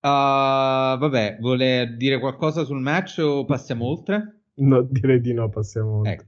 [0.00, 4.40] Uh, vabbè, vuole dire qualcosa sul match o passiamo oltre?
[4.54, 6.12] No, direi di no, passiamo oltre.
[6.12, 6.24] Ecco.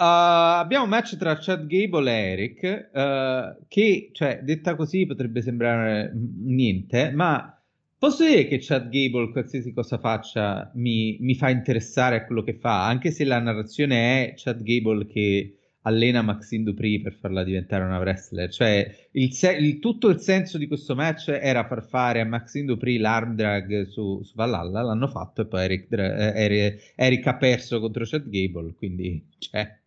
[0.00, 5.42] Uh, abbiamo un match tra Chad Gable e Eric, uh, che, cioè, detta così potrebbe
[5.42, 7.57] sembrare niente, ma
[7.98, 12.54] Posso dire che Chad Gable, qualsiasi cosa faccia, mi, mi, fa interessare a quello che
[12.54, 15.57] fa, anche se la narrazione è Chad Gable che
[15.88, 18.50] allena Maxine Dupri per farla diventare una wrestler.
[18.50, 22.66] Cioè, il se- il, tutto il senso di questo match era far fare a Maxine
[22.66, 27.80] Dupri l'arm drag su, su Valhalla, l'hanno fatto e poi Eric, Eric, Eric ha perso
[27.80, 29.78] contro Chad Gable, quindi, cioè,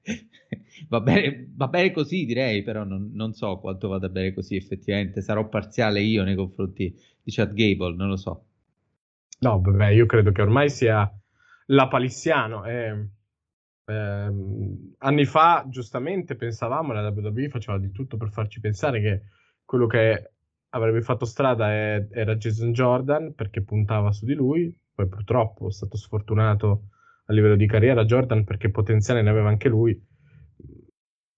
[0.89, 5.21] va, bene, va bene così direi, però non, non so quanto vada bene così effettivamente,
[5.21, 8.45] sarò parziale io nei confronti di Chad Gable, non lo so.
[9.39, 11.11] No, vabbè, io credo che ormai sia
[11.67, 12.65] la palissiano.
[12.65, 13.07] Eh,
[13.85, 19.23] ehm, anni fa, giustamente, pensavamo, la WWE faceva di tutto per farci pensare che
[19.65, 20.31] quello che
[20.69, 25.71] avrebbe fatto strada è, era Jason Jordan, perché puntava su di lui, poi purtroppo è
[25.71, 26.89] stato sfortunato
[27.25, 29.99] a livello di carriera Jordan perché potenziale ne aveva anche lui.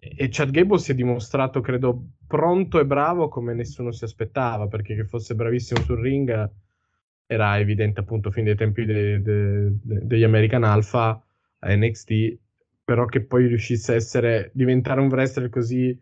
[0.05, 4.95] E Chad Gable si è dimostrato, credo, pronto e bravo come nessuno si aspettava, perché
[4.95, 6.51] che fosse bravissimo sul ring
[7.25, 11.23] era evidente appunto fin dai tempi de, de, de, degli American Alpha
[11.63, 12.37] a NXT,
[12.83, 15.97] però che poi riuscisse a essere, diventare un wrestler così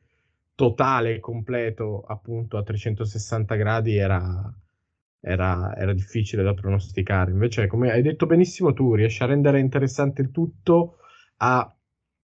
[0.55, 4.53] totale completo appunto a 360 gradi era,
[5.19, 7.31] era, era difficile da pronosticare.
[7.31, 10.97] Invece, come hai detto benissimo tu, riesce a rendere interessante il tutto,
[11.37, 11.75] a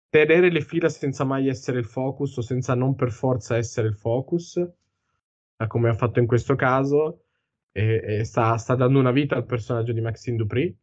[0.09, 3.95] tenere le fila senza mai essere il focus o senza non per forza essere il
[3.95, 4.65] focus,
[5.67, 7.23] come ha fatto in questo caso,
[7.71, 10.73] e sta, sta, dando una vita al personaggio di Maxine Dupri,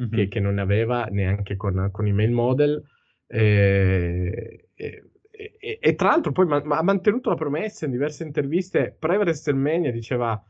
[0.00, 0.10] mm-hmm.
[0.10, 2.82] che, che, non ne aveva neanche con, con i mail model.
[3.26, 8.24] E, e, e, e tra l'altro poi ma, ma ha mantenuto la promessa in diverse
[8.24, 10.40] interviste pre-WrestleMania, diceva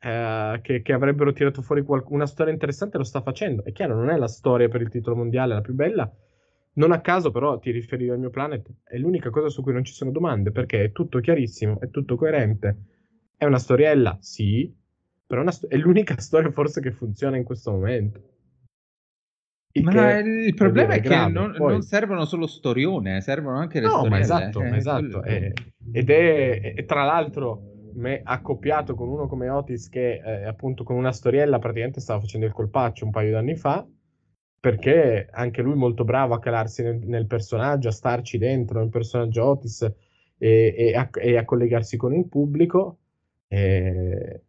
[0.00, 3.64] eh, che, che, avrebbero tirato fuori qualc- una storia interessante, lo sta facendo.
[3.64, 6.10] È chiaro, non è la storia per il titolo mondiale la più bella.
[6.74, 8.70] Non a caso, però, ti riferivi al mio planet.
[8.84, 12.14] È l'unica cosa su cui non ci sono domande, perché è tutto chiarissimo, è tutto
[12.14, 12.76] coerente.
[13.36, 14.72] È una storiella, sì,
[15.26, 18.22] però sto- è l'unica storia forse che funziona in questo momento.
[19.82, 21.72] Ma il problema è, che non, Poi...
[21.72, 24.18] non, servono solo storione, servono anche le no, storielle.
[24.20, 25.22] Esatto, eh, esatto.
[25.22, 25.52] È,
[25.92, 30.96] ed è, è, tra l'altro me, accoppiato con uno come Otis che eh, appunto con
[30.96, 33.86] una storiella praticamente stava facendo il colpaccio un paio d'anni fa
[34.60, 39.44] perché anche lui molto bravo a calarsi nel, nel personaggio, a starci dentro nel personaggio
[39.44, 39.82] Otis
[40.36, 42.98] e, e, a, e a, collegarsi con il pubblico.
[43.46, 44.42] E...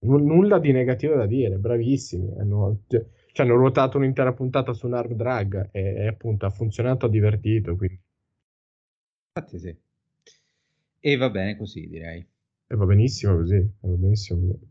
[0.00, 2.34] N- nulla di negativo da dire, bravissimi.
[2.38, 2.80] Hanno,
[3.32, 7.08] cioè, hanno ruotato un'intera puntata su un arm drag e, e appunto ha funzionato, ha
[7.08, 7.74] divertito.
[7.76, 7.98] Quindi.
[9.34, 9.76] Infatti sì.
[11.00, 12.24] E va bene così, direi.
[12.66, 14.70] E va benissimo così, va benissimo così.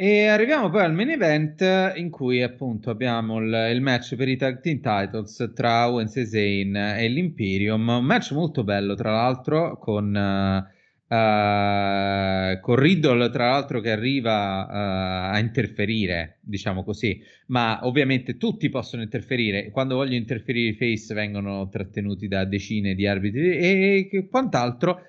[0.00, 1.60] E arriviamo poi al main event
[1.96, 6.24] in cui appunto abbiamo il, il match per i tag team titles tra Owens e
[6.24, 10.77] Zane e l'Imperium, un match molto bello tra l'altro con, uh,
[11.08, 18.68] uh, con Riddle tra l'altro che arriva uh, a interferire, diciamo così, ma ovviamente tutti
[18.68, 24.28] possono interferire, quando vogliono interferire i face vengono trattenuti da decine di arbitri e, e
[24.28, 25.02] quant'altro.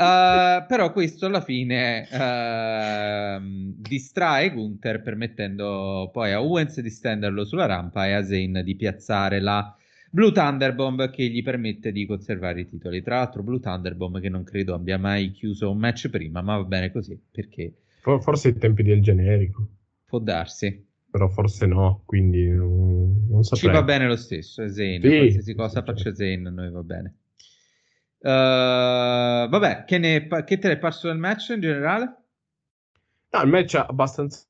[0.00, 7.66] Uh, però questo alla fine uh, distrae Gunther permettendo poi a Owens di stenderlo sulla
[7.66, 9.74] rampa e a Zane di piazzare la
[10.12, 13.00] Blue Thunderbomb che gli permette di conservare i titoli.
[13.00, 16.64] Tra l'altro Blue Thunderbomb che non credo abbia mai chiuso un match prima, ma va
[16.64, 17.74] bene così perché...
[18.00, 19.66] Forse ai tempi del generico.
[20.06, 20.88] Può darsi.
[21.10, 23.70] Però forse no, quindi non, non saprei.
[23.70, 25.00] Ci va bene lo stesso, è Zane.
[25.00, 26.18] Sì, Qualsiasi cosa faccia certo.
[26.18, 27.14] Zane, a noi va bene.
[28.22, 32.16] Uh, vabbè, che, ne, che te ne è parso del match in generale?
[33.30, 34.44] No, il match è abbastanza.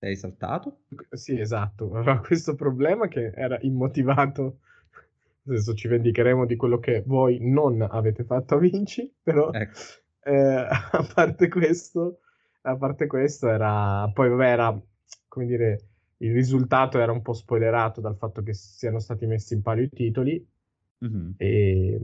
[0.00, 0.78] Sei saltato?
[1.10, 1.94] Sì, esatto.
[1.94, 4.60] Aveva questo problema che era immotivato.
[5.46, 9.78] Adesso ci vendicheremo di quello che voi non avete fatto a Vinci, però ecco.
[10.24, 12.20] eh, a parte questo,
[12.62, 14.82] a parte questo era poi vabbè, era
[15.28, 15.80] come dire
[16.18, 19.90] il risultato era un po' spoilerato dal fatto che siano stati messi in palio i
[19.90, 20.46] titoli
[21.04, 21.30] mm-hmm.
[21.36, 22.00] e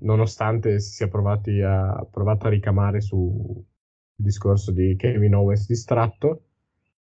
[0.00, 3.62] nonostante si sia provati a, provato a ricamare sul
[4.14, 6.44] discorso di Kevin Owens distratto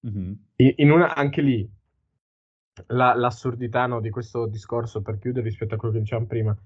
[0.07, 0.33] mm-hmm.
[0.57, 1.69] in, una, anche lì
[2.89, 6.57] la, l'assurdità no, di questo discorso per chiudere rispetto a quello che dicevamo prima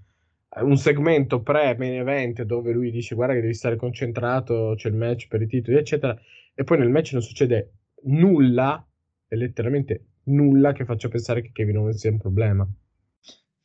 [0.57, 5.27] un segmento pre-main event dove lui dice guarda che devi stare concentrato c'è il match
[5.27, 6.17] per i titoli eccetera
[6.55, 7.73] e poi nel match non succede
[8.05, 8.87] nulla
[9.27, 12.67] è letteralmente nulla che faccia pensare che Kevin Owens sia un problema.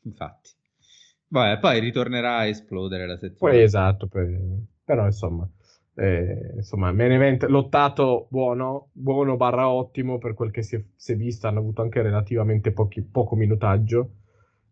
[0.04, 0.52] Infatti.
[1.28, 3.56] Vabbè, poi ritornerà a esplodere la settimana.
[3.56, 4.28] Poi esatto, per...
[4.84, 5.48] però insomma,
[6.00, 11.12] eh, insomma, main event lottato buono, buono barra ottimo per quel che si è, si
[11.12, 14.12] è visto, hanno avuto anche relativamente pochi, poco minutaggio,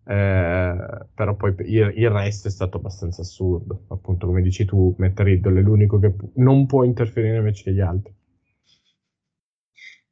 [0.05, 5.19] eh, però poi il, il, resto è stato abbastanza assurdo, appunto come dici tu, Matt
[5.19, 8.15] Riddle è l'unico che pu- non può interferire match degli altri.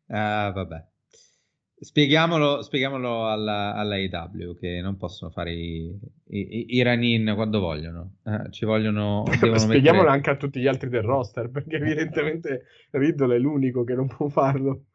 [0.08, 0.86] Ah, vabbè.
[1.86, 5.96] Spieghiamolo, spieghiamolo alla, alla AW che non possono fare i,
[6.30, 8.16] i, i run-in quando vogliono.
[8.24, 9.24] Eh, ci vogliono.
[9.30, 10.10] Spieghiamolo mettere...
[10.10, 14.28] anche a tutti gli altri del roster perché evidentemente Riddle è l'unico che non può
[14.30, 14.86] farlo.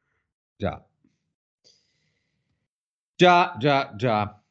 [0.57, 0.85] Già.
[3.15, 4.43] Già, già, già.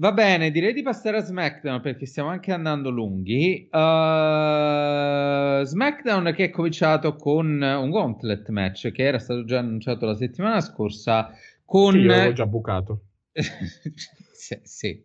[0.00, 3.68] Va bene, direi di passare a SmackDown perché stiamo anche andando lunghi.
[3.70, 10.16] Uh, SmackDown che è cominciato con un gauntlet match che era stato già annunciato la
[10.16, 11.30] settimana scorsa
[11.68, 11.92] con...
[11.92, 13.02] Sì, l'avevo già bucato.
[14.32, 15.04] sì, sì,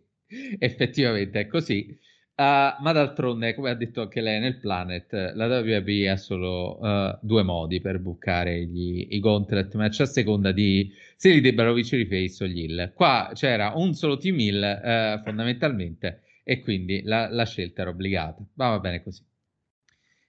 [0.58, 1.94] effettivamente è così.
[2.36, 7.18] Uh, ma d'altronde, come ha detto anche lei nel Planet, la WWE ha solo uh,
[7.20, 12.02] due modi per bucare gli, i gauntlet match a seconda di se li debbano vincere
[12.02, 12.92] i face o gli hill.
[12.94, 18.42] Qua c'era un solo team hill uh, fondamentalmente e quindi la, la, scelta era obbligata.
[18.54, 19.22] Ma va bene così.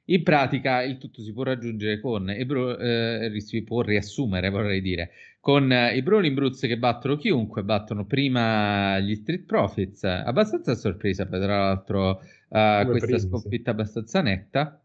[0.06, 5.72] In pratica il tutto si può raggiungere con, eh, si può riassumere vorrei dire, con
[5.72, 11.26] eh, i Brawling Brutes che battono chiunque, battono prima gli Street Profits, abbastanza a sorpresa
[11.26, 12.10] tra l'altro
[12.50, 13.78] uh, questa primi, sconfitta sì.
[13.78, 14.84] abbastanza netta.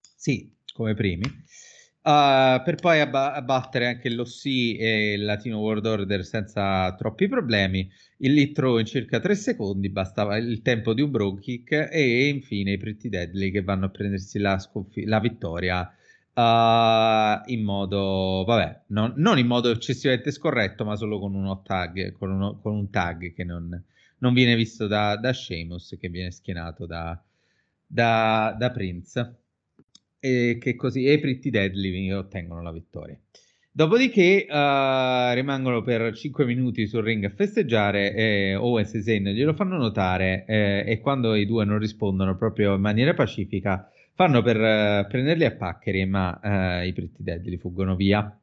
[0.00, 1.24] Sì, come primi.
[2.08, 7.86] Uh, per poi abba- abbattere anche l'OC e il Latino World Order senza troppi problemi.
[8.18, 12.72] Il litro in circa 3 secondi, bastava il tempo di un Brogue Kick e infine
[12.72, 15.82] i Pretty Deadly che vanno a prendersi la, sconf- la vittoria
[16.32, 22.12] uh, in modo, vabbè, non, non, in modo eccessivamente scorretto, ma solo con uno tag,
[22.12, 23.84] con, uno, con un tag che non,
[24.20, 27.22] non viene visto da, da Sheamus, che viene schienato da,
[27.86, 29.42] da, da Prince.
[30.20, 33.18] E che così e Pretty Deadly ottengono la vittoria.
[33.70, 39.54] Dopodiché uh, rimangono per 5 minuti sul ring a festeggiare e Owens e Zayn glielo
[39.54, 44.56] fanno notare eh, e quando i due non rispondono proprio in maniera pacifica fanno per
[44.56, 48.36] uh, prenderli a paccheri ma uh, i Pretty Deadly fuggono via.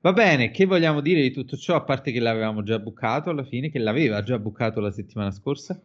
[0.00, 3.44] Va bene, che vogliamo dire di tutto ciò a parte che l'avevamo già bucato alla
[3.44, 5.78] fine, che l'aveva già bucato la settimana scorsa?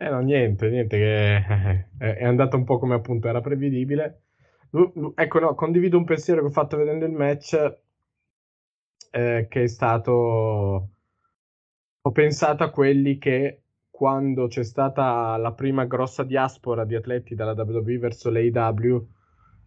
[0.00, 4.22] Eh no, niente, niente, che è andato un po' come appunto era prevedibile
[5.14, 7.54] Ecco, no, condivido un pensiero che ho fatto vedendo il match,
[9.10, 10.90] eh, che è stato...
[12.02, 17.52] Ho pensato a quelli che quando c'è stata la prima grossa diaspora di atleti dalla
[17.52, 19.08] WWE verso l'AEW,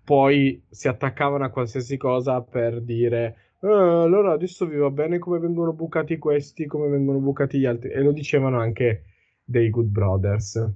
[0.03, 5.37] poi si attaccavano a qualsiasi cosa per dire eh, allora adesso vi va bene come
[5.39, 7.91] vengono bucati questi, come vengono bucati gli altri.
[7.91, 9.03] E lo dicevano anche
[9.43, 10.71] dei Good Brothers.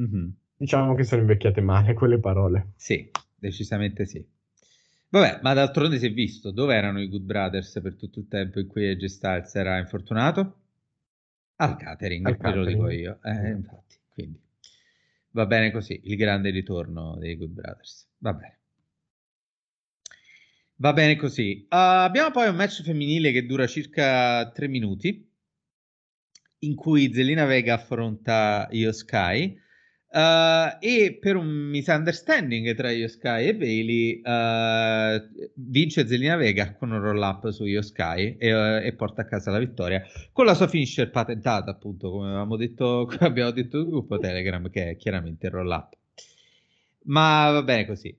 [0.00, 0.28] Mm-hmm.
[0.56, 2.72] Diciamo che sono invecchiate male quelle parole.
[2.76, 4.24] Sì, decisamente sì.
[5.08, 8.58] Vabbè, ma d'altronde si è visto dove erano i Good Brothers per tutto il tempo
[8.58, 10.58] in cui AJ Styles era infortunato?
[11.56, 12.64] Al catering, Al catering.
[12.64, 13.20] lo dico io.
[13.22, 14.40] Eh, infatti, quindi
[15.30, 18.08] va bene così, il grande ritorno dei Good Brothers.
[18.18, 18.58] Va bene.
[20.76, 21.66] Va bene così.
[21.70, 25.32] Uh, abbiamo poi un match femminile che dura circa tre minuti,
[26.64, 29.62] in cui Zelina Vega affronta Io Sky.
[30.14, 36.92] Uh, e per un misunderstanding tra Io Sky e Bailey uh, vince Zelina Vega con
[36.92, 40.44] un roll up su Io Sky e, uh, e, porta a casa la vittoria con
[40.44, 44.90] la sua finisher patentata appunto come avevamo detto come abbiamo detto sul gruppo Telegram che
[44.90, 45.96] è chiaramente il roll up
[47.06, 48.16] ma va bene così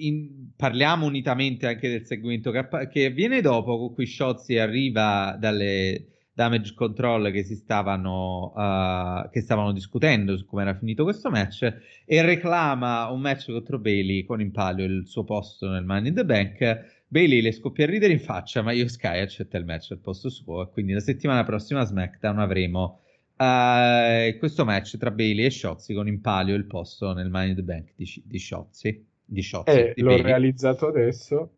[0.00, 6.15] in, parliamo unitamente anche del segmento che, che viene dopo con cui Shotzi arriva dalle
[6.36, 11.62] damage control che si stavano, uh, che stavano discutendo su come era finito questo match
[12.04, 16.14] e reclama un match contro Bailey con in palio il suo posto nel Money in
[16.14, 17.04] the Bank.
[17.08, 20.28] Bailey le scoppia a ridere in faccia, ma io Sky accetta il match al posto
[20.28, 20.62] suo.
[20.62, 23.00] E quindi la settimana prossima a SmackDown avremo
[23.38, 27.56] uh, questo match tra Bailey e Shotzi con in palio il posto nel Money in
[27.56, 29.06] the Bank di, di Shotzi.
[29.24, 30.22] Di Shotzi e l'ho Bailey.
[30.22, 31.55] realizzato adesso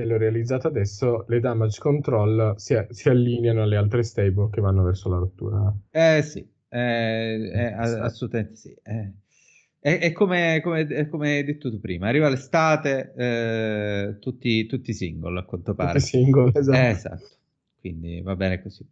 [0.00, 4.82] e l'ho realizzato adesso, le damage control si, si, allineano alle altre stable che vanno
[4.82, 5.74] verso la rottura.
[5.90, 8.74] Eh sì, eh, eh, assolutamente sì.
[8.82, 9.12] Eh.
[9.80, 14.92] È, è, come, come, è, come, hai detto tu prima, arriva l'estate, eh, tutti, tutti,
[14.92, 15.98] single a quanto pare.
[15.98, 16.78] Tutti single, esatto.
[16.78, 17.28] Eh, esatto.
[17.80, 18.84] Quindi va bene così.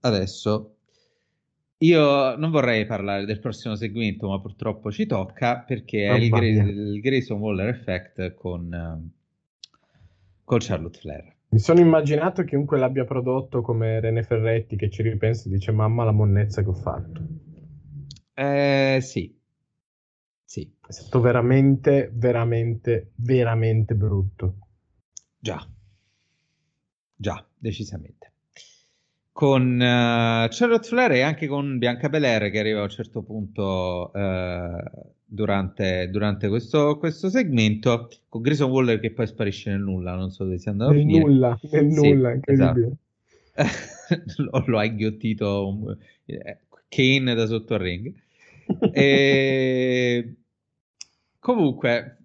[0.00, 0.76] Adesso
[1.82, 6.46] io non vorrei parlare del prossimo segmento, ma purtroppo ci tocca perché è il, Gra-
[6.46, 9.10] il, Grayson Waller Effect con, uh,
[10.44, 11.34] con Charlotte Flair.
[11.48, 16.04] Mi sono immaginato chiunque l'abbia prodotto come Rene Ferretti che ci ripensa e dice mamma
[16.04, 17.20] la monnezza che ho fatto.
[18.32, 19.36] Eh sì.
[20.44, 20.72] Sì.
[20.86, 24.54] È stato veramente, veramente, veramente brutto.
[25.38, 25.66] Già.
[27.16, 28.21] Già, decisamente
[29.32, 34.10] con uh, Charlotte Flair e anche con Bianca Belair che arriva a un certo punto
[34.12, 40.30] uh, durante, durante questo, questo, segmento con Grayson Waller che poi sparisce nel nulla non
[40.30, 41.24] so dove sia andato nel a finire.
[41.24, 42.96] nulla, nel sì, nulla incredibile.
[43.54, 44.32] Esatto.
[44.36, 45.96] lo, lo, ha inghiottito um,
[46.88, 48.14] Kane da sotto il ring.
[48.92, 50.34] E
[51.40, 52.18] comunque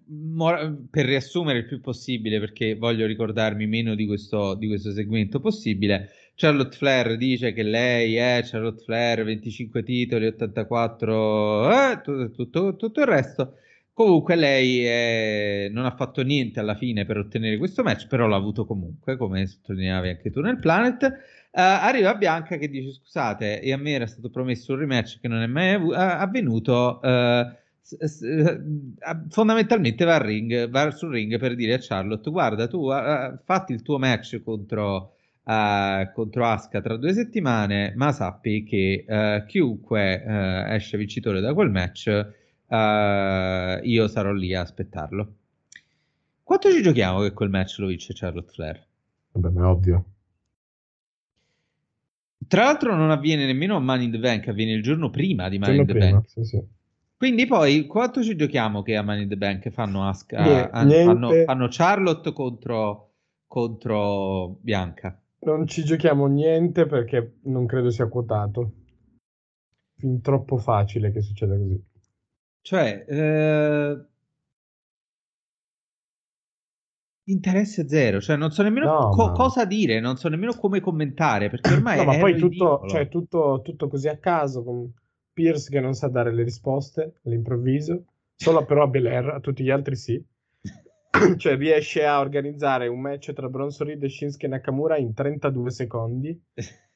[0.90, 6.10] per riassumere il più possibile perché voglio ricordarmi meno di questo, di questo segmento possibile
[6.40, 13.00] Charlotte Flair dice che lei è Charlotte Flair, 25 titoli, 84, eh, tutto, tutto, tutto,
[13.00, 13.54] il resto.
[13.92, 15.68] Comunque lei è...
[15.72, 19.48] non ha fatto niente alla fine per ottenere questo match, però l'ha avuto comunque, come
[19.48, 21.02] sottolineavi anche tu nel Planet.
[21.50, 25.26] Uh, arriva Bianca che dice scusate, e a me era stato promesso un rematch che
[25.26, 27.00] non è mai av- avvenuto.
[27.82, 28.60] S-
[29.30, 33.72] fondamentalmente va, al ring, va sul ring per dire a Charlotte guarda tu uh, fatti
[33.72, 35.14] il tuo match contro
[35.48, 41.54] uh, contro Asuka tra due settimane, ma sappi che uh, chiunque uh, esce vincitore da
[41.54, 42.36] quel match,
[42.68, 45.34] io sarò lì a aspettarlo.
[46.42, 48.86] Quanto ci giochiamo che quel match lo vince Charlotte Flair?
[49.32, 50.04] Vabbè, ma è ovvio.
[52.46, 55.58] Tra l'altro non avviene nemmeno a Money in the Bank, avviene il giorno prima di
[55.58, 56.28] Money in the prima, Bank.
[56.28, 56.62] Sì, sì.
[57.16, 61.68] Quindi poi quanto ci giochiamo che a Money in the Bank fanno, Asuka, fanno, fanno
[61.70, 63.12] Charlotte contro,
[63.46, 65.18] contro Bianca?
[65.40, 68.72] Non ci giochiamo niente perché non credo sia quotato.
[69.96, 71.80] Fin troppo facile che succeda così.
[72.60, 74.06] Cioè, eh,
[77.24, 80.80] interesse zero, cioè non so nemmeno No, co- ma- cosa dire, non so nemmeno come
[80.80, 84.90] commentare, perché ormai No, ma poi tutto, cioè, tutto, tutto così a caso, con
[85.32, 88.04] Pierce che non sa dare le risposte all'improvviso,
[88.34, 90.22] solo però a Belair, a tutti gli altri sì.
[91.36, 96.42] cioè riesce a organizzare un match tra Bronson Reed e Shinsuke Nakamura in 32 secondi.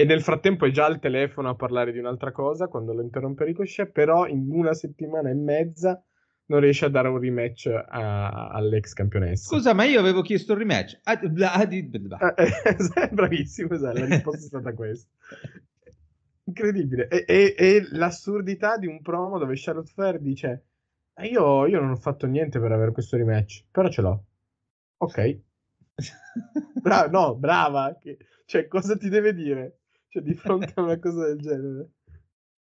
[0.00, 3.44] E nel frattempo è già al telefono a parlare di un'altra cosa quando lo interrompe
[3.44, 6.02] Ricochet, però in una settimana e mezza
[6.46, 9.54] non riesce a dare un rematch a- all'ex campionessa.
[9.54, 11.00] Scusa, ma io avevo chiesto il rematch.
[11.02, 12.48] Ah, bla- di- bla- Eh,
[13.12, 15.10] Bravissimo, esatto, la risposta è stata questa.
[16.44, 17.08] Incredibile.
[17.08, 20.62] E, e- e l'assurdità di un promo dove Charlotte Flair dice "Eh,
[21.22, 24.24] io, io non ho fatto niente per avere questo rematch, però ce l'ho.
[24.98, 25.40] Ok.
[26.82, 27.96] Bra- no, brava.
[28.00, 29.80] Che- cioè, cosa ti deve dire?
[30.08, 31.90] Cioè, di fronte a una cosa del genere.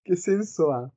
[0.02, 0.90] Che senso ha?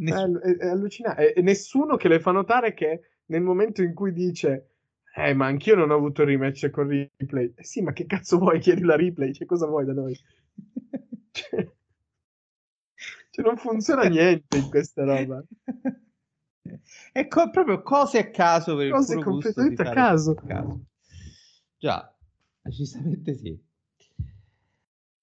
[0.00, 1.34] È, allu- è- è allucinante.
[1.34, 4.70] E nessuno che le fa notare che nel momento in cui dice
[5.14, 7.52] eh, ma anch'io non ho avuto il rematch con replay.
[7.56, 8.60] Eh sì, ma che cazzo vuoi?
[8.60, 10.16] Chiedi la replay, cioè cosa vuoi da noi?
[11.32, 11.68] cioè,
[13.38, 15.42] cioè, non funziona niente in questa roba.
[17.12, 20.30] È co- proprio cose a caso per il Cose puro gusto completamente a caso.
[20.32, 20.80] a caso.
[21.78, 22.16] Già,
[22.62, 23.66] decisamente sì.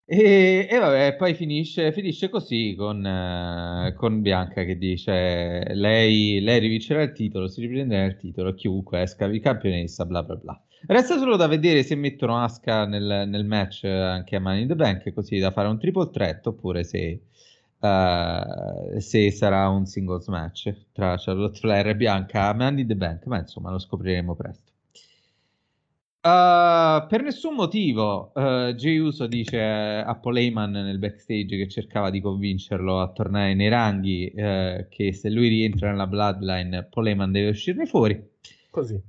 [0.08, 6.60] E, e vabbè, poi finisce, finisce così con, eh, con Bianca che dice lei, lei
[6.60, 10.64] rivincerà il titolo, si riprenderà il titolo, chiunque esca di campionessa, bla bla bla.
[10.88, 14.76] Resta solo da vedere se mettono Asuka nel, nel match anche a Money in the
[14.76, 17.22] Bank, così da fare un triple threat, oppure se,
[17.86, 23.26] eh, se sarà un singles match tra Charlotte Flair e Bianca Money in the Bank,
[23.26, 24.74] ma insomma lo scopriremo presto.
[26.26, 32.10] Uh, per nessun motivo, uh, Jey Uso dice a Paul Heyman nel backstage che cercava
[32.10, 37.32] di convincerlo a tornare nei ranghi, uh, che se lui rientra nella Bloodline, Paul Heyman
[37.32, 38.20] deve uscirne fuori.
[38.72, 39.00] Così.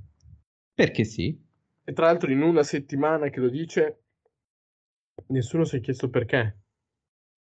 [0.75, 1.43] Perché sì.
[1.85, 4.01] E tra l'altro in una settimana che lo dice,
[5.29, 6.66] nessuno si è chiesto perché.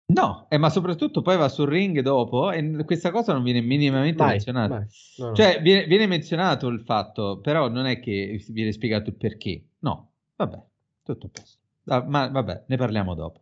[0.07, 4.23] No, eh, ma soprattutto poi va sul ring dopo e questa cosa non viene minimamente
[4.23, 4.75] Mai, menzionata.
[4.75, 4.87] mai.
[5.17, 5.35] No, no.
[5.35, 9.63] Cioè, viene, viene menzionato il fatto, però non è che viene spiegato il perché.
[9.79, 10.63] No, vabbè,
[11.03, 11.59] tutto a posto.
[11.87, 13.41] Ah, ma vabbè, ne parliamo dopo.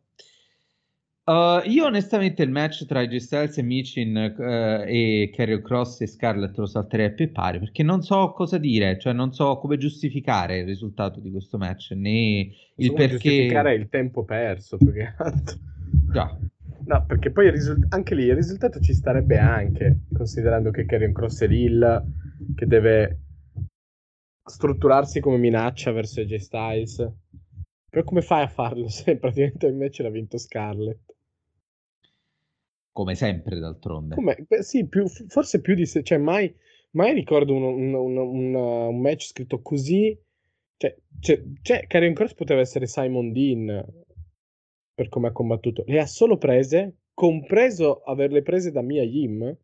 [1.25, 4.43] Uh, io onestamente il match tra Styles e Michin uh,
[4.85, 8.99] e Carrion Cross e Scarlett lo salterei a più pari perché non so cosa dire,
[8.99, 13.19] cioè non so come giustificare il risultato di questo match né il perché.
[13.19, 15.59] giustificare il tempo perso, più che altro.
[16.13, 16.37] Già.
[16.85, 21.13] No, perché poi il risul- anche lì il risultato ci starebbe anche, considerando che Karrion
[21.13, 22.03] Cross è Lil,
[22.55, 23.19] che deve
[24.45, 27.13] strutturarsi come minaccia verso AJ Styles.
[27.91, 31.15] Però come fai a farlo se praticamente invece l'ha vinto Scarlett?
[32.93, 34.15] Come sempre, d'altronde.
[34.15, 34.45] Come?
[34.49, 35.87] Beh, sì, più- forse più di...
[35.87, 36.55] se- Cioè, mai,
[36.91, 40.17] mai ricordo un, un- un- un- match scritto così...
[40.77, 43.85] Cioè, cioè, cioè, Karrion Cross poteva essere Simon Dean
[44.95, 45.85] per come ha combattuto.
[45.87, 49.57] Le ha solo prese, compreso averle prese da Mia Yim,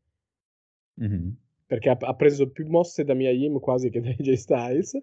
[0.94, 1.36] Mhm.
[1.66, 4.94] perché ha, ha preso più mosse da Mia Yim quasi che da AJ Styles.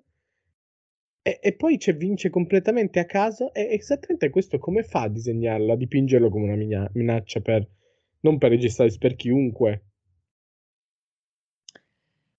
[1.21, 3.53] E, e poi c'è vince completamente a caso.
[3.53, 7.67] E esattamente questo come fa a disegnarlo, a dipingerlo come una mina- minaccia per...
[8.21, 9.84] Non per AJ Styles, per chiunque.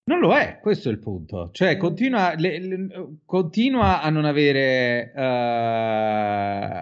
[0.08, 1.50] Non lo è, questo è il punto.
[1.52, 2.88] Cioè, continua, le- le-
[3.24, 5.20] continua a non avere eh,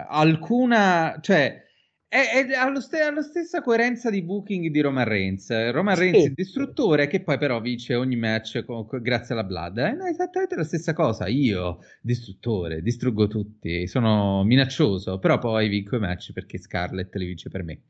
[0.07, 1.17] alcuna.
[1.21, 1.63] Cioè,
[2.07, 5.49] è, è allo ste- alla stessa coerenza di booking di Roman Reigns.
[5.71, 6.01] Roman Sì.
[6.01, 9.79] Reigns il distruttore che poi però vince ogni match co- co- grazie alla Blood.
[9.79, 11.25] È esattamente la stessa cosa.
[11.27, 17.49] Io, distruttore, distruggo tutti, sono minaccioso, però poi vinco i match perché Scarlett li vince
[17.49, 17.81] per me.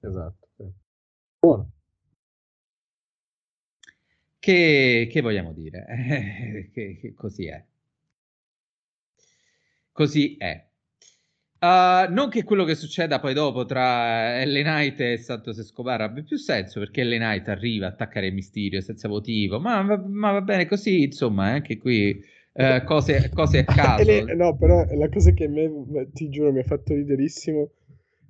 [0.00, 0.48] Esatto.
[0.56, 0.64] sì.
[1.38, 1.70] Buono.
[4.42, 5.86] Che, che vogliamo dire?
[5.86, 7.64] Eh, che, che così è.
[9.92, 10.66] Così è.
[11.60, 16.24] Uh, non che quello che succeda poi dopo tra LA Knight e Santos Escobar abbia
[16.24, 20.40] più senso, perché LA Knight arriva a attaccare Mysterio senza motivo, ma, va- ma va
[20.40, 22.20] bene così, insomma, eh, anche qui
[22.54, 24.24] eh, cose, cose a caso.
[24.34, 27.70] No, però la cosa che a me, ti giuro, mi ha fatto riderissimo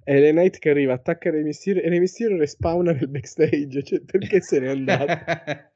[0.05, 3.83] è le Knight che arriva, attacca Re Mysterio e Re Mysterio respawna nel backstage.
[3.83, 5.07] Cioè, perché se n'è andato?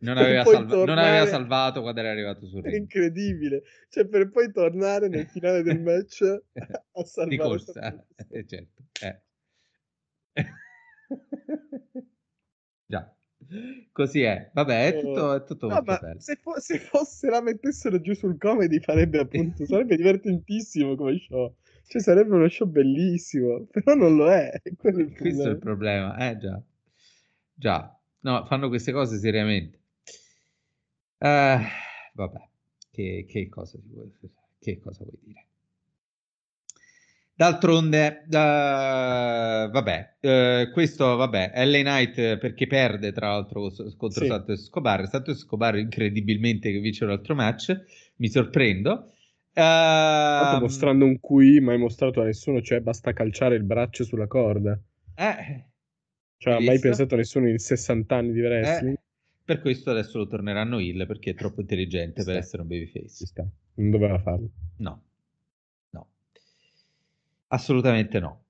[0.00, 2.80] non, aveva salva- non tornare- aveva salvato quando era arrivato sul È ring.
[2.82, 3.62] incredibile.
[3.88, 6.20] Cioè, per poi tornare nel finale del match
[6.54, 8.82] a di salvare corsa, eh, certo.
[9.02, 9.22] eh.
[12.86, 13.16] Già,
[13.92, 14.50] così è.
[14.52, 16.20] Vabbè, è tutto, è tutto No, molto ma bello.
[16.20, 21.56] se, fo- se fosse la mettessero giù sul comedy farebbe appunto, sarebbe divertentissimo come show.
[21.86, 24.50] Cioè, sarebbe uno show bellissimo, però non lo è.
[24.62, 26.16] È Questo è il problema.
[26.30, 26.60] eh già.
[27.54, 29.78] Già, no, fanno queste cose seriamente.
[31.18, 31.58] Eh,
[32.14, 32.48] vabbè,
[32.90, 34.10] che, che cosa vuoi,
[34.58, 35.46] che cosa vuoi dire?
[37.36, 44.26] D'altronde, eh, vabbè, eh, questo, vabbè, LA Knight perché perde tra l'altro contro Sì.
[44.26, 47.76] Santos Escobar, Santos Escobar incredibilmente che vince l'altro match,
[48.16, 49.13] mi sorprendo.
[49.56, 54.78] Ehm, mostrando un QI mai mostrato a nessuno, cioè basta calciare il braccio sulla corda.
[55.16, 55.64] eh,
[56.38, 58.96] Cioè, mai pensato nessuno in 60 anni di wrestling?
[58.96, 59.00] eh,
[59.44, 62.38] per questo adesso lo torneranno heel perché è troppo intelligente Ci per sta.
[62.38, 63.26] essere un babyface.
[63.26, 63.46] Sta.
[63.76, 64.48] Non doveva farlo.
[64.78, 65.02] No,
[65.90, 66.08] no,
[67.48, 68.43] assolutamente no.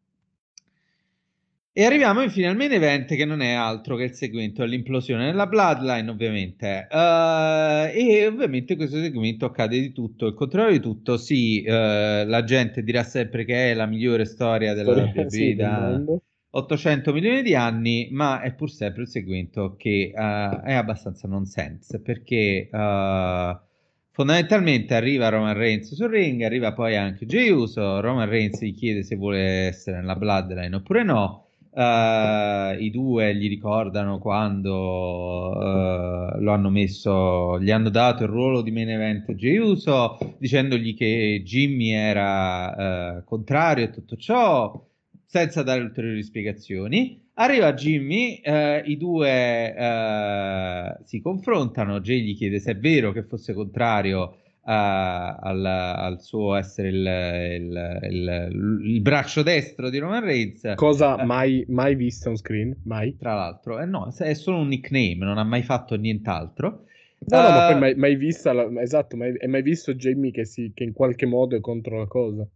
[1.76, 5.48] E arriviamo infine al main event che non è altro che il segmento all'implosione della
[5.48, 6.86] Bloodline, ovviamente.
[6.88, 12.44] Eh, e ovviamente questo segmento accade di tutto, il contrario di tutto, sì, eh, la
[12.44, 16.22] gente dirà sempre che è la migliore storia della Storia, sì, da mondo.
[16.50, 22.00] 800 milioni di anni, ma è pur sempre un segmento che eh, è abbastanza nonsense
[22.00, 22.68] perché
[24.12, 29.02] fondamentalmente arriva Roman Reigns sul ring, arriva poi anche Jey Uso, Roman Reigns gli chiede
[29.02, 31.43] se vuole essere nella Bloodline oppure no.
[31.76, 38.62] Eh, I due gli ricordano quando eh, lo hanno messo, gli hanno dato il ruolo
[38.62, 44.86] di main event Jey Uso, dicendogli che Jimmy era eh, contrario a tutto ciò
[45.26, 47.22] senza dare ulteriori spiegazioni.
[47.36, 48.40] Arriva Jimmy,
[48.84, 49.74] i due
[51.02, 51.98] si confrontano.
[51.98, 56.96] Jay gli chiede se è vero che fosse contrario eh, al, al suo essere il,
[57.60, 60.64] il- il- il braccio destro di Roman Reigns.
[60.74, 62.76] Cosa Eh, mai, mai vista on screen?
[62.84, 63.16] Mai?
[63.16, 66.84] Tra l'altro, eh, no, è solo un nickname, non ha mai fatto nient'altro.
[67.26, 70.30] No, no, ma Eh, poi mai, mai vista, la- esatto, mai, è mai visto Jamie
[70.30, 72.46] che, si, che in qualche modo è contro la cosa.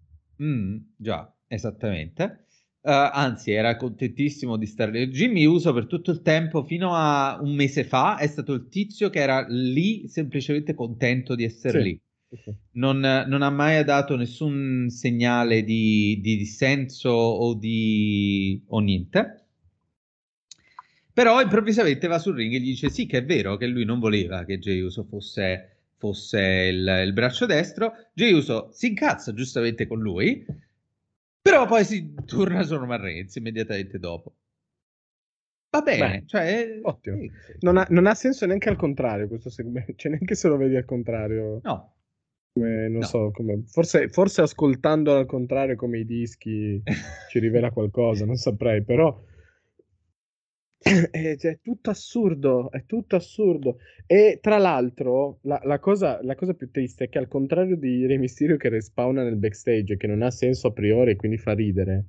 [0.43, 2.47] Mm, già, esattamente.
[2.81, 5.09] Eh, anzi, era contentissimo di stare lì.
[5.09, 9.11] Jimmy Uso per tutto il tempo, fino a un mese fa, è stato il tizio
[9.11, 11.85] che era lì semplicemente contento di essere Sì.
[11.85, 12.01] lì.
[12.73, 19.43] Non, non ha mai dato nessun segnale di, di dissenso o di o niente.
[21.13, 23.99] Però improvvisamente va sul ring e gli dice sì che è vero che lui non
[23.99, 26.41] voleva che Jey Uso fosse, fosse
[26.73, 27.93] il, il braccio destro.
[28.15, 30.45] Jey Uso si incazza giustamente con lui,
[31.43, 34.35] però poi si torna su Roman Reigns immediatamente dopo.
[35.71, 36.79] Va bene, Beh, cioè...
[36.83, 37.17] Ottimo.
[37.19, 37.53] sì, sì.
[37.61, 40.77] Non ha, non ha senso neanche al contrario questo segmento, cioè neanche se lo vedi
[40.77, 41.61] al contrario.
[41.63, 41.95] No,
[42.53, 43.07] Come, non No.
[43.07, 46.83] so, come, forse, forse ascoltando al contrario come i dischi
[47.31, 49.23] ci rivela qualcosa, non saprei, però
[51.11, 53.79] è, cioè, è tutto assurdo, è tutto assurdo.
[54.07, 58.07] E tra l'altro, la, la cosa, la cosa più triste è che al contrario di
[58.07, 61.53] Rey Mysterio che respawna nel backstage che non ha senso a priori e quindi fa
[61.53, 62.07] ridere,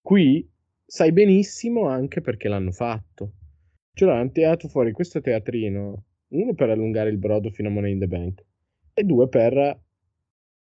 [0.00, 0.48] qui
[0.84, 3.34] sai benissimo anche perché l'hanno fatto.
[3.94, 7.98] Cioè, hanno tirato fuori questo teatrino, uno per allungare il brodo fino a Money in
[7.98, 8.44] the Bank
[8.94, 9.80] e due per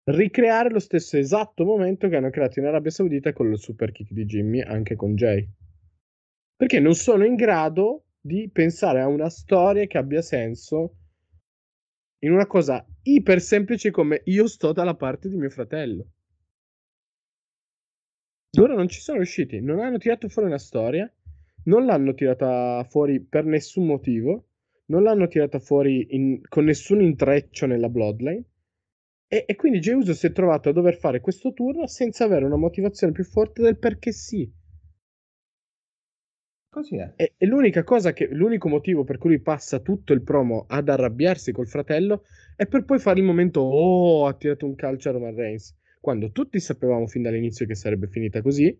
[0.04, 4.12] ricreare lo stesso esatto momento che hanno creato in Arabia Saudita con il super kick
[4.12, 5.48] di Jimmy anche con Jay.
[6.60, 10.96] Perché non sono in grado di pensare a una storia che abbia senso
[12.18, 16.10] in una cosa iper semplice come io sto dalla parte di mio fratello.
[18.58, 21.10] Loro non ci sono riusciti, non hanno tirato fuori una storia,
[21.64, 24.48] non l'hanno tirata fuori per nessun motivo,
[24.88, 28.44] non l'hanno tirata fuori in- con nessun intreccio nella Bloodline.
[29.28, 32.44] E, e quindi Jey Uso si è trovato a dover fare questo turno senza avere
[32.44, 34.58] una motivazione più forte del perché sì.
[36.70, 37.12] Così è.
[37.16, 41.52] E, e l'unica cosa che, l'unico motivo per cui passa tutto il promo ad arrabbiarsi
[41.52, 42.24] col fratello
[42.56, 45.76] è per poi fare il momento, oh, ha tirato un calcio a Roman Reigns.
[46.00, 48.74] Quando tutti sapevamo fin dall'inizio che sarebbe finita così.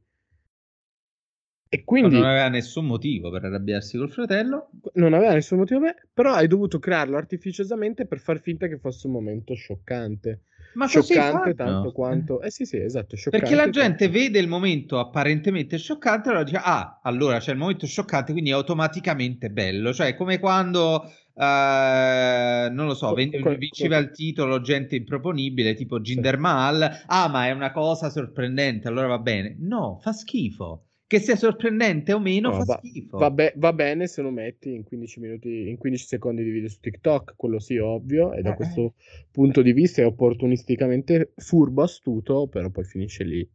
[1.73, 4.71] E quindi Non aveva nessun motivo per arrabbiarsi col fratello.
[4.95, 9.07] non aveva nessun motivo, beh, però hai dovuto crearlo artificiosamente per far finta che fosse
[9.07, 10.43] un momento scioccante.
[10.73, 12.41] Ma scioccante tanto quanto...
[12.41, 13.47] Eh sì, sì, esatto, scioccante.
[13.47, 17.53] Perché la gente tanto- vede il momento apparentemente scioccante e allora dice, ah, allora c'è
[17.53, 19.93] il momento scioccante, quindi è automaticamente bello.
[19.93, 26.39] Cioè, come quando, eh, non lo so, ven- vinceva il titolo gente improponibile, tipo Jinder
[26.39, 29.57] Mahal, ah, ma è una cosa sorprendente, allora va bene.
[29.59, 30.85] No, fa schifo.
[31.11, 33.19] Che sia sorprendente o meno, No, fa va, schifo.
[33.19, 36.69] va be- va bene se lo metti in 15 minuti, in 15 secondi di video
[36.69, 38.55] su TikTok, quello sì, ovvio, e da Eh.
[38.55, 38.95] questo
[39.33, 43.49] punto di vista è opportunisticamente furbo, astuto, però poi finisce lì.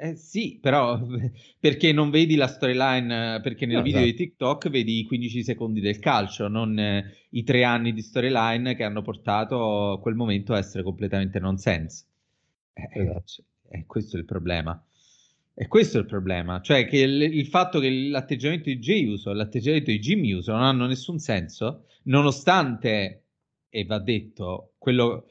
[0.00, 1.00] Eh, sì, però
[1.58, 3.36] perché non vedi la storyline?
[3.36, 4.22] eh, Perché nel No, video di esatto.
[4.24, 8.82] TikTok vedi i 15 secondi del calcio, non eh, i tre anni di storyline che
[8.84, 12.04] hanno portato quel momento a essere completamente nonsense.
[12.74, 13.22] Eh, Esatto.
[13.24, 14.82] cioè, E questo è il problema.
[15.60, 19.32] E questo è il problema, cioè che il, il fatto che l'atteggiamento di Jay Uso
[19.32, 23.24] e l'atteggiamento di Jimmy Uso non hanno nessun senso, nonostante,
[23.68, 25.26] e va detto, quello,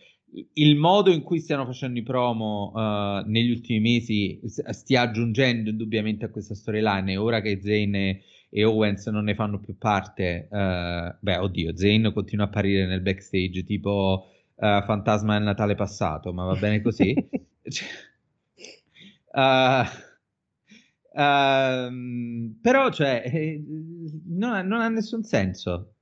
[0.55, 6.25] il modo in cui stiano facendo i promo uh, negli ultimi mesi stia aggiungendo indubbiamente
[6.25, 7.13] a questa storyline.
[7.13, 12.11] E ora che Zane e Owens non ne fanno più parte, uh, beh, oddio, Zane
[12.11, 17.15] continua a apparire nel backstage tipo uh, fantasma del Natale passato, ma va bene così.
[17.69, 17.87] cioè,
[21.17, 23.59] Uh, però, cioè, eh,
[24.27, 25.93] non, ha, non, ha, nessun senso.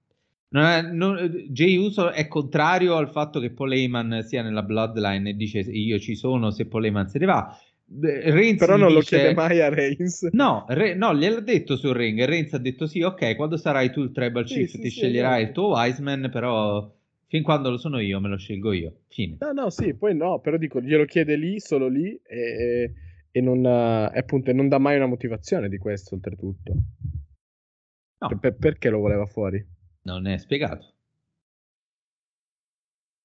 [0.50, 5.30] Non ha, non, Jay Uso è contrario al fatto che Paul Heyman sia nella Bloodline
[5.30, 7.58] e dice io ci sono se Paul Heyman se ne va.
[7.88, 9.00] Reigns però non dice...
[9.00, 10.24] lo chiede mai a Reigns.
[10.32, 10.96] No, Re...
[10.96, 12.22] no, gliel'ha detto sul ring.
[12.26, 15.44] Reigns ha detto sì, ok, quando sarai tu il Tribal Chief sì, ti sì, sceglierai
[15.44, 16.92] sì, il tuo Wiseman, però
[17.28, 18.98] fin quando lo sono io me lo scelgo io.
[19.08, 19.38] Fine.
[19.40, 22.92] No, no, sì, poi no, però dico, glielo chiede lì, solo lì e
[23.36, 26.74] e non, eh, appunto, non dà mai una motivazione di questo, oltretutto.
[28.18, 28.40] No.
[28.40, 29.62] Per, perché lo voleva fuori?
[30.04, 30.94] Non è spiegato.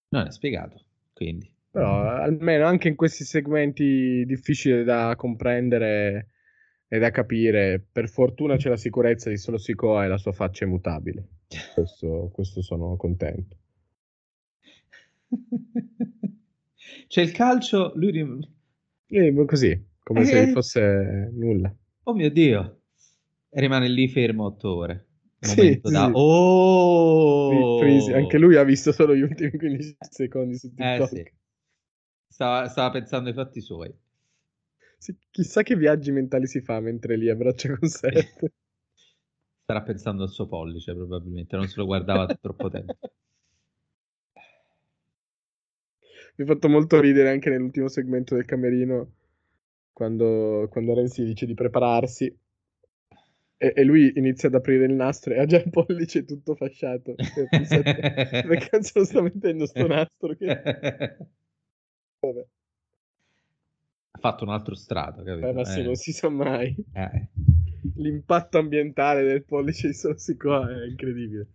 [0.09, 1.49] Non è spiegato, quindi.
[1.70, 6.31] Però almeno anche in questi segmenti difficili da comprendere
[6.89, 10.65] e da capire, per fortuna c'è la sicurezza di Solo Sikoa e la sua faccia
[10.65, 11.28] immutabile.
[11.74, 13.57] Questo, questo sono contento.
[17.07, 18.59] C'è il calcio, lui...
[19.07, 21.75] Eh, così, come eh, se fosse nulla.
[22.05, 22.81] Oh mio Dio.
[23.49, 25.07] E rimane lì fermo otto ore.
[25.41, 26.07] Sì, da...
[26.07, 26.11] sì.
[26.15, 27.79] Oh!
[27.79, 28.13] Freezy.
[28.13, 31.13] Anche lui ha visto solo gli ultimi 15 secondi su eh, TikTok.
[31.13, 31.33] Eh, sì.
[32.29, 33.93] stava, stava, pensando ai fatti suoi.
[34.99, 38.53] Sì, chissà che viaggi mentali si fa mentre lì a braccia conserte.
[39.65, 42.99] Starà pensando al suo pollice probabilmente, non se lo guardava da troppo tempo.
[46.37, 49.13] Mi ha fatto molto ridere anche nell'ultimo segmento del camerino
[50.01, 52.35] quando, quando Renzi dice di prepararsi
[53.59, 57.15] e, e, lui inizia ad aprire il nastro e ha già il pollice tutto fasciato.
[57.51, 60.35] Pensate, dove cazzo lo sta mettendo sto nastro?
[60.35, 60.47] Che...
[62.19, 62.47] Vabbè.
[64.13, 65.49] Ha fatto un altro strato, capito?
[65.49, 65.83] Eh, ma sì, eh.
[65.83, 66.75] non si sa mai.
[66.95, 67.29] Eh.
[67.97, 71.49] L'impatto ambientale del pollice di Sossico è incredibile.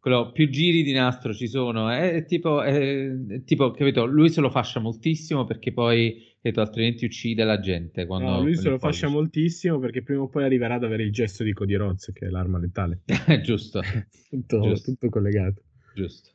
[0.00, 4.40] Quello, più giri di nastro ci sono, è tipo, è, è tipo, capito, lui se
[4.40, 8.06] lo fascia moltissimo perché poi, capito, altrimenti uccide la gente.
[8.06, 11.12] Quando, no, lui se lo fascia moltissimo perché prima o poi arriverà ad avere il
[11.12, 13.02] gesto di Cody Rhodes, che è l'arma letale.
[13.44, 13.82] Giusto.
[14.30, 14.90] tutto, Giusto.
[14.92, 15.62] tutto collegato.
[15.94, 16.30] Giusto.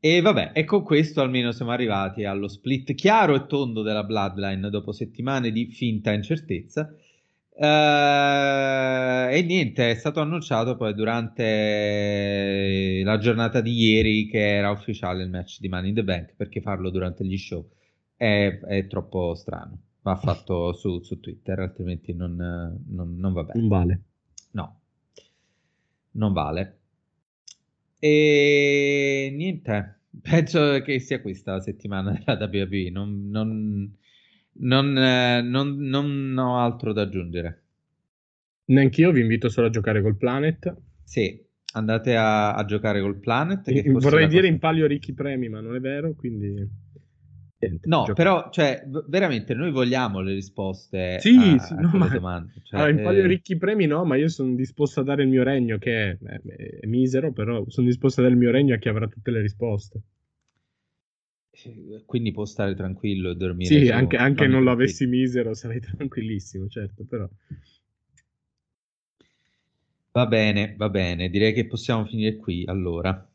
[0.00, 4.68] E vabbè, e con questo almeno siamo arrivati allo split chiaro e tondo della Bloodline
[4.70, 6.92] dopo settimane di finta incertezza.
[7.54, 11.42] Uh, e niente, è stato annunciato poi durante
[13.04, 16.62] la giornata di ieri che era ufficiale il match di Money in the Bank perché
[16.62, 17.68] farlo durante gli show
[18.16, 19.78] è, è troppo strano.
[20.02, 22.34] Va fatto su, su Twitter, altrimenti non,
[22.88, 23.60] non, non, va bene.
[23.60, 24.02] Non vale.
[24.52, 24.80] No,
[26.12, 26.78] non vale.
[27.98, 32.90] E niente, penso che sia questa la settimana della WWE.
[32.90, 33.96] Non, non,
[34.54, 37.62] non, eh, non, non ho altro da aggiungere.
[38.66, 40.74] Neanch'io vi invito solo a giocare col Planet.
[41.02, 41.38] Sì,
[41.74, 43.70] andate a, a giocare col Planet.
[43.70, 44.52] Che vorrei dire cosa...
[44.52, 46.80] in palio ricchi premi, ma non è vero, quindi...
[47.62, 48.14] Niente, no, gioco.
[48.14, 52.08] però, cioè, veramente noi vogliamo le risposte sì, a, sì, no, ma...
[52.08, 52.54] domande.
[52.64, 53.26] Cioè, allora, in palio eh...
[53.28, 56.40] ricchi premi no, ma io sono disposto a dare il mio regno, che è, è,
[56.80, 59.40] è misero, però sono disposto a dare il mio regno a chi avrà tutte le
[59.40, 60.00] risposte.
[62.06, 63.84] Quindi può stare tranquillo e dormire.
[63.84, 67.28] Sì, anche, anche non lo avessi misero sarei tranquillissimo, certo, però.
[70.12, 73.26] Va bene, va bene, direi che possiamo finire qui allora.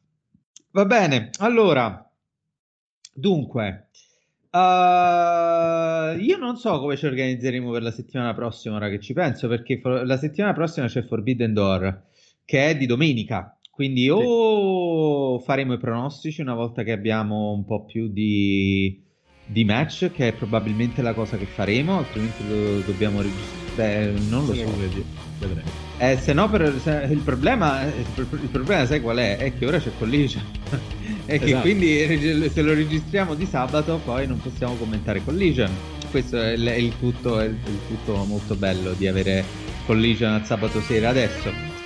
[0.71, 2.07] Va bene, allora,
[3.13, 3.89] dunque,
[4.51, 4.57] uh,
[6.19, 9.79] io non so come ci organizzeremo per la settimana prossima, ora che ci penso, perché
[9.79, 12.03] for- la settimana prossima c'è Forbidden Door,
[12.45, 17.85] che è di domenica, quindi o faremo i pronostici una volta che abbiamo un po'
[17.85, 18.99] più di,
[19.45, 24.13] di match, che è probabilmente la cosa che faremo, altrimenti lo dobbiamo registrare.
[24.29, 24.65] Non lo so.
[25.37, 25.69] Vedremo.
[25.99, 29.37] Eh, se no, per, se, il, problema, il problema, sai qual è?
[29.37, 30.43] È che ora c'è Collision.
[31.27, 31.45] e esatto.
[31.45, 35.69] che quindi se lo registriamo di sabato, poi non possiamo commentare Collision.
[36.09, 39.45] Questo è il, è il tutto, è il, il tutto molto bello di avere
[39.85, 41.76] Collision al sabato sera adesso.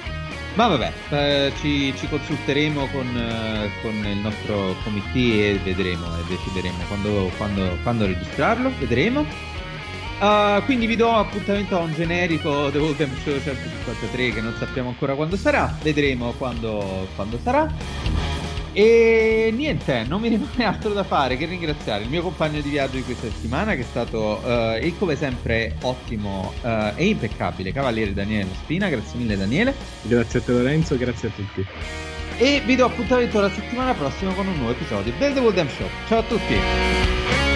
[0.55, 6.23] Ma vabbè, eh, ci, ci, consulteremo con, eh, con, il nostro committee e vedremo e
[6.27, 9.25] decideremo quando, quando, quando registrarlo, vedremo.
[10.19, 14.89] Uh, quindi vi do appuntamento a un generico The Golden Show 153 che non sappiamo
[14.89, 18.30] ancora quando sarà, vedremo quando, quando sarà.
[18.73, 22.95] E niente, non mi rimane altro da fare che ringraziare il mio compagno di viaggio
[22.95, 28.13] di questa settimana, che è stato eh, il come sempre ottimo eh, e impeccabile Cavaliere
[28.13, 28.87] Daniele Spina.
[28.89, 29.73] Grazie mille, Daniele.
[30.03, 31.65] Grazie a te, Lorenzo, grazie a tutti.
[32.37, 35.87] E vi do appuntamento la settimana prossima con un nuovo episodio del The World Show.
[36.07, 37.50] Ciao a tutti!